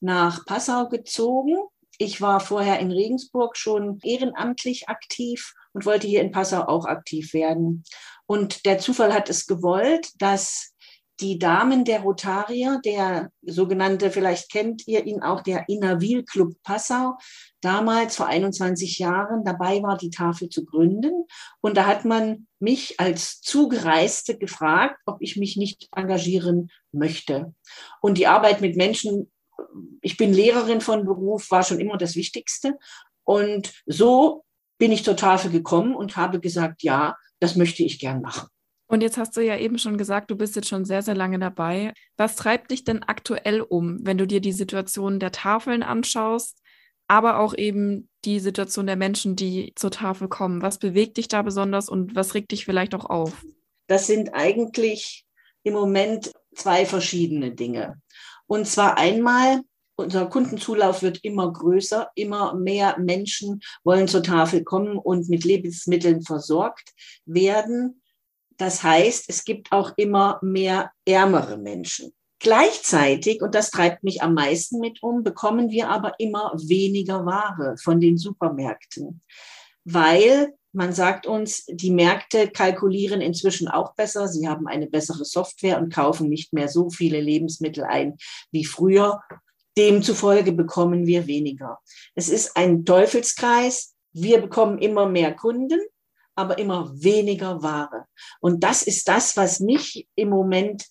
nach 0.00 0.44
Passau 0.44 0.88
gezogen 0.88 1.56
ich 2.02 2.20
war 2.20 2.40
vorher 2.40 2.80
in 2.80 2.90
Regensburg 2.90 3.56
schon 3.56 3.98
ehrenamtlich 4.02 4.88
aktiv 4.88 5.54
und 5.72 5.86
wollte 5.86 6.06
hier 6.06 6.20
in 6.20 6.32
Passau 6.32 6.62
auch 6.62 6.84
aktiv 6.84 7.32
werden. 7.32 7.84
Und 8.26 8.66
der 8.66 8.78
Zufall 8.78 9.14
hat 9.14 9.30
es 9.30 9.46
gewollt, 9.46 10.10
dass 10.18 10.72
die 11.20 11.38
Damen 11.38 11.84
der 11.84 12.00
Rotarier, 12.00 12.80
der 12.84 13.30
sogenannte, 13.42 14.10
vielleicht 14.10 14.50
kennt 14.50 14.88
ihr 14.88 15.06
ihn 15.06 15.22
auch, 15.22 15.42
der 15.42 15.68
Innerwil 15.68 16.24
Club 16.24 16.54
Passau, 16.64 17.16
damals 17.60 18.16
vor 18.16 18.26
21 18.26 18.98
Jahren 18.98 19.44
dabei 19.44 19.82
war, 19.82 19.96
die 19.96 20.10
Tafel 20.10 20.48
zu 20.48 20.64
gründen. 20.64 21.26
Und 21.60 21.76
da 21.76 21.86
hat 21.86 22.04
man 22.04 22.48
mich 22.58 22.98
als 22.98 23.40
Zugereiste 23.40 24.36
gefragt, 24.36 24.98
ob 25.06 25.18
ich 25.20 25.36
mich 25.36 25.56
nicht 25.56 25.88
engagieren 25.94 26.70
möchte. 26.90 27.54
Und 28.00 28.18
die 28.18 28.26
Arbeit 28.26 28.60
mit 28.60 28.76
Menschen 28.76 29.30
ich 30.00 30.16
bin 30.16 30.32
Lehrerin 30.32 30.80
von 30.80 31.04
Beruf, 31.04 31.50
war 31.50 31.62
schon 31.62 31.80
immer 31.80 31.96
das 31.96 32.16
Wichtigste. 32.16 32.76
Und 33.24 33.72
so 33.86 34.44
bin 34.78 34.92
ich 34.92 35.04
zur 35.04 35.16
Tafel 35.16 35.50
gekommen 35.50 35.94
und 35.94 36.16
habe 36.16 36.40
gesagt, 36.40 36.82
ja, 36.82 37.16
das 37.40 37.56
möchte 37.56 37.82
ich 37.82 37.98
gern 37.98 38.20
machen. 38.20 38.48
Und 38.86 39.00
jetzt 39.00 39.16
hast 39.16 39.36
du 39.36 39.40
ja 39.40 39.56
eben 39.56 39.78
schon 39.78 39.96
gesagt, 39.96 40.30
du 40.30 40.36
bist 40.36 40.54
jetzt 40.54 40.68
schon 40.68 40.84
sehr, 40.84 41.02
sehr 41.02 41.14
lange 41.14 41.38
dabei. 41.38 41.94
Was 42.18 42.36
treibt 42.36 42.70
dich 42.70 42.84
denn 42.84 43.02
aktuell 43.02 43.62
um, 43.62 44.00
wenn 44.02 44.18
du 44.18 44.26
dir 44.26 44.40
die 44.40 44.52
Situation 44.52 45.18
der 45.18 45.32
Tafeln 45.32 45.82
anschaust, 45.82 46.60
aber 47.08 47.38
auch 47.38 47.54
eben 47.54 48.10
die 48.24 48.38
Situation 48.38 48.86
der 48.86 48.96
Menschen, 48.96 49.34
die 49.34 49.72
zur 49.76 49.92
Tafel 49.92 50.28
kommen? 50.28 50.60
Was 50.60 50.78
bewegt 50.78 51.16
dich 51.16 51.28
da 51.28 51.40
besonders 51.40 51.88
und 51.88 52.14
was 52.14 52.34
regt 52.34 52.50
dich 52.50 52.66
vielleicht 52.66 52.94
auch 52.94 53.06
auf? 53.06 53.44
Das 53.86 54.06
sind 54.06 54.34
eigentlich 54.34 55.24
im 55.62 55.72
Moment 55.72 56.32
zwei 56.54 56.84
verschiedene 56.84 57.52
Dinge. 57.52 58.00
Und 58.52 58.66
zwar 58.66 58.98
einmal, 58.98 59.62
unser 59.96 60.26
Kundenzulauf 60.26 61.00
wird 61.00 61.24
immer 61.24 61.50
größer, 61.50 62.10
immer 62.14 62.52
mehr 62.52 62.98
Menschen 62.98 63.62
wollen 63.82 64.08
zur 64.08 64.22
Tafel 64.22 64.62
kommen 64.62 64.98
und 64.98 65.30
mit 65.30 65.44
Lebensmitteln 65.44 66.20
versorgt 66.20 66.92
werden. 67.24 68.02
Das 68.58 68.82
heißt, 68.82 69.24
es 69.28 69.46
gibt 69.46 69.72
auch 69.72 69.92
immer 69.96 70.38
mehr 70.42 70.92
ärmere 71.06 71.56
Menschen. 71.56 72.12
Gleichzeitig, 72.40 73.40
und 73.40 73.54
das 73.54 73.70
treibt 73.70 74.04
mich 74.04 74.22
am 74.22 74.34
meisten 74.34 74.80
mit 74.80 75.02
um, 75.02 75.22
bekommen 75.22 75.70
wir 75.70 75.88
aber 75.88 76.20
immer 76.20 76.52
weniger 76.54 77.24
Ware 77.24 77.78
von 77.78 78.00
den 78.00 78.18
Supermärkten, 78.18 79.22
weil 79.84 80.52
Man 80.72 80.92
sagt 80.92 81.26
uns, 81.26 81.66
die 81.68 81.90
Märkte 81.90 82.48
kalkulieren 82.48 83.20
inzwischen 83.20 83.68
auch 83.68 83.94
besser. 83.94 84.26
Sie 84.28 84.48
haben 84.48 84.66
eine 84.66 84.86
bessere 84.86 85.24
Software 85.24 85.78
und 85.78 85.92
kaufen 85.92 86.28
nicht 86.28 86.54
mehr 86.54 86.68
so 86.68 86.88
viele 86.88 87.20
Lebensmittel 87.20 87.84
ein 87.84 88.16
wie 88.50 88.64
früher. 88.64 89.20
Demzufolge 89.76 90.52
bekommen 90.52 91.06
wir 91.06 91.26
weniger. 91.26 91.78
Es 92.14 92.28
ist 92.28 92.56
ein 92.56 92.84
Teufelskreis. 92.84 93.94
Wir 94.12 94.40
bekommen 94.40 94.78
immer 94.78 95.08
mehr 95.08 95.34
Kunden, 95.34 95.80
aber 96.34 96.58
immer 96.58 96.90
weniger 96.94 97.62
Ware. 97.62 98.06
Und 98.40 98.64
das 98.64 98.82
ist 98.82 99.08
das, 99.08 99.36
was 99.36 99.60
mich 99.60 100.08
im 100.14 100.30
Moment 100.30 100.86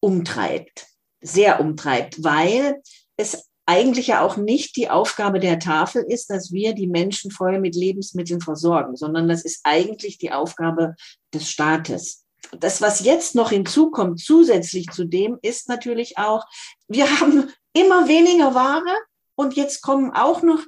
umtreibt, 0.00 0.86
sehr 1.20 1.60
umtreibt, 1.60 2.22
weil 2.24 2.80
es 3.16 3.49
eigentlich 3.66 4.08
ja 4.08 4.22
auch 4.22 4.36
nicht 4.36 4.76
die 4.76 4.90
Aufgabe 4.90 5.38
der 5.38 5.58
Tafel 5.58 6.04
ist, 6.08 6.30
dass 6.30 6.52
wir 6.52 6.74
die 6.74 6.88
Menschen 6.88 7.30
voll 7.30 7.60
mit 7.60 7.74
Lebensmitteln 7.74 8.40
versorgen, 8.40 8.96
sondern 8.96 9.28
das 9.28 9.44
ist 9.44 9.60
eigentlich 9.64 10.18
die 10.18 10.32
Aufgabe 10.32 10.96
des 11.32 11.48
Staates. 11.50 12.24
Das, 12.58 12.80
was 12.80 13.04
jetzt 13.04 13.34
noch 13.34 13.50
hinzukommt, 13.50 14.20
zusätzlich 14.20 14.90
zu 14.90 15.04
dem, 15.04 15.38
ist 15.42 15.68
natürlich 15.68 16.18
auch, 16.18 16.44
wir 16.88 17.20
haben 17.20 17.50
immer 17.72 18.08
weniger 18.08 18.54
Ware 18.54 18.96
und 19.36 19.54
jetzt 19.54 19.82
kommen 19.82 20.10
auch 20.10 20.42
noch 20.42 20.60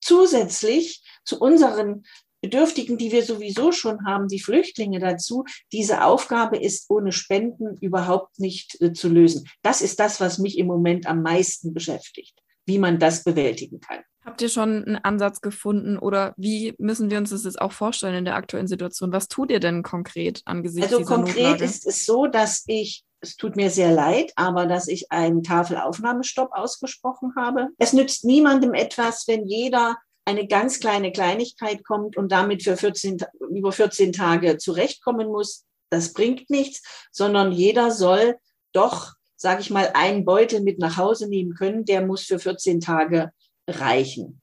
zusätzlich 0.00 1.02
zu 1.24 1.38
unseren 1.40 2.04
Bedürftigen, 2.40 2.98
die 2.98 3.12
wir 3.12 3.24
sowieso 3.24 3.72
schon 3.72 4.04
haben, 4.06 4.28
die 4.28 4.40
Flüchtlinge 4.40 5.00
dazu. 5.00 5.44
Diese 5.72 6.04
Aufgabe 6.04 6.56
ist 6.56 6.88
ohne 6.88 7.12
Spenden 7.12 7.76
überhaupt 7.80 8.38
nicht 8.38 8.80
äh, 8.80 8.92
zu 8.92 9.08
lösen. 9.08 9.48
Das 9.62 9.82
ist 9.82 9.98
das, 9.98 10.20
was 10.20 10.38
mich 10.38 10.58
im 10.58 10.66
Moment 10.66 11.06
am 11.06 11.22
meisten 11.22 11.74
beschäftigt, 11.74 12.38
wie 12.66 12.78
man 12.78 12.98
das 12.98 13.24
bewältigen 13.24 13.80
kann. 13.80 14.00
Habt 14.24 14.42
ihr 14.42 14.50
schon 14.50 14.84
einen 14.84 14.96
Ansatz 14.96 15.40
gefunden 15.40 15.98
oder 15.98 16.34
wie 16.36 16.74
müssen 16.78 17.10
wir 17.10 17.16
uns 17.16 17.30
das 17.30 17.44
jetzt 17.44 17.60
auch 17.60 17.72
vorstellen 17.72 18.14
in 18.14 18.24
der 18.26 18.36
aktuellen 18.36 18.66
Situation? 18.66 19.10
Was 19.10 19.28
tut 19.28 19.50
ihr 19.50 19.58
denn 19.58 19.82
konkret 19.82 20.42
angesichts 20.44 20.92
also 20.92 20.98
dieser 20.98 21.14
konkret 21.14 21.36
Notlage? 21.36 21.64
ist 21.64 21.86
es 21.86 22.04
so, 22.04 22.26
dass 22.26 22.64
ich 22.66 23.04
es 23.20 23.36
tut 23.36 23.56
mir 23.56 23.70
sehr 23.70 23.92
leid, 23.92 24.32
aber 24.36 24.66
dass 24.66 24.86
ich 24.86 25.10
einen 25.10 25.42
Tafelaufnahmestopp 25.42 26.50
ausgesprochen 26.52 27.32
habe. 27.36 27.68
Es 27.78 27.92
nützt 27.92 28.24
niemandem 28.24 28.74
etwas, 28.74 29.26
wenn 29.26 29.44
jeder 29.46 29.96
eine 30.28 30.46
ganz 30.46 30.78
kleine 30.78 31.10
Kleinigkeit 31.10 31.84
kommt 31.84 32.18
und 32.18 32.30
damit 32.30 32.62
für 32.62 32.76
14, 32.76 33.16
über 33.48 33.72
14 33.72 34.12
Tage 34.12 34.58
zurechtkommen 34.58 35.28
muss, 35.28 35.64
das 35.90 36.12
bringt 36.12 36.50
nichts, 36.50 36.82
sondern 37.10 37.50
jeder 37.50 37.90
soll 37.90 38.36
doch, 38.72 39.14
sage 39.36 39.62
ich 39.62 39.70
mal, 39.70 39.90
einen 39.94 40.26
Beutel 40.26 40.60
mit 40.60 40.78
nach 40.78 40.98
Hause 40.98 41.30
nehmen 41.30 41.54
können, 41.54 41.86
der 41.86 42.04
muss 42.04 42.24
für 42.24 42.38
14 42.38 42.80
Tage 42.80 43.32
reichen. 43.66 44.42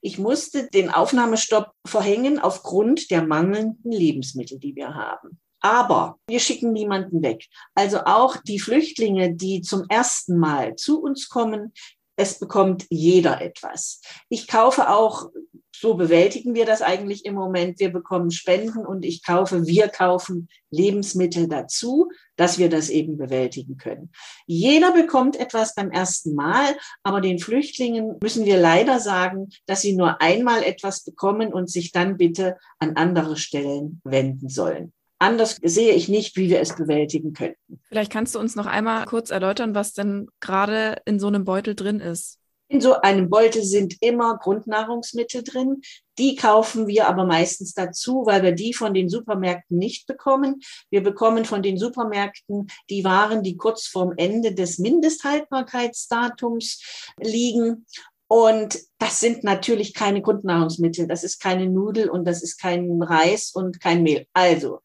Ich 0.00 0.18
musste 0.18 0.68
den 0.68 0.90
Aufnahmestopp 0.90 1.70
verhängen 1.86 2.40
aufgrund 2.40 3.12
der 3.12 3.22
mangelnden 3.22 3.92
Lebensmittel, 3.92 4.58
die 4.58 4.74
wir 4.74 4.94
haben. 4.94 5.38
Aber 5.60 6.18
wir 6.26 6.40
schicken 6.40 6.72
niemanden 6.72 7.22
weg. 7.22 7.46
Also 7.74 8.00
auch 8.06 8.38
die 8.38 8.58
Flüchtlinge, 8.58 9.34
die 9.34 9.60
zum 9.60 9.84
ersten 9.88 10.38
Mal 10.38 10.74
zu 10.74 11.00
uns 11.00 11.28
kommen, 11.28 11.72
es 12.20 12.38
bekommt 12.38 12.86
jeder 12.90 13.40
etwas. 13.40 14.02
Ich 14.28 14.46
kaufe 14.46 14.90
auch, 14.90 15.30
so 15.72 15.94
bewältigen 15.94 16.54
wir 16.54 16.66
das 16.66 16.82
eigentlich 16.82 17.24
im 17.24 17.34
Moment, 17.34 17.80
wir 17.80 17.90
bekommen 17.90 18.30
Spenden 18.30 18.84
und 18.84 19.06
ich 19.06 19.24
kaufe, 19.24 19.66
wir 19.66 19.88
kaufen 19.88 20.48
Lebensmittel 20.70 21.48
dazu, 21.48 22.10
dass 22.36 22.58
wir 22.58 22.68
das 22.68 22.90
eben 22.90 23.16
bewältigen 23.16 23.78
können. 23.78 24.12
Jeder 24.46 24.92
bekommt 24.92 25.36
etwas 25.36 25.74
beim 25.74 25.90
ersten 25.90 26.34
Mal, 26.34 26.76
aber 27.02 27.22
den 27.22 27.38
Flüchtlingen 27.38 28.18
müssen 28.22 28.44
wir 28.44 28.58
leider 28.58 29.00
sagen, 29.00 29.48
dass 29.64 29.80
sie 29.80 29.96
nur 29.96 30.20
einmal 30.20 30.62
etwas 30.62 31.02
bekommen 31.02 31.50
und 31.54 31.70
sich 31.70 31.92
dann 31.92 32.18
bitte 32.18 32.58
an 32.78 32.96
andere 32.96 33.38
Stellen 33.38 34.02
wenden 34.04 34.50
sollen 34.50 34.92
anders 35.20 35.56
sehe 35.62 35.92
ich 35.92 36.08
nicht, 36.08 36.36
wie 36.36 36.50
wir 36.50 36.60
es 36.60 36.76
bewältigen 36.76 37.32
könnten. 37.32 37.80
Vielleicht 37.88 38.12
kannst 38.12 38.34
du 38.34 38.40
uns 38.40 38.56
noch 38.56 38.66
einmal 38.66 39.04
kurz 39.04 39.30
erläutern, 39.30 39.74
was 39.74 39.92
denn 39.92 40.28
gerade 40.40 40.96
in 41.04 41.20
so 41.20 41.28
einem 41.28 41.44
Beutel 41.44 41.74
drin 41.74 42.00
ist. 42.00 42.38
In 42.68 42.80
so 42.80 43.00
einem 43.00 43.28
Beutel 43.28 43.62
sind 43.64 43.96
immer 44.00 44.38
Grundnahrungsmittel 44.38 45.42
drin. 45.42 45.82
Die 46.18 46.36
kaufen 46.36 46.86
wir 46.86 47.08
aber 47.08 47.24
meistens 47.24 47.74
dazu, 47.74 48.22
weil 48.26 48.44
wir 48.44 48.52
die 48.52 48.72
von 48.72 48.94
den 48.94 49.08
Supermärkten 49.08 49.76
nicht 49.76 50.06
bekommen. 50.06 50.60
Wir 50.88 51.02
bekommen 51.02 51.44
von 51.44 51.64
den 51.64 51.78
Supermärkten 51.78 52.68
die 52.88 53.02
Waren, 53.02 53.42
die 53.42 53.56
kurz 53.56 53.88
vorm 53.88 54.12
Ende 54.16 54.54
des 54.54 54.78
Mindesthaltbarkeitsdatums 54.78 57.10
liegen. 57.20 57.86
Und 58.28 58.78
das 58.98 59.18
sind 59.18 59.42
natürlich 59.42 59.92
keine 59.92 60.22
Grundnahrungsmittel. 60.22 61.08
Das 61.08 61.24
ist 61.24 61.40
keine 61.40 61.68
Nudel 61.68 62.08
und 62.08 62.24
das 62.24 62.44
ist 62.44 62.60
kein 62.60 63.02
Reis 63.02 63.50
und 63.52 63.80
kein 63.80 64.04
Mehl. 64.04 64.26
Also 64.32 64.78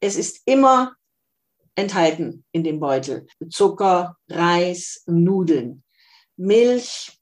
es 0.00 0.16
ist 0.16 0.40
immer 0.46 0.96
enthalten 1.74 2.44
in 2.52 2.64
dem 2.64 2.80
Beutel. 2.80 3.26
Zucker, 3.50 4.16
Reis, 4.28 5.02
Nudeln, 5.06 5.84
Milch. 6.36 7.16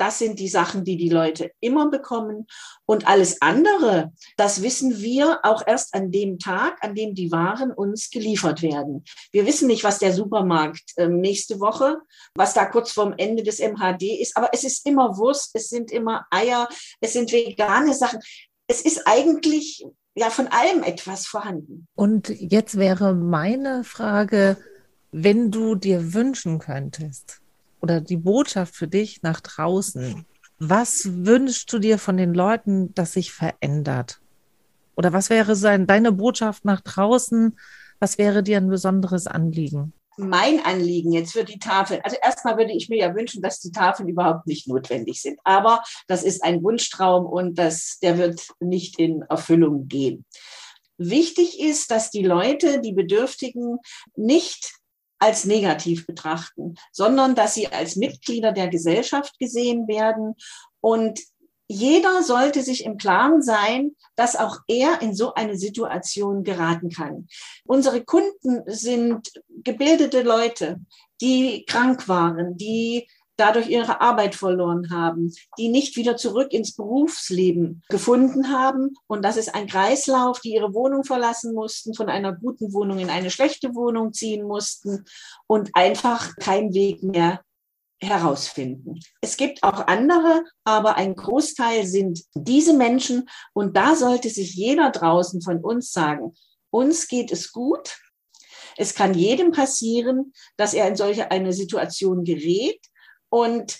Das 0.00 0.20
sind 0.20 0.38
die 0.38 0.48
Sachen, 0.48 0.84
die 0.84 0.96
die 0.96 1.08
Leute 1.08 1.50
immer 1.58 1.90
bekommen. 1.90 2.46
Und 2.86 3.08
alles 3.08 3.42
andere, 3.42 4.12
das 4.36 4.62
wissen 4.62 5.02
wir 5.02 5.40
auch 5.42 5.66
erst 5.66 5.92
an 5.92 6.12
dem 6.12 6.38
Tag, 6.38 6.78
an 6.82 6.94
dem 6.94 7.16
die 7.16 7.32
Waren 7.32 7.72
uns 7.72 8.08
geliefert 8.08 8.62
werden. 8.62 9.02
Wir 9.32 9.44
wissen 9.44 9.66
nicht, 9.66 9.82
was 9.82 9.98
der 9.98 10.12
Supermarkt 10.12 10.92
äh, 10.98 11.08
nächste 11.08 11.58
Woche, 11.58 11.98
was 12.36 12.54
da 12.54 12.66
kurz 12.66 12.92
vorm 12.92 13.12
Ende 13.16 13.42
des 13.42 13.58
MHD 13.58 14.20
ist. 14.20 14.36
Aber 14.36 14.50
es 14.52 14.62
ist 14.62 14.86
immer 14.86 15.18
Wurst, 15.18 15.50
es 15.54 15.68
sind 15.68 15.90
immer 15.90 16.26
Eier, 16.30 16.68
es 17.00 17.14
sind 17.14 17.32
vegane 17.32 17.92
Sachen. 17.92 18.20
Es 18.68 18.82
ist 18.82 19.04
eigentlich 19.04 19.84
ja 20.18 20.30
von 20.30 20.48
allem 20.48 20.82
etwas 20.82 21.26
vorhanden. 21.26 21.86
Und 21.94 22.28
jetzt 22.28 22.76
wäre 22.76 23.14
meine 23.14 23.84
Frage, 23.84 24.56
wenn 25.12 25.50
du 25.50 25.74
dir 25.74 26.12
wünschen 26.12 26.58
könntest 26.58 27.40
oder 27.80 28.00
die 28.00 28.16
Botschaft 28.16 28.74
für 28.74 28.88
dich 28.88 29.22
nach 29.22 29.40
draußen, 29.40 30.26
was 30.58 31.02
wünschst 31.24 31.72
du 31.72 31.78
dir 31.78 31.98
von 31.98 32.16
den 32.16 32.34
Leuten, 32.34 32.92
dass 32.94 33.12
sich 33.12 33.32
verändert? 33.32 34.20
Oder 34.96 35.12
was 35.12 35.30
wäre 35.30 35.54
sein, 35.54 35.86
deine 35.86 36.10
Botschaft 36.10 36.64
nach 36.64 36.80
draußen? 36.80 37.56
Was 38.00 38.18
wäre 38.18 38.42
dir 38.42 38.56
ein 38.56 38.68
besonderes 38.68 39.28
Anliegen? 39.28 39.92
Mein 40.18 40.64
Anliegen 40.64 41.12
jetzt 41.12 41.32
für 41.32 41.44
die 41.44 41.58
Tafel, 41.58 42.00
also 42.02 42.16
erstmal 42.22 42.56
würde 42.56 42.72
ich 42.72 42.88
mir 42.88 42.98
ja 42.98 43.14
wünschen, 43.14 43.42
dass 43.42 43.60
die 43.60 43.70
Tafeln 43.70 44.08
überhaupt 44.08 44.46
nicht 44.46 44.66
notwendig 44.66 45.22
sind. 45.22 45.38
Aber 45.44 45.82
das 46.06 46.22
ist 46.22 46.42
ein 46.42 46.62
Wunschtraum 46.62 47.26
und 47.26 47.58
das, 47.58 47.98
der 48.02 48.18
wird 48.18 48.48
nicht 48.60 48.98
in 48.98 49.22
Erfüllung 49.22 49.88
gehen. 49.88 50.24
Wichtig 50.96 51.60
ist, 51.60 51.90
dass 51.90 52.10
die 52.10 52.24
Leute, 52.24 52.80
die 52.80 52.92
Bedürftigen, 52.92 53.78
nicht 54.16 54.74
als 55.20 55.44
negativ 55.44 56.06
betrachten, 56.06 56.74
sondern 56.92 57.34
dass 57.34 57.54
sie 57.54 57.68
als 57.68 57.96
Mitglieder 57.96 58.52
der 58.52 58.68
Gesellschaft 58.68 59.38
gesehen 59.38 59.88
werden 59.88 60.34
und 60.80 61.20
jeder 61.68 62.22
sollte 62.22 62.62
sich 62.62 62.84
im 62.84 62.96
Klaren 62.96 63.42
sein, 63.42 63.94
dass 64.16 64.36
auch 64.36 64.58
er 64.66 65.02
in 65.02 65.14
so 65.14 65.34
eine 65.34 65.56
Situation 65.56 66.42
geraten 66.42 66.90
kann. 66.90 67.28
Unsere 67.64 68.02
Kunden 68.02 68.62
sind 68.66 69.30
gebildete 69.62 70.22
Leute, 70.22 70.80
die 71.20 71.64
krank 71.66 72.08
waren, 72.08 72.56
die 72.56 73.06
dadurch 73.36 73.68
ihre 73.68 74.00
Arbeit 74.00 74.34
verloren 74.34 74.90
haben, 74.90 75.32
die 75.58 75.68
nicht 75.68 75.96
wieder 75.96 76.16
zurück 76.16 76.52
ins 76.52 76.74
Berufsleben 76.74 77.82
gefunden 77.88 78.50
haben. 78.50 78.94
Und 79.06 79.24
das 79.24 79.36
ist 79.36 79.54
ein 79.54 79.68
Kreislauf, 79.68 80.40
die 80.40 80.54
ihre 80.54 80.74
Wohnung 80.74 81.04
verlassen 81.04 81.54
mussten, 81.54 81.94
von 81.94 82.08
einer 82.08 82.32
guten 82.32 82.72
Wohnung 82.72 82.98
in 82.98 83.10
eine 83.10 83.30
schlechte 83.30 83.74
Wohnung 83.74 84.12
ziehen 84.12 84.44
mussten 84.44 85.04
und 85.46 85.70
einfach 85.74 86.34
keinen 86.36 86.74
Weg 86.74 87.02
mehr 87.02 87.40
herausfinden. 88.00 89.00
Es 89.20 89.36
gibt 89.36 89.62
auch 89.62 89.86
andere, 89.86 90.44
aber 90.64 90.96
ein 90.96 91.14
Großteil 91.14 91.86
sind 91.86 92.22
diese 92.34 92.74
Menschen 92.74 93.28
und 93.52 93.76
da 93.76 93.96
sollte 93.96 94.30
sich 94.30 94.54
jeder 94.54 94.90
draußen 94.90 95.42
von 95.42 95.64
uns 95.64 95.90
sagen, 95.90 96.34
uns 96.70 97.08
geht 97.08 97.32
es 97.32 97.52
gut. 97.52 97.96
Es 98.76 98.94
kann 98.94 99.14
jedem 99.14 99.50
passieren, 99.50 100.32
dass 100.56 100.74
er 100.74 100.86
in 100.86 100.96
solche 100.96 101.30
eine 101.30 101.52
Situation 101.52 102.24
gerät 102.24 102.80
und 103.28 103.78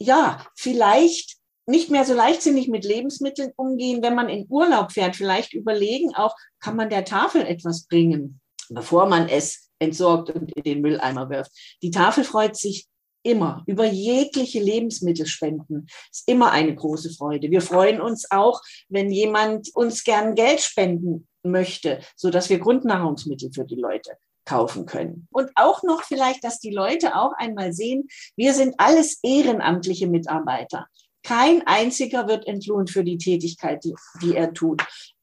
ja, 0.00 0.44
vielleicht 0.56 1.36
nicht 1.66 1.90
mehr 1.90 2.04
so 2.04 2.14
leichtsinnig 2.14 2.68
mit 2.68 2.84
Lebensmitteln 2.84 3.52
umgehen, 3.54 4.02
wenn 4.02 4.16
man 4.16 4.28
in 4.28 4.46
Urlaub 4.48 4.90
fährt, 4.90 5.14
vielleicht 5.14 5.52
überlegen 5.52 6.14
auch, 6.14 6.34
kann 6.58 6.74
man 6.74 6.90
der 6.90 7.04
Tafel 7.04 7.42
etwas 7.42 7.86
bringen, 7.86 8.40
bevor 8.70 9.06
man 9.06 9.28
es 9.28 9.70
entsorgt 9.78 10.30
und 10.30 10.52
in 10.56 10.62
den 10.64 10.80
Mülleimer 10.80 11.30
wirft. 11.30 11.52
Die 11.82 11.92
Tafel 11.92 12.24
freut 12.24 12.56
sich 12.56 12.88
immer 13.22 13.62
über 13.66 13.84
jegliche 13.84 14.60
Lebensmittelspenden. 14.60 15.86
Ist 16.10 16.28
immer 16.28 16.52
eine 16.52 16.74
große 16.74 17.10
Freude. 17.10 17.50
Wir 17.50 17.62
freuen 17.62 18.00
uns 18.00 18.30
auch, 18.30 18.60
wenn 18.88 19.10
jemand 19.10 19.74
uns 19.74 20.04
gern 20.04 20.34
Geld 20.34 20.60
spenden 20.60 21.28
möchte, 21.42 22.00
so 22.16 22.30
dass 22.30 22.50
wir 22.50 22.58
Grundnahrungsmittel 22.58 23.50
für 23.52 23.64
die 23.64 23.76
Leute 23.76 24.12
kaufen 24.44 24.86
können. 24.86 25.28
Und 25.30 25.50
auch 25.54 25.82
noch 25.82 26.02
vielleicht, 26.02 26.44
dass 26.44 26.58
die 26.58 26.72
Leute 26.72 27.16
auch 27.16 27.32
einmal 27.36 27.72
sehen, 27.72 28.08
wir 28.36 28.54
sind 28.54 28.74
alles 28.78 29.20
ehrenamtliche 29.22 30.08
Mitarbeiter. 30.08 30.86
Kein 31.22 31.66
einziger 31.66 32.28
wird 32.28 32.46
entlohnt 32.46 32.90
für 32.90 33.04
die 33.04 33.18
Tätigkeit, 33.18 33.84
die, 33.84 33.94
die 34.22 34.34
er 34.34 34.52
tut. 34.52 34.82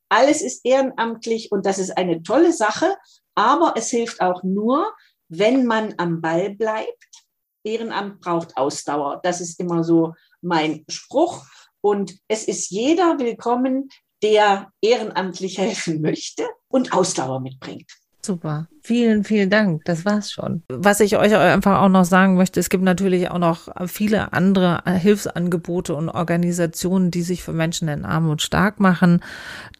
Alles 0.09 0.41
ist 0.41 0.65
ehrenamtlich 0.65 1.51
und 1.51 1.65
das 1.65 1.79
ist 1.79 1.97
eine 1.97 2.23
tolle 2.23 2.53
Sache, 2.53 2.95
aber 3.35 3.73
es 3.75 3.89
hilft 3.89 4.21
auch 4.21 4.43
nur, 4.43 4.93
wenn 5.27 5.65
man 5.65 5.95
am 5.97 6.21
Ball 6.21 6.51
bleibt. 6.51 7.26
Ehrenamt 7.67 8.21
braucht 8.21 8.55
Ausdauer. 8.57 9.19
Das 9.23 9.41
ist 9.41 9.59
immer 9.59 9.83
so 9.83 10.13
mein 10.41 10.85
Spruch. 10.87 11.45
Und 11.81 12.17
es 12.27 12.45
ist 12.45 12.69
jeder 12.69 13.19
willkommen, 13.19 13.89
der 14.23 14.71
ehrenamtlich 14.81 15.57
helfen 15.59 16.01
möchte 16.01 16.47
und 16.69 16.93
Ausdauer 16.93 17.39
mitbringt. 17.39 17.91
Super. 18.27 18.67
Vielen, 18.81 19.23
vielen 19.23 19.49
Dank. 19.49 19.85
Das 19.85 20.03
war's 20.03 20.33
schon. 20.33 20.61
Was 20.67 20.99
ich 20.99 21.17
euch 21.17 21.33
einfach 21.33 21.79
auch 21.79 21.87
noch 21.87 22.03
sagen 22.03 22.35
möchte, 22.35 22.59
es 22.59 22.69
gibt 22.69 22.83
natürlich 22.83 23.31
auch 23.31 23.37
noch 23.37 23.69
viele 23.87 24.33
andere 24.33 24.83
Hilfsangebote 24.85 25.95
und 25.95 26.09
Organisationen, 26.09 27.09
die 27.09 27.21
sich 27.21 27.41
für 27.41 27.53
Menschen 27.53 27.87
in 27.87 28.03
Armut 28.03 28.41
stark 28.41 28.81
machen. 28.81 29.21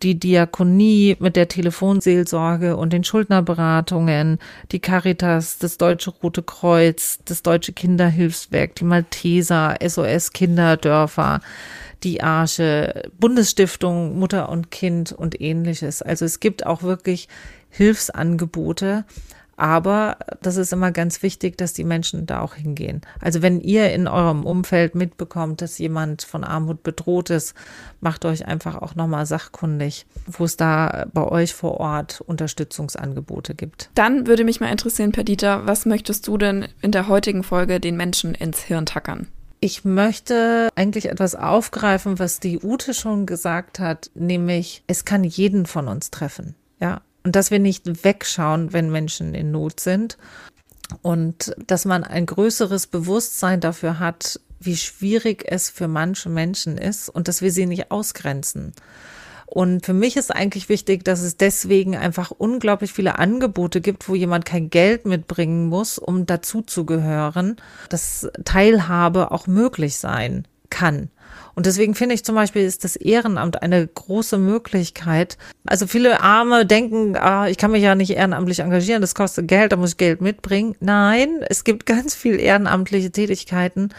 Die 0.02 0.18
Diakonie 0.18 1.18
mit 1.20 1.36
der 1.36 1.50
Telefonseelsorge 1.50 2.78
und 2.78 2.94
den 2.94 3.04
Schuldnerberatungen, 3.04 4.40
die 4.72 4.80
Caritas, 4.80 5.58
das 5.58 5.78
Deutsche 5.78 6.12
Rote 6.12 6.42
Kreuz, 6.42 7.20
das 7.26 7.44
Deutsche 7.44 7.74
Kinderhilfswerk, 7.74 8.76
die 8.76 8.86
Malteser, 8.86 9.76
SOS 9.86 10.32
Kinderdörfer 10.32 11.42
die 12.04 12.22
Arche, 12.22 13.10
Bundesstiftung 13.20 14.20
Mutter 14.20 14.50
und 14.50 14.70
Kind 14.72 15.12
und 15.12 15.42
ähnliches. 15.42 16.02
Also 16.02 16.26
es 16.26 16.40
gibt 16.40 16.66
auch 16.66 16.84
wirklich 16.84 17.28
Hilfsangebote. 17.70 19.06
Aber 19.60 20.18
das 20.44 20.56
ist 20.56 20.72
immer 20.72 20.92
ganz 20.92 21.24
wichtig, 21.24 21.58
dass 21.58 21.74
die 21.74 21.84
Menschen 21.84 22.28
da 22.28 22.42
auch 22.42 22.54
hingehen. 22.54 23.02
Also 23.20 23.42
wenn 23.42 23.60
ihr 23.60 23.92
in 23.92 24.08
eurem 24.08 24.46
Umfeld 24.46 24.94
mitbekommt, 24.94 25.64
dass 25.64 25.80
jemand 25.80 26.22
von 26.22 26.44
Armut 26.44 26.84
bedroht 26.84 27.32
ist, 27.32 27.56
macht 28.00 28.24
euch 28.26 28.46
einfach 28.46 28.76
auch 28.76 28.94
nochmal 28.94 29.26
sachkundig, 29.26 30.06
wo 30.28 30.46
es 30.46 30.58
da 30.58 31.08
bei 31.12 31.24
euch 31.24 31.56
vor 31.56 31.80
Ort 31.80 32.22
Unterstützungsangebote 32.22 33.56
gibt. 33.56 33.90
Dann 33.96 34.28
würde 34.28 34.44
mich 34.44 34.60
mal 34.60 34.72
interessieren, 34.72 35.12
Perdita, 35.12 35.66
was 35.66 35.88
möchtest 35.88 36.28
du 36.28 36.38
denn 36.38 36.68
in 36.84 36.92
der 36.92 37.08
heutigen 37.08 37.42
Folge 37.42 37.80
den 37.80 37.98
Menschen 37.98 38.36
ins 38.36 38.62
Hirn 38.62 38.86
tackern? 38.86 39.28
Ich 39.60 39.84
möchte 39.84 40.70
eigentlich 40.76 41.10
etwas 41.10 41.34
aufgreifen, 41.34 42.20
was 42.20 42.40
die 42.40 42.60
Ute 42.60 42.94
schon 42.94 43.26
gesagt 43.26 43.80
hat, 43.80 44.12
nämlich 44.14 44.84
es 44.86 45.04
kann 45.04 45.24
jeden 45.24 45.66
von 45.66 45.88
uns 45.88 46.12
treffen. 46.12 46.54
Ja, 46.80 47.02
und 47.28 47.36
dass 47.36 47.52
wir 47.52 47.60
nicht 47.60 48.06
wegschauen, 48.06 48.72
wenn 48.72 48.90
Menschen 48.90 49.36
in 49.36 49.52
Not 49.52 49.82
sind 49.82 50.18
und 51.02 51.54
dass 51.68 51.84
man 51.84 52.06
ein 52.06 52.26
größeres 52.26 52.88
Bewusstsein 52.88 53.60
dafür 53.60 54.00
hat, 54.00 54.40
wie 54.62 54.78
schwierig 54.78 55.44
es 55.46 55.70
für 55.70 55.90
manche 55.90 56.30
Menschen 56.30 56.78
ist 56.78 57.10
und 57.10 57.28
dass 57.28 57.42
wir 57.42 57.52
sie 57.52 57.66
nicht 57.66 57.92
ausgrenzen. 57.92 58.72
Und 59.46 59.86
für 59.86 59.92
mich 59.92 60.16
ist 60.16 60.34
eigentlich 60.34 60.70
wichtig, 60.70 61.04
dass 61.04 61.20
es 61.22 61.36
deswegen 61.36 61.98
einfach 61.98 62.32
unglaublich 62.32 62.94
viele 62.94 63.20
Angebote 63.20 63.82
gibt, 63.82 64.08
wo 64.08 64.16
jemand 64.16 64.46
kein 64.46 64.70
Geld 64.70 65.06
mitbringen 65.06 65.68
muss, 65.68 66.00
um 66.00 66.26
dazuzugehören, 66.26 67.58
dass 67.90 68.30
Teilhabe 68.46 69.32
auch 69.32 69.48
möglich 69.48 69.98
sein 69.98 70.48
kann. 70.70 71.10
Und 71.58 71.66
deswegen 71.66 71.96
finde 71.96 72.14
ich 72.14 72.24
zum 72.24 72.36
Beispiel 72.36 72.62
ist 72.62 72.84
das 72.84 72.96
Ehrenamt 72.96 73.64
eine 73.64 73.88
große 73.88 74.38
Möglichkeit. 74.38 75.40
Also 75.66 75.88
viele 75.88 76.22
Arme 76.22 76.68
denken, 76.68 77.18
ah, 77.18 77.48
ich 77.48 77.58
kann 77.58 77.72
mich 77.72 77.82
ja 77.82 77.96
nicht 77.96 78.12
ehrenamtlich 78.12 78.60
engagieren, 78.60 79.02
das 79.02 79.16
kostet 79.16 79.48
Geld, 79.48 79.72
da 79.72 79.76
muss 79.76 79.94
ich 79.94 79.98
Geld 79.98 80.22
mitbringen. 80.22 80.76
Nein, 80.82 81.40
es 81.50 81.64
gibt 81.64 81.86
ganz 81.88 82.14
viel 82.14 82.40
ehrenamtliche 82.40 83.10
Tätigkeiten, 83.10 83.90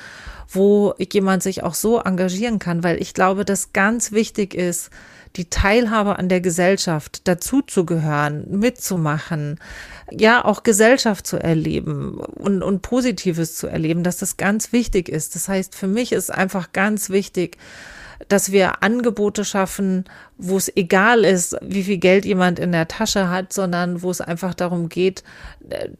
wo 0.48 0.94
jemand 1.00 1.42
sich 1.42 1.64
auch 1.64 1.74
so 1.74 1.98
engagieren 1.98 2.60
kann, 2.60 2.84
weil 2.84 3.02
ich 3.02 3.12
glaube, 3.12 3.44
dass 3.44 3.72
ganz 3.72 4.12
wichtig 4.12 4.54
ist, 4.54 4.90
die 5.38 5.48
Teilhabe 5.48 6.18
an 6.18 6.28
der 6.28 6.40
Gesellschaft, 6.40 7.26
dazuzugehören, 7.28 8.46
mitzumachen, 8.50 9.58
ja, 10.10 10.44
auch 10.44 10.64
Gesellschaft 10.64 11.26
zu 11.26 11.36
erleben 11.38 12.18
und, 12.18 12.62
und 12.62 12.82
Positives 12.82 13.54
zu 13.54 13.68
erleben, 13.68 14.02
dass 14.02 14.18
das 14.18 14.36
ganz 14.36 14.72
wichtig 14.72 15.08
ist. 15.08 15.34
Das 15.34 15.48
heißt, 15.48 15.74
für 15.74 15.86
mich 15.86 16.12
ist 16.12 16.30
einfach 16.30 16.72
ganz 16.72 17.08
wichtig, 17.08 17.56
dass 18.26 18.50
wir 18.50 18.82
Angebote 18.82 19.44
schaffen, 19.44 20.04
wo 20.36 20.56
es 20.56 20.74
egal 20.76 21.24
ist, 21.24 21.56
wie 21.62 21.84
viel 21.84 21.98
Geld 21.98 22.24
jemand 22.24 22.58
in 22.58 22.72
der 22.72 22.88
Tasche 22.88 23.30
hat, 23.30 23.52
sondern 23.52 24.02
wo 24.02 24.10
es 24.10 24.20
einfach 24.20 24.54
darum 24.54 24.88
geht, 24.88 25.22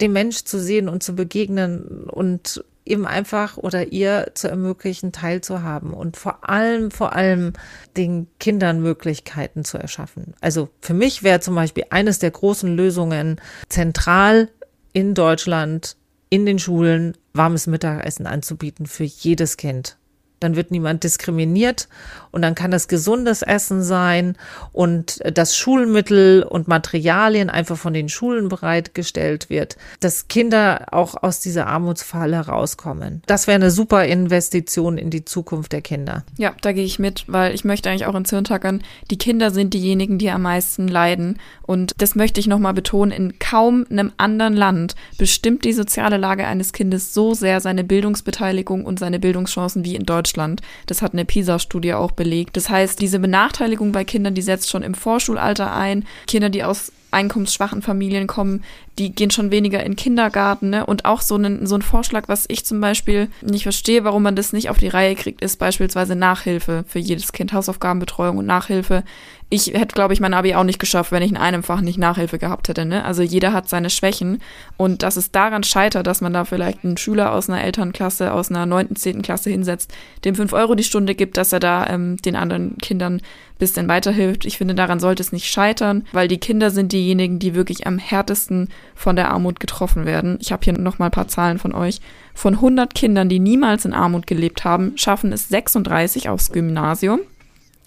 den 0.01 0.13
Mensch 0.13 0.43
zu 0.45 0.59
sehen 0.59 0.89
und 0.89 1.03
zu 1.03 1.15
begegnen 1.15 2.05
und 2.11 2.65
eben 2.89 3.07
einfach 3.07 3.57
oder 3.57 3.93
ihr 3.93 4.33
zu 4.35 4.49
ermöglichen, 4.49 5.13
teilzuhaben 5.13 5.93
und 5.93 6.17
vor 6.17 6.49
allem, 6.49 6.91
vor 6.91 7.15
allem 7.15 7.53
den 7.97 8.27
Kindern 8.41 8.81
Möglichkeiten 8.81 9.65
zu 9.65 9.79
erschaffen. 9.79 10.35
Also 10.41 10.69
für 10.81 10.95
mich 10.95 11.23
wäre 11.23 11.41
zum 11.41 11.55
Beispiel 11.55 11.85
eines 11.91 12.19
der 12.19 12.31
großen 12.31 12.75
Lösungen, 12.75 13.41
zentral 13.69 14.49
in 14.93 15.15
Deutschland 15.15 15.97
in 16.31 16.47
den 16.47 16.59
Schulen 16.59 17.17
warmes 17.33 17.67
Mittagessen 17.67 18.27
anzubieten 18.27 18.87
für 18.87 19.05
jedes 19.05 19.57
Kind 19.57 19.97
dann 20.41 20.57
wird 20.57 20.71
niemand 20.71 21.05
diskriminiert 21.05 21.89
und 22.31 22.43
dann 22.43 22.55
kann 22.55 22.71
das 22.71 22.89
gesundes 22.89 23.43
Essen 23.43 23.83
sein 23.83 24.37
und 24.73 25.21
das 25.33 25.57
Schulmittel 25.57 26.43
und 26.43 26.69
Materialien 26.69 27.51
einfach 27.51 27.77
von 27.77 27.93
den 27.93 28.09
Schulen 28.09 28.49
bereitgestellt 28.49 29.51
wird, 29.51 29.77
dass 30.01 30.29
Kinder 30.29 30.87
auch 30.93 31.23
aus 31.23 31.41
dieser 31.41 31.67
Armutsfalle 31.67 32.39
rauskommen. 32.39 33.23
Das 33.27 33.47
wäre 33.47 33.57
eine 33.57 33.71
super 33.71 34.05
Investition 34.05 34.99
in 34.99 35.11
die 35.11 35.25
Zukunft 35.25 35.73
der 35.73 35.83
Kinder. 35.83 36.25
Ja, 36.37 36.55
da 36.61 36.73
gehe 36.73 36.85
ich 36.85 36.99
mit, 36.99 37.25
weil 37.27 37.55
ich 37.55 37.65
möchte 37.65 37.91
eigentlich 37.91 38.07
auch 38.07 38.15
ins 38.15 38.31
Hirn 38.31 38.45
tackern, 38.45 38.83
die 39.11 39.19
Kinder 39.19 39.51
sind 39.51 39.75
diejenigen, 39.75 40.19
die 40.19 40.31
am 40.31 40.43
meisten 40.43 40.89
leiden 40.89 41.39
und 41.63 41.93
das 41.99 42.15
möchte 42.15 42.41
ich 42.41 42.47
nochmal 42.47 42.75
betonen, 42.75 43.13
in 43.13 43.39
kaum 43.39 43.87
einem 43.91 44.13
anderen 44.17 44.55
Land 44.55 44.95
bestimmt 45.17 45.65
die 45.65 45.73
soziale 45.73 46.17
Lage 46.17 46.47
eines 46.47 46.73
Kindes 46.73 47.15
so 47.15 47.35
sehr 47.35 47.61
seine 47.61 47.85
Bildungsbeteiligung 47.85 48.85
und 48.85 48.99
seine 48.99 49.19
Bildungschancen 49.19 49.85
wie 49.85 49.97
in 49.97 50.05
Deutschland. 50.05 50.28
Deutschland. 50.29 50.61
Das 50.87 51.03
hat 51.03 51.13
eine 51.13 51.25
PISA-Studie 51.25 51.95
auch 51.95 52.13
belegt. 52.13 52.57
Das 52.57 52.69
heißt, 52.69 53.01
diese 53.01 53.19
Benachteiligung 53.19 53.93
bei 53.93 54.05
Kindern, 54.05 54.35
die 54.35 54.43
setzt 54.43 54.71
schon 54.71 54.83
im 54.83 54.95
Vorschulalter 54.95 55.73
ein. 55.73 56.05
Kinder, 56.27 56.51
die 56.51 56.65
aus 56.65 56.93
einkommensschwachen 57.11 57.83
Familien 57.83 58.27
kommen, 58.27 58.65
die 58.99 59.13
gehen 59.13 59.31
schon 59.31 59.51
weniger 59.51 59.83
in 59.85 59.97
Kindergarten. 59.97 60.71
Ne? 60.71 60.85
Und 60.85 61.05
auch 61.05 61.21
so 61.21 61.37
ein, 61.37 61.67
so 61.67 61.79
Vorschlag, 61.81 62.25
was 62.29 62.47
ich 62.49 62.65
zum 62.65 62.81
Beispiel 62.81 63.29
nicht 63.41 63.63
verstehe, 63.63 64.05
warum 64.05 64.23
man 64.23 64.37
das 64.37 64.53
nicht 64.53 64.71
auf 64.71 64.79
die 64.79 64.89
Reihe 64.89 65.15
kriegt, 65.15 65.41
ist 65.41 65.59
beispielsweise 65.59 66.17
Nachhilfe 66.17 66.85
für 66.87 66.99
jedes 66.99 67.33
Kind, 67.33 67.53
Hausaufgabenbetreuung 67.53 68.39
und 68.39 68.47
Nachhilfe 68.47 69.05
ich 69.51 69.69
hätte, 69.69 69.95
glaube 69.95 70.13
ich, 70.13 70.21
mein 70.21 70.35
Abi 70.35 70.55
auch 70.55 70.65
nicht 70.65 70.79
geschafft, 70.79 71.11
wenn 71.11 71.23
ich 71.23 71.31
in 71.31 71.39
einem 71.39 71.63
Fach 71.63 71.81
nicht 71.81 71.97
Nachhilfe 71.97 72.39
gehabt 72.39 72.69
hätte. 72.69 72.85
Ne? 72.85 73.03
Also 73.05 73.23
jeder 73.23 73.55
hat 73.55 73.69
seine 73.69 73.89
Schwächen. 73.89 74.43
Und 74.77 75.03
dass 75.03 75.17
es 75.17 75.31
daran 75.31 75.63
scheitert, 75.63 76.07
dass 76.07 76.21
man 76.21 76.35
da 76.35 76.45
vielleicht 76.45 76.85
einen 76.85 76.99
Schüler 76.99 77.33
aus 77.33 77.49
einer 77.49 77.65
Elternklasse, 77.65 78.33
aus 78.33 78.51
einer 78.51 78.67
neunten, 78.67 78.95
zehnten 78.97 79.23
Klasse 79.23 79.49
hinsetzt, 79.49 79.91
dem 80.25 80.35
fünf 80.35 80.53
Euro 80.53 80.75
die 80.75 80.85
Stunde 80.85 81.15
gibt, 81.15 81.39
dass 81.39 81.53
er 81.53 81.61
da 81.61 81.87
ähm, 81.87 82.19
den 82.19 82.37
anderen 82.37 82.77
Kindern 82.77 83.23
bisschen 83.59 83.89
weiterhilft. 83.89 84.45
Ich 84.45 84.57
finde, 84.59 84.75
daran 84.75 85.01
sollte 85.01 85.23
es 85.23 85.33
nicht 85.33 85.47
scheitern, 85.47 86.07
weil 86.13 86.29
die 86.29 86.39
Kinder 86.39 86.71
sind 86.71 86.93
diejenigen, 86.93 87.39
die 87.39 87.55
wirklich 87.55 87.87
am 87.87 87.99
härtesten 87.99 88.69
von 88.95 89.17
der 89.17 89.31
Armut 89.31 89.61
getroffen 89.61 90.07
werden. 90.07 90.39
Ich 90.41 90.53
habe 90.53 90.65
hier 90.65 90.73
noch 90.79 90.99
mal 90.99 91.07
ein 91.07 91.11
paar 91.11 91.29
Zahlen 91.29 91.59
von 91.59 91.75
euch. 91.75 92.01
Von 92.35 92.55
100 92.55 92.95
Kindern, 92.95 93.29
die 93.29 93.41
niemals 93.41 93.85
in 93.85 93.93
Armut 93.93 94.27
gelebt 94.27 94.65
haben, 94.65 94.93
schaffen 94.97 95.33
es 95.33 95.49
36 95.49 96.29
aufs 96.29 96.53
Gymnasium 96.53 97.21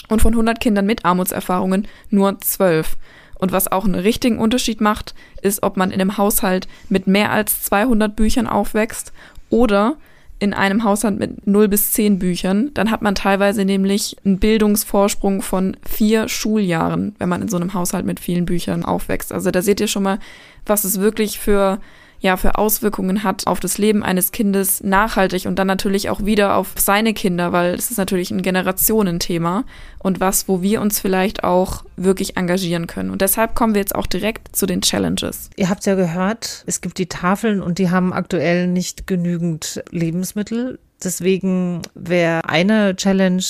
und 0.10 0.22
von 0.22 0.34
100 0.34 0.60
Kindern 0.60 0.86
mit 0.86 1.06
Armutserfahrungen 1.06 1.88
nur 2.10 2.38
12. 2.40 2.98
Und 3.40 3.52
was 3.52 3.72
auch 3.72 3.86
einen 3.86 3.96
richtigen 3.96 4.38
Unterschied 4.38 4.82
macht, 4.82 5.16
ist, 5.42 5.64
ob 5.64 5.76
man 5.76 5.90
in 5.90 6.00
einem 6.00 6.18
Haushalt 6.18 6.68
mit 6.90 7.08
mehr 7.08 7.32
als 7.32 7.64
200 7.64 8.16
Büchern 8.16 8.46
aufwächst 8.46 9.14
oder 9.50 9.96
in 10.42 10.56
einem 10.56 10.84
Haushalt 10.84 11.20
mit 11.20 11.46
0 11.46 11.68
bis 11.68 11.92
10 11.92 12.18
Büchern. 12.18 12.72
Dann 12.74 12.90
hat 12.90 13.04
man 13.04 13.14
teilweise 13.14 13.64
nämlich 13.64 14.18
einen 14.26 14.40
Bildungsvorsprung 14.40 15.44
von 15.44 15.78
vier 15.88 16.28
Schuljahren, 16.28 17.16
wenn 17.20 17.30
man 17.30 17.44
in 17.44 17.48
so 17.48 17.58
einem 17.58 17.76
Haushalt 17.76 18.08
mit 18.08 18.20
vielen 18.20 18.46
Büchern 18.48 18.84
aufwächst. 18.84 19.32
Also 19.32 19.52
da 19.52 19.62
seht 19.62 19.80
ihr 19.80 19.88
schon 19.88 20.02
mal, 20.02 20.18
was 20.66 20.84
es 20.84 21.00
wirklich 21.00 21.38
für 21.38 21.80
ja 22.22 22.38
für 22.38 22.58
Auswirkungen 22.58 23.24
hat 23.24 23.48
auf 23.48 23.60
das 23.60 23.78
Leben 23.78 24.04
eines 24.04 24.32
Kindes 24.32 24.82
nachhaltig 24.84 25.48
und 25.48 25.58
dann 25.58 25.68
natürlich 25.68 26.10
auch 26.10 26.24
wieder 26.24 26.56
auf 26.56 26.74
seine 26.78 27.14
Kinder, 27.14 27.52
weil 27.52 27.74
es 27.74 27.92
ist 27.92 27.98
natürlich 27.98 28.32
ein 28.32 28.44
Generationenthema 28.44 29.66
und 30.00 30.20
was, 30.20 30.48
wo 30.48 30.62
wir 30.62 30.82
uns 30.82 31.00
vielleicht 31.00 31.44
auch 31.44 31.84
wirklich 31.98 32.38
engagieren 32.38 32.88
können. 32.88 33.10
Und 33.10 33.22
deshalb 33.22 33.56
kommen 33.56 33.74
wir 33.74 33.82
jetzt 33.82 33.96
auch 33.96 34.08
direkt 34.08 34.56
zu 34.56 34.68
den 34.68 34.82
Challenges. 34.82 35.50
Ihr 35.58 35.70
habt 35.70 35.86
ja 35.86 35.96
gehört, 35.96 36.64
es 36.68 36.82
gibt 36.82 37.00
die 37.00 37.08
Tafeln 37.08 37.62
und 37.62 37.80
die 37.80 37.90
haben 37.90 38.14
aktuell 38.14 38.68
nicht 38.68 39.08
genügend 39.08 39.84
Lebensmittel. 39.90 40.80
Deswegen 41.04 41.82
wäre 41.96 42.46
eine 42.48 42.96
Challenge, 42.96 43.44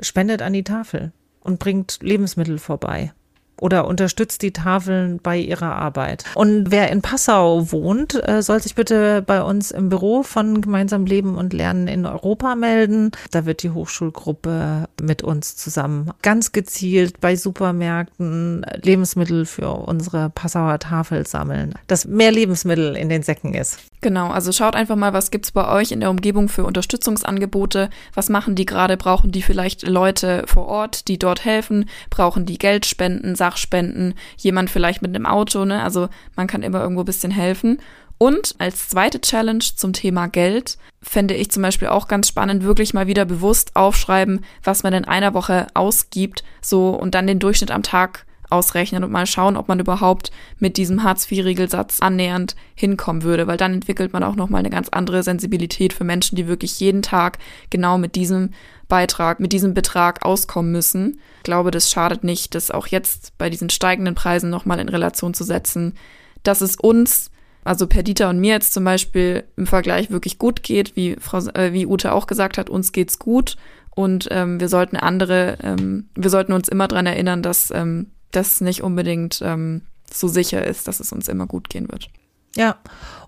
spendet 0.00 0.40
an 0.40 0.54
die 0.54 0.64
Tafel 0.64 1.12
und 1.40 1.58
bringt 1.58 1.98
Lebensmittel 2.00 2.58
vorbei. 2.58 3.12
Oder 3.60 3.86
unterstützt 3.86 4.42
die 4.42 4.52
Tafeln 4.52 5.20
bei 5.22 5.38
ihrer 5.38 5.76
Arbeit. 5.76 6.24
Und 6.34 6.70
wer 6.70 6.90
in 6.90 7.02
Passau 7.02 7.70
wohnt, 7.72 8.26
äh, 8.28 8.42
soll 8.42 8.60
sich 8.60 8.74
bitte 8.74 9.22
bei 9.22 9.42
uns 9.42 9.70
im 9.70 9.88
Büro 9.88 10.22
von 10.22 10.60
Gemeinsam 10.60 11.06
Leben 11.06 11.36
und 11.36 11.52
Lernen 11.52 11.88
in 11.88 12.06
Europa 12.06 12.54
melden. 12.56 13.12
Da 13.30 13.46
wird 13.46 13.62
die 13.62 13.70
Hochschulgruppe 13.70 14.88
mit 15.00 15.22
uns 15.22 15.56
zusammen 15.56 16.10
ganz 16.22 16.52
gezielt 16.52 17.20
bei 17.20 17.36
Supermärkten 17.36 18.66
Lebensmittel 18.82 19.46
für 19.46 19.70
unsere 19.70 20.30
Passauer 20.30 20.78
Tafel 20.78 21.26
sammeln, 21.26 21.74
dass 21.86 22.06
mehr 22.06 22.32
Lebensmittel 22.32 22.96
in 22.96 23.08
den 23.08 23.22
Säcken 23.22 23.54
ist. 23.54 23.78
Genau, 24.04 24.28
also 24.28 24.52
schaut 24.52 24.76
einfach 24.76 24.96
mal, 24.96 25.14
was 25.14 25.30
gibt's 25.30 25.50
bei 25.50 25.66
euch 25.66 25.90
in 25.90 26.00
der 26.00 26.10
Umgebung 26.10 26.50
für 26.50 26.64
Unterstützungsangebote? 26.64 27.88
Was 28.12 28.28
machen 28.28 28.54
die 28.54 28.66
gerade? 28.66 28.98
Brauchen 28.98 29.32
die 29.32 29.40
vielleicht 29.40 29.88
Leute 29.88 30.44
vor 30.46 30.66
Ort, 30.66 31.08
die 31.08 31.18
dort 31.18 31.46
helfen? 31.46 31.88
Brauchen 32.10 32.44
die 32.44 32.58
Geldspenden, 32.58 33.34
Sachspenden? 33.34 34.12
Jemand 34.36 34.68
vielleicht 34.68 35.00
mit 35.00 35.16
einem 35.16 35.24
Auto, 35.24 35.64
ne? 35.64 35.82
Also 35.82 36.10
man 36.36 36.46
kann 36.46 36.62
immer 36.62 36.82
irgendwo 36.82 37.00
ein 37.00 37.06
bisschen 37.06 37.30
helfen. 37.30 37.78
Und 38.18 38.54
als 38.58 38.90
zweite 38.90 39.22
Challenge 39.22 39.64
zum 39.74 39.94
Thema 39.94 40.26
Geld 40.26 40.76
fände 41.00 41.32
ich 41.32 41.50
zum 41.50 41.62
Beispiel 41.62 41.88
auch 41.88 42.06
ganz 42.06 42.28
spannend, 42.28 42.62
wirklich 42.62 42.92
mal 42.92 43.06
wieder 43.06 43.24
bewusst 43.24 43.74
aufschreiben, 43.74 44.44
was 44.62 44.82
man 44.82 44.92
in 44.92 45.06
einer 45.06 45.32
Woche 45.32 45.66
ausgibt, 45.72 46.44
so 46.60 46.90
und 46.90 47.14
dann 47.14 47.26
den 47.26 47.38
Durchschnitt 47.38 47.70
am 47.70 47.82
Tag 47.82 48.26
ausrechnen 48.54 49.04
und 49.04 49.12
mal 49.12 49.26
schauen, 49.26 49.56
ob 49.56 49.68
man 49.68 49.80
überhaupt 49.80 50.30
mit 50.58 50.76
diesem 50.76 51.02
Hartz-IV-Regelsatz 51.02 52.00
annähernd 52.00 52.56
hinkommen 52.74 53.22
würde, 53.22 53.46
weil 53.46 53.56
dann 53.56 53.74
entwickelt 53.74 54.12
man 54.12 54.22
auch 54.22 54.36
nochmal 54.36 54.60
eine 54.60 54.70
ganz 54.70 54.88
andere 54.88 55.22
Sensibilität 55.22 55.92
für 55.92 56.04
Menschen, 56.04 56.36
die 56.36 56.46
wirklich 56.46 56.80
jeden 56.80 57.02
Tag 57.02 57.38
genau 57.70 57.98
mit 57.98 58.14
diesem 58.14 58.50
Beitrag, 58.88 59.40
mit 59.40 59.52
diesem 59.52 59.74
Betrag 59.74 60.24
auskommen 60.24 60.72
müssen. 60.72 61.20
Ich 61.38 61.44
glaube, 61.44 61.70
das 61.70 61.90
schadet 61.90 62.24
nicht, 62.24 62.54
das 62.54 62.70
auch 62.70 62.86
jetzt 62.86 63.36
bei 63.38 63.50
diesen 63.50 63.70
steigenden 63.70 64.14
Preisen 64.14 64.50
nochmal 64.50 64.78
in 64.78 64.88
Relation 64.88 65.34
zu 65.34 65.44
setzen, 65.44 65.94
dass 66.42 66.60
es 66.60 66.76
uns 66.76 67.30
also 67.64 67.86
Perdita 67.86 68.28
und 68.28 68.40
mir 68.40 68.52
jetzt 68.52 68.74
zum 68.74 68.84
Beispiel 68.84 69.44
im 69.56 69.66
Vergleich 69.66 70.10
wirklich 70.10 70.38
gut 70.38 70.62
geht, 70.62 70.96
wie 70.96 71.16
Frau, 71.18 71.38
äh, 71.54 71.72
wie 71.72 71.86
Ute 71.86 72.12
auch 72.12 72.26
gesagt 72.26 72.58
hat, 72.58 72.68
uns 72.68 72.92
geht's 72.92 73.18
gut 73.18 73.56
und 73.94 74.28
ähm, 74.30 74.60
wir 74.60 74.68
sollten 74.68 74.96
andere, 74.96 75.56
ähm, 75.62 76.08
wir 76.14 76.30
sollten 76.30 76.52
uns 76.52 76.68
immer 76.68 76.88
dran 76.88 77.06
erinnern, 77.06 77.42
dass 77.42 77.70
ähm, 77.70 78.10
das 78.36 78.60
nicht 78.60 78.82
unbedingt 78.82 79.40
ähm, 79.42 79.82
so 80.12 80.28
sicher 80.28 80.64
ist, 80.64 80.88
dass 80.88 81.00
es 81.00 81.12
uns 81.12 81.28
immer 81.28 81.46
gut 81.46 81.68
gehen 81.68 81.90
wird. 81.90 82.08
Ja. 82.56 82.76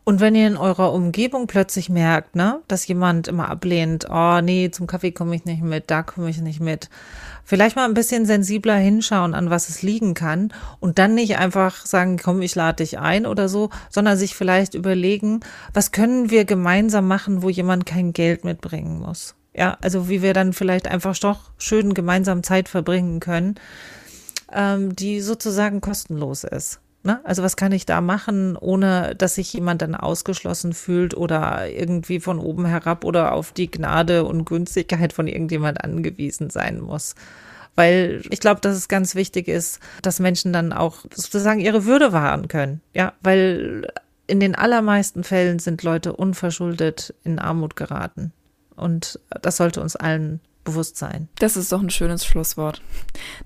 Und 0.04 0.20
wenn 0.20 0.36
ihr 0.36 0.46
in 0.46 0.56
eurer 0.56 0.92
Umgebung 0.92 1.48
plötzlich 1.48 1.88
merkt, 1.88 2.36
ne, 2.36 2.60
dass 2.68 2.86
jemand 2.86 3.26
immer 3.26 3.50
ablehnt, 3.50 4.06
oh 4.08 4.40
nee, 4.40 4.70
zum 4.70 4.86
Kaffee 4.86 5.10
komme 5.10 5.34
ich 5.34 5.44
nicht 5.44 5.64
mit, 5.64 5.90
da 5.90 6.04
komme 6.04 6.30
ich 6.30 6.40
nicht 6.40 6.60
mit, 6.60 6.90
vielleicht 7.44 7.74
mal 7.74 7.86
ein 7.86 7.94
bisschen 7.94 8.24
sensibler 8.24 8.76
hinschauen, 8.76 9.34
an 9.34 9.50
was 9.50 9.68
es 9.68 9.82
liegen 9.82 10.14
kann 10.14 10.52
und 10.78 11.00
dann 11.00 11.16
nicht 11.16 11.38
einfach 11.38 11.86
sagen, 11.86 12.20
komm, 12.22 12.40
ich 12.40 12.54
lade 12.54 12.84
dich 12.84 13.00
ein 13.00 13.26
oder 13.26 13.48
so, 13.48 13.70
sondern 13.90 14.16
sich 14.16 14.36
vielleicht 14.36 14.74
überlegen, 14.74 15.40
was 15.74 15.90
können 15.90 16.30
wir 16.30 16.44
gemeinsam 16.44 17.08
machen, 17.08 17.42
wo 17.42 17.48
jemand 17.48 17.84
kein 17.84 18.12
Geld 18.12 18.44
mitbringen 18.44 19.00
muss. 19.00 19.34
Ja, 19.54 19.76
also 19.80 20.08
wie 20.08 20.22
wir 20.22 20.34
dann 20.34 20.52
vielleicht 20.52 20.86
einfach 20.86 21.18
doch 21.18 21.50
schön 21.58 21.94
gemeinsam 21.94 22.44
Zeit 22.44 22.68
verbringen 22.68 23.18
können 23.18 23.56
ähm, 24.52 24.94
die 24.94 25.20
sozusagen 25.20 25.80
kostenlos 25.80 26.44
ist. 26.44 26.80
Ne? 27.06 27.20
Also 27.22 27.42
was 27.44 27.56
kann 27.56 27.70
ich 27.70 27.86
da 27.86 28.00
machen, 28.00 28.56
ohne 28.56 29.14
dass 29.14 29.36
sich 29.36 29.52
jemand 29.52 29.80
dann 29.80 29.94
ausgeschlossen 29.94 30.72
fühlt 30.72 31.16
oder 31.16 31.70
irgendwie 31.70 32.18
von 32.18 32.40
oben 32.40 32.66
herab 32.66 33.04
oder 33.04 33.32
auf 33.32 33.52
die 33.52 33.70
Gnade 33.70 34.24
und 34.24 34.44
Günstigkeit 34.44 35.12
von 35.12 35.28
irgendjemand 35.28 35.84
angewiesen 35.84 36.50
sein 36.50 36.80
muss. 36.80 37.14
Weil 37.76 38.22
ich 38.30 38.40
glaube, 38.40 38.60
dass 38.60 38.76
es 38.76 38.88
ganz 38.88 39.14
wichtig 39.14 39.46
ist, 39.46 39.78
dass 40.02 40.18
Menschen 40.18 40.52
dann 40.52 40.72
auch 40.72 41.04
sozusagen 41.14 41.60
ihre 41.60 41.84
Würde 41.84 42.12
wahren 42.12 42.48
können. 42.48 42.80
Ja, 42.92 43.12
weil 43.22 43.86
in 44.26 44.40
den 44.40 44.56
allermeisten 44.56 45.22
Fällen 45.22 45.60
sind 45.60 45.84
Leute 45.84 46.12
unverschuldet 46.12 47.14
in 47.22 47.38
Armut 47.38 47.76
geraten. 47.76 48.32
Und 48.74 49.20
das 49.42 49.58
sollte 49.58 49.80
uns 49.80 49.94
allen 49.94 50.40
Bewusstsein. 50.66 51.28
Das 51.38 51.56
ist 51.56 51.72
doch 51.72 51.80
ein 51.80 51.88
schönes 51.88 52.26
Schlusswort. 52.26 52.82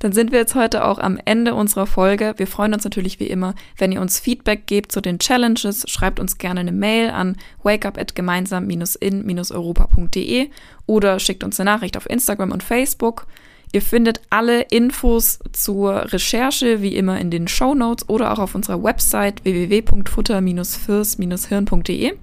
Dann 0.00 0.12
sind 0.12 0.32
wir 0.32 0.40
jetzt 0.40 0.56
heute 0.56 0.84
auch 0.84 0.98
am 0.98 1.20
Ende 1.24 1.54
unserer 1.54 1.86
Folge. 1.86 2.34
Wir 2.36 2.48
freuen 2.48 2.74
uns 2.74 2.82
natürlich 2.82 3.20
wie 3.20 3.28
immer, 3.28 3.54
wenn 3.76 3.92
ihr 3.92 4.00
uns 4.00 4.18
Feedback 4.18 4.66
gebt 4.66 4.90
zu 4.90 5.00
den 5.00 5.20
Challenges. 5.20 5.84
Schreibt 5.88 6.18
uns 6.18 6.38
gerne 6.38 6.58
eine 6.60 6.72
Mail 6.72 7.10
an 7.10 7.36
wakeup@gemeinsam-in-europa.de 7.62 10.50
oder 10.86 11.20
schickt 11.20 11.44
uns 11.44 11.60
eine 11.60 11.70
Nachricht 11.70 11.96
auf 11.96 12.10
Instagram 12.10 12.50
und 12.50 12.64
Facebook. 12.64 13.28
Ihr 13.72 13.82
findet 13.82 14.20
alle 14.30 14.62
Infos 14.62 15.38
zur 15.52 16.12
Recherche 16.12 16.82
wie 16.82 16.96
immer 16.96 17.20
in 17.20 17.30
den 17.30 17.46
Show 17.46 17.76
Notes 17.76 18.08
oder 18.08 18.32
auch 18.32 18.40
auf 18.40 18.56
unserer 18.56 18.82
Website 18.82 19.44
www.futter-fürs-hirn.de. 19.44 22.14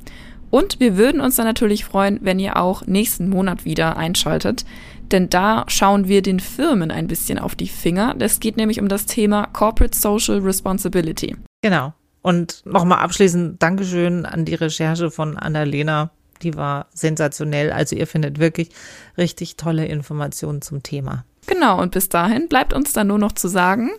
Und 0.50 0.80
wir 0.80 0.98
würden 0.98 1.22
uns 1.22 1.36
dann 1.36 1.46
natürlich 1.46 1.86
freuen, 1.86 2.20
wenn 2.22 2.40
ihr 2.40 2.58
auch 2.58 2.86
nächsten 2.86 3.30
Monat 3.30 3.66
wieder 3.66 3.98
einschaltet, 3.98 4.66
denn 5.12 5.30
da 5.30 5.66
schauen 5.68 6.08
wir 6.08 6.22
den 6.22 6.40
Firmen 6.40 6.92
ein 6.92 7.08
bisschen 7.08 7.40
auf 7.40 7.56
die 7.56 7.68
Finger. 7.68 8.16
Es 8.20 8.40
geht 8.40 8.58
nämlich 8.58 8.80
um 8.80 8.88
das 8.88 9.06
Thema 9.06 9.48
Corporate 9.48 9.98
Social 9.98 10.40
Responsibility. 10.40 11.36
Genau. 11.62 11.94
Und 12.22 12.66
nochmal 12.66 13.00
abschließend 13.00 13.62
Dankeschön 13.62 14.26
an 14.26 14.44
die 14.44 14.56
Recherche 14.56 15.12
von 15.12 15.38
Annalena. 15.38 16.12
Die 16.42 16.56
war 16.56 16.88
sensationell. 16.94 17.72
Also 17.72 17.96
ihr 17.96 18.06
findet 18.06 18.40
wirklich 18.40 18.70
richtig 19.18 19.56
tolle 19.56 19.86
Informationen 19.86 20.62
zum 20.62 20.84
Thema. 20.84 21.24
Genau, 21.46 21.82
und 21.82 21.92
bis 21.92 22.10
dahin 22.10 22.50
bleibt 22.50 22.74
uns 22.74 22.92
dann 22.92 23.08
nur 23.08 23.18
noch 23.18 23.32
zu 23.32 23.48
sagen, 23.48 23.92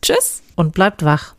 tschüss 0.00 0.42
und 0.54 0.72
bleibt 0.72 1.04
wach. 1.04 1.34